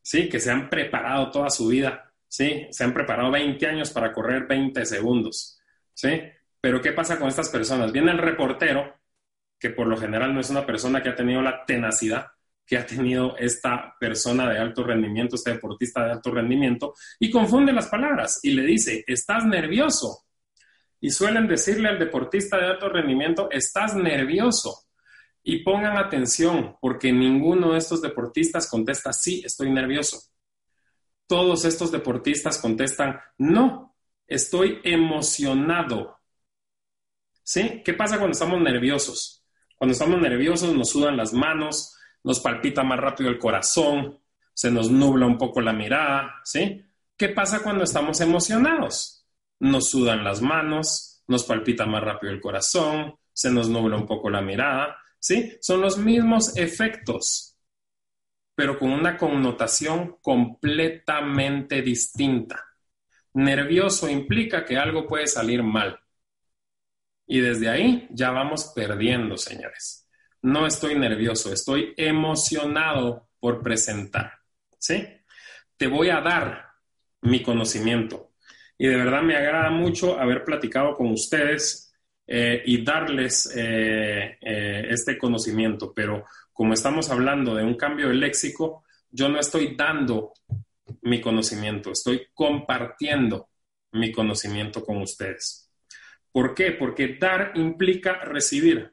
¿sí? 0.00 0.28
Que 0.28 0.38
se 0.38 0.50
han 0.50 0.70
preparado 0.70 1.30
toda 1.30 1.50
su 1.50 1.68
vida 1.68 2.07
¿sí? 2.28 2.66
Se 2.70 2.84
han 2.84 2.94
preparado 2.94 3.30
20 3.30 3.66
años 3.66 3.90
para 3.90 4.12
correr 4.12 4.46
20 4.46 4.84
segundos, 4.84 5.58
¿sí? 5.94 6.22
Pero 6.60 6.80
¿qué 6.80 6.92
pasa 6.92 7.18
con 7.18 7.28
estas 7.28 7.48
personas? 7.48 7.92
Viene 7.92 8.12
el 8.12 8.18
reportero, 8.18 8.94
que 9.58 9.70
por 9.70 9.86
lo 9.86 9.96
general 9.96 10.34
no 10.34 10.40
es 10.40 10.50
una 10.50 10.66
persona 10.66 11.02
que 11.02 11.08
ha 11.08 11.16
tenido 11.16 11.42
la 11.42 11.64
tenacidad 11.64 12.26
que 12.68 12.76
ha 12.76 12.84
tenido 12.84 13.34
esta 13.38 13.96
persona 13.98 14.46
de 14.52 14.58
alto 14.58 14.84
rendimiento, 14.84 15.36
este 15.36 15.52
deportista 15.52 16.04
de 16.04 16.12
alto 16.12 16.30
rendimiento, 16.30 16.92
y 17.18 17.30
confunde 17.30 17.72
las 17.72 17.86
palabras 17.86 18.40
y 18.42 18.50
le 18.50 18.62
dice, 18.62 19.04
estás 19.06 19.46
nervioso. 19.46 20.26
Y 21.00 21.10
suelen 21.10 21.48
decirle 21.48 21.88
al 21.88 21.98
deportista 21.98 22.58
de 22.58 22.66
alto 22.66 22.90
rendimiento, 22.90 23.48
estás 23.50 23.94
nervioso. 23.94 24.84
Y 25.42 25.62
pongan 25.62 25.96
atención, 25.96 26.76
porque 26.78 27.10
ninguno 27.10 27.72
de 27.72 27.78
estos 27.78 28.02
deportistas 28.02 28.68
contesta, 28.68 29.14
sí, 29.14 29.40
estoy 29.42 29.70
nervioso 29.70 30.20
todos 31.28 31.64
estos 31.64 31.92
deportistas 31.92 32.58
contestan, 32.58 33.20
no, 33.36 33.94
estoy 34.26 34.80
emocionado. 34.82 36.18
¿Sí? 37.44 37.82
¿Qué 37.84 37.94
pasa 37.94 38.16
cuando 38.16 38.32
estamos 38.32 38.60
nerviosos? 38.60 39.44
Cuando 39.76 39.92
estamos 39.92 40.20
nerviosos 40.20 40.74
nos 40.74 40.90
sudan 40.90 41.16
las 41.16 41.32
manos, 41.32 41.96
nos 42.24 42.40
palpita 42.40 42.82
más 42.82 42.98
rápido 42.98 43.30
el 43.30 43.38
corazón, 43.38 44.18
se 44.52 44.70
nos 44.70 44.90
nubla 44.90 45.26
un 45.26 45.38
poco 45.38 45.60
la 45.60 45.72
mirada, 45.72 46.34
¿sí? 46.44 46.84
¿Qué 47.16 47.28
pasa 47.28 47.62
cuando 47.62 47.84
estamos 47.84 48.20
emocionados? 48.20 49.24
Nos 49.60 49.88
sudan 49.88 50.24
las 50.24 50.42
manos, 50.42 51.22
nos 51.28 51.44
palpita 51.44 51.86
más 51.86 52.02
rápido 52.02 52.32
el 52.32 52.40
corazón, 52.40 53.14
se 53.32 53.50
nos 53.50 53.68
nubla 53.68 53.96
un 53.96 54.06
poco 54.06 54.30
la 54.30 54.42
mirada, 54.42 54.96
¿sí? 55.18 55.56
Son 55.60 55.80
los 55.80 55.96
mismos 55.96 56.56
efectos 56.56 57.47
pero 58.58 58.76
con 58.76 58.90
una 58.90 59.16
connotación 59.16 60.16
completamente 60.20 61.80
distinta. 61.80 62.66
Nervioso 63.34 64.10
implica 64.10 64.64
que 64.64 64.76
algo 64.76 65.06
puede 65.06 65.28
salir 65.28 65.62
mal. 65.62 65.96
Y 67.24 67.38
desde 67.38 67.68
ahí 67.68 68.08
ya 68.10 68.32
vamos 68.32 68.72
perdiendo, 68.74 69.36
señores. 69.36 70.08
no 70.42 70.66
estoy 70.66 70.98
nervioso, 70.98 71.52
estoy 71.52 71.94
emocionado 71.96 73.28
por 73.38 73.62
presentar. 73.62 74.40
¿Sí? 74.76 75.06
Te 75.76 75.86
voy 75.86 76.10
a 76.10 76.20
dar 76.20 76.72
mi 77.20 77.44
conocimiento. 77.44 78.32
Y 78.76 78.88
de 78.88 78.96
verdad 78.96 79.22
me 79.22 79.36
agrada 79.36 79.70
mucho 79.70 80.18
haber 80.18 80.42
platicado 80.42 80.96
con 80.96 81.12
ustedes 81.12 81.87
eh, 82.30 82.62
y 82.66 82.84
darles 82.84 83.50
eh, 83.56 84.36
eh, 84.38 84.86
este 84.90 85.16
conocimiento. 85.16 85.94
Pero 85.94 86.26
como 86.52 86.74
estamos 86.74 87.10
hablando 87.10 87.54
de 87.54 87.64
un 87.64 87.74
cambio 87.74 88.08
de 88.08 88.14
léxico, 88.14 88.84
yo 89.10 89.30
no 89.30 89.40
estoy 89.40 89.74
dando 89.74 90.34
mi 91.02 91.22
conocimiento, 91.22 91.92
estoy 91.92 92.26
compartiendo 92.34 93.48
mi 93.92 94.12
conocimiento 94.12 94.84
con 94.84 94.98
ustedes. 94.98 95.70
¿Por 96.30 96.54
qué? 96.54 96.72
Porque 96.72 97.16
dar 97.18 97.52
implica 97.54 98.20
recibir. 98.20 98.92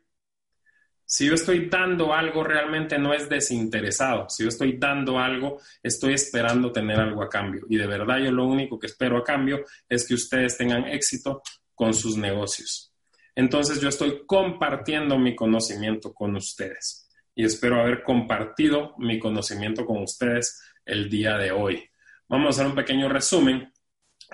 Si 1.03 1.27
yo 1.27 1.33
estoy 1.33 1.67
dando 1.67 2.13
algo, 2.13 2.41
realmente 2.41 2.97
no 2.97 3.13
es 3.13 3.27
desinteresado. 3.27 4.29
Si 4.29 4.43
yo 4.43 4.49
estoy 4.49 4.77
dando 4.77 5.19
algo, 5.19 5.59
estoy 5.83 6.13
esperando 6.13 6.71
tener 6.71 6.97
algo 6.99 7.21
a 7.21 7.29
cambio. 7.29 7.65
Y 7.69 7.75
de 7.75 7.85
verdad 7.85 8.17
yo 8.19 8.31
lo 8.31 8.45
único 8.45 8.79
que 8.79 8.87
espero 8.87 9.17
a 9.17 9.23
cambio 9.23 9.65
es 9.89 10.07
que 10.07 10.13
ustedes 10.13 10.57
tengan 10.57 10.87
éxito 10.87 11.43
con 11.75 11.93
sus 11.93 12.15
negocios. 12.15 12.94
Entonces 13.35 13.81
yo 13.81 13.89
estoy 13.89 14.25
compartiendo 14.25 15.19
mi 15.19 15.35
conocimiento 15.35 16.13
con 16.13 16.35
ustedes. 16.35 17.09
Y 17.35 17.43
espero 17.43 17.81
haber 17.81 18.01
compartido 18.01 18.95
mi 18.97 19.19
conocimiento 19.19 19.85
con 19.85 20.01
ustedes 20.01 20.61
el 20.85 21.09
día 21.09 21.37
de 21.37 21.51
hoy. 21.51 21.83
Vamos 22.29 22.47
a 22.47 22.49
hacer 22.61 22.67
un 22.67 22.75
pequeño 22.75 23.09
resumen 23.09 23.71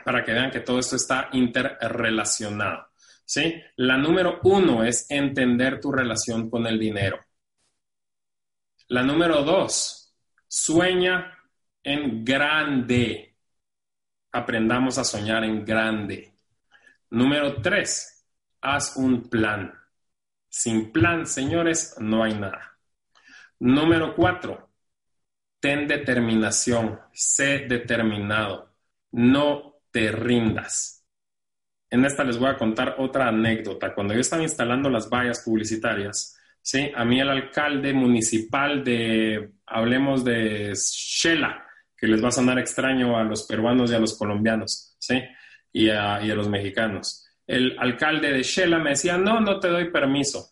para 0.06 0.24
que 0.24 0.34
vean 0.34 0.52
que 0.52 0.60
todo 0.60 0.80
esto 0.80 0.96
está 0.96 1.30
interrelacionado. 1.34 2.88
¿sí? 3.26 3.62
La 3.78 3.98
número 3.98 4.40
uno 4.44 4.84
es 4.84 5.10
entender 5.10 5.80
tu 5.80 5.92
relación 5.92 6.50
con 6.50 6.68
el 6.68 6.78
dinero. 6.78 7.20
La 8.88 9.04
número 9.04 9.44
dos, 9.44 10.14
sueña 10.48 11.38
en 11.82 12.24
grande. 12.24 13.38
Aprendamos 14.34 14.98
a 14.98 15.04
soñar 15.04 15.44
en 15.44 15.66
grande. 15.66 16.34
Número 17.10 17.62
tres, 17.62 18.11
haz 18.62 18.96
un 18.96 19.30
plan. 19.30 19.74
Sin 20.50 20.92
plan, 20.92 21.26
señores, 21.26 21.96
no 22.00 22.24
hay 22.24 22.34
nada. 22.34 22.78
Número 23.60 24.16
cuatro, 24.16 24.70
ten 25.60 25.88
determinación, 25.88 27.00
sé 27.14 27.60
determinado, 27.60 28.74
no 29.12 29.76
te 29.92 30.12
rindas. 30.12 31.06
En 31.90 32.06
esta 32.06 32.24
les 32.24 32.40
voy 32.40 32.50
a 32.50 32.58
contar 32.58 32.96
otra 32.98 33.28
anécdota. 33.28 33.94
Cuando 33.94 34.14
yo 34.14 34.22
estaba 34.22 34.42
instalando 34.42 34.90
las 34.90 35.10
vallas 35.10 35.42
publicitarias, 35.42 36.38
¿sí? 36.62 36.92
a 36.96 37.04
mí 37.06 37.20
el 37.20 37.30
alcalde 37.30 37.94
municipal 37.94 38.84
de, 38.84 39.52
hablemos 39.66 40.24
de 40.24 40.74
Shela, 40.74 41.66
que 41.96 42.08
les 42.08 42.24
va 42.24 42.30
a 42.30 42.32
sonar 42.32 42.58
extraño 42.60 43.18
a 43.18 43.24
los 43.24 43.44
peruanos 43.44 43.92
y 43.92 43.96
a 43.96 44.00
los 44.00 44.18
colombianos, 44.18 44.96
¿sí? 44.98 45.22
y, 45.72 45.90
a, 45.90 46.22
y 46.24 46.32
a 46.32 46.36
los 46.36 46.50
mexicanos. 46.50 47.28
El 47.52 47.76
alcalde 47.78 48.32
de 48.32 48.44
Shela 48.44 48.80
me 48.80 48.92
decía, 48.92 49.18
no, 49.18 49.42
no 49.42 49.60
te 49.60 49.68
doy 49.68 49.92
permiso. 49.92 50.52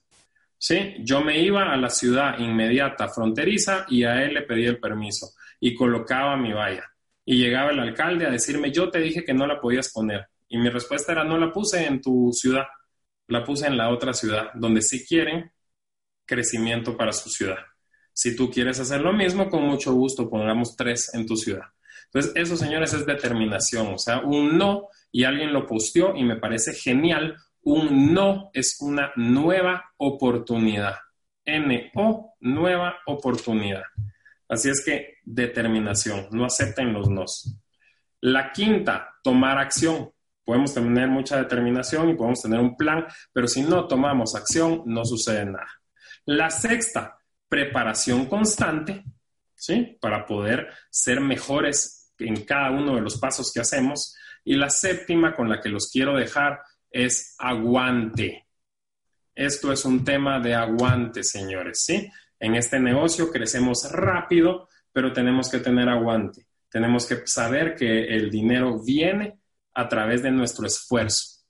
¿Sí? 0.57 0.95
Yo 0.99 1.21
me 1.21 1.39
iba 1.39 1.71
a 1.71 1.77
la 1.77 1.89
ciudad 1.89 2.37
inmediata 2.37 3.07
fronteriza 3.07 3.85
y 3.87 4.03
a 4.03 4.21
él 4.21 4.33
le 4.33 4.41
pedí 4.41 4.65
el 4.65 4.81
permiso 4.81 5.27
y 5.61 5.73
colocaba 5.73 6.35
mi 6.35 6.51
valla. 6.51 6.91
Y 7.23 7.37
llegaba 7.37 7.71
el 7.71 7.79
alcalde 7.79 8.25
a 8.25 8.29
decirme, 8.29 8.73
yo 8.73 8.89
te 8.89 8.99
dije 8.99 9.23
que 9.23 9.33
no 9.33 9.47
la 9.47 9.61
podías 9.61 9.93
poner. 9.93 10.27
Y 10.49 10.57
mi 10.57 10.69
respuesta 10.69 11.13
era, 11.13 11.23
no 11.23 11.37
la 11.37 11.53
puse 11.53 11.85
en 11.85 12.01
tu 12.01 12.33
ciudad, 12.33 12.65
la 13.27 13.45
puse 13.45 13.67
en 13.67 13.77
la 13.77 13.91
otra 13.91 14.11
ciudad, 14.11 14.51
donde 14.55 14.81
sí 14.81 15.05
quieren 15.05 15.49
crecimiento 16.25 16.97
para 16.97 17.13
su 17.13 17.29
ciudad. 17.29 17.59
Si 18.11 18.35
tú 18.35 18.51
quieres 18.51 18.77
hacer 18.77 18.99
lo 18.99 19.13
mismo, 19.13 19.49
con 19.49 19.63
mucho 19.63 19.93
gusto 19.93 20.29
pongamos 20.29 20.75
tres 20.75 21.13
en 21.13 21.25
tu 21.25 21.37
ciudad. 21.37 21.63
Entonces, 22.11 22.31
eso, 22.35 22.57
señores, 22.57 22.93
es 22.93 23.05
determinación. 23.05 23.93
O 23.93 23.97
sea, 23.97 24.19
un 24.21 24.57
no, 24.57 24.87
y 25.11 25.23
alguien 25.23 25.53
lo 25.53 25.65
posteó 25.65 26.15
y 26.15 26.23
me 26.23 26.37
parece 26.37 26.73
genial, 26.73 27.35
un 27.61 28.13
no 28.13 28.49
es 28.53 28.77
una 28.79 29.11
nueva 29.15 29.91
oportunidad. 29.97 30.95
N-O, 31.45 32.35
nueva 32.39 32.97
oportunidad. 33.05 33.83
Así 34.47 34.69
es 34.69 34.83
que 34.83 35.17
determinación, 35.23 36.27
no 36.31 36.45
acepten 36.45 36.93
los 36.93 37.09
nos. 37.09 37.55
La 38.21 38.51
quinta, 38.51 39.15
tomar 39.23 39.57
acción. 39.59 40.11
Podemos 40.43 40.73
tener 40.73 41.07
mucha 41.07 41.37
determinación 41.37 42.09
y 42.09 42.15
podemos 42.15 42.41
tener 42.41 42.59
un 42.59 42.75
plan, 42.75 43.05
pero 43.31 43.47
si 43.47 43.61
no 43.61 43.87
tomamos 43.87 44.35
acción, 44.35 44.81
no 44.85 45.05
sucede 45.05 45.45
nada. 45.45 45.69
La 46.25 46.49
sexta, 46.49 47.19
preparación 47.47 48.25
constante, 48.25 49.03
¿sí? 49.55 49.97
Para 50.01 50.25
poder 50.25 50.69
ser 50.89 51.21
mejores 51.21 51.98
en 52.19 52.43
cada 52.45 52.71
uno 52.71 52.95
de 52.95 53.01
los 53.01 53.17
pasos 53.17 53.51
que 53.51 53.61
hacemos. 53.61 54.15
Y 54.43 54.55
la 54.55 54.69
séptima 54.69 55.35
con 55.35 55.49
la 55.49 55.59
que 55.59 55.69
los 55.69 55.89
quiero 55.91 56.15
dejar 56.15 56.61
es 56.91 57.35
aguante. 57.37 58.47
Esto 59.35 59.71
es 59.71 59.85
un 59.85 60.03
tema 60.03 60.39
de 60.39 60.55
aguante, 60.55 61.23
señores, 61.23 61.83
¿sí? 61.85 62.09
En 62.39 62.55
este 62.55 62.79
negocio 62.79 63.31
crecemos 63.31 63.89
rápido, 63.91 64.67
pero 64.91 65.13
tenemos 65.13 65.49
que 65.49 65.59
tener 65.59 65.89
aguante. 65.89 66.47
Tenemos 66.69 67.05
que 67.05 67.25
saber 67.25 67.75
que 67.75 68.15
el 68.15 68.29
dinero 68.29 68.81
viene 68.83 69.39
a 69.73 69.87
través 69.87 70.23
de 70.23 70.31
nuestro 70.31 70.67
esfuerzo. 70.67 71.43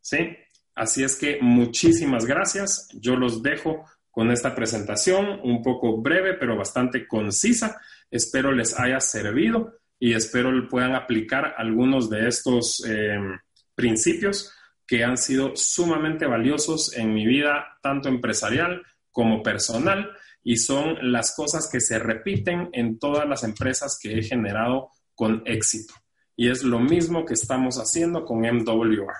¿Sí? 0.00 0.36
Así 0.74 1.02
es 1.02 1.16
que 1.16 1.38
muchísimas 1.40 2.24
gracias. 2.24 2.88
Yo 2.94 3.16
los 3.16 3.42
dejo 3.42 3.84
con 4.10 4.30
esta 4.30 4.54
presentación, 4.54 5.40
un 5.42 5.62
poco 5.62 6.00
breve, 6.00 6.34
pero 6.34 6.56
bastante 6.56 7.06
concisa. 7.06 7.80
Espero 8.10 8.52
les 8.52 8.78
haya 8.78 9.00
servido 9.00 9.77
y 9.98 10.14
espero 10.14 10.50
puedan 10.68 10.94
aplicar 10.94 11.54
algunos 11.56 12.08
de 12.08 12.28
estos 12.28 12.84
em, 12.84 13.38
principios 13.74 14.52
que 14.86 15.04
han 15.04 15.16
sido 15.16 15.54
sumamente 15.54 16.26
valiosos 16.26 16.96
en 16.96 17.12
mi 17.12 17.26
vida, 17.26 17.78
tanto 17.82 18.08
empresarial 18.08 18.82
como 19.10 19.42
personal, 19.42 20.10
y 20.42 20.56
son 20.56 20.96
las 21.12 21.34
cosas 21.34 21.68
que 21.70 21.80
se 21.80 21.98
repiten 21.98 22.70
en 22.72 22.98
todas 22.98 23.28
las 23.28 23.44
empresas 23.44 23.98
que 24.00 24.18
he 24.18 24.22
generado 24.22 24.90
con 25.14 25.42
éxito. 25.44 25.94
Y 26.36 26.48
es 26.48 26.62
lo 26.62 26.78
mismo 26.78 27.24
que 27.26 27.34
estamos 27.34 27.76
haciendo 27.76 28.24
con 28.24 28.40
MWR. 28.40 29.12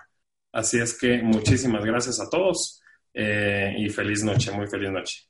Así 0.53 0.79
es 0.79 0.97
que 0.97 1.22
muchísimas 1.22 1.85
gracias 1.85 2.20
a 2.20 2.31
todos 2.31 2.81
eh, 3.12 3.74
y 3.76 3.91
feliz 3.91 4.22
noche, 4.22 4.53
muy 4.53 4.68
feliz 4.68 4.91
noche. 4.91 5.29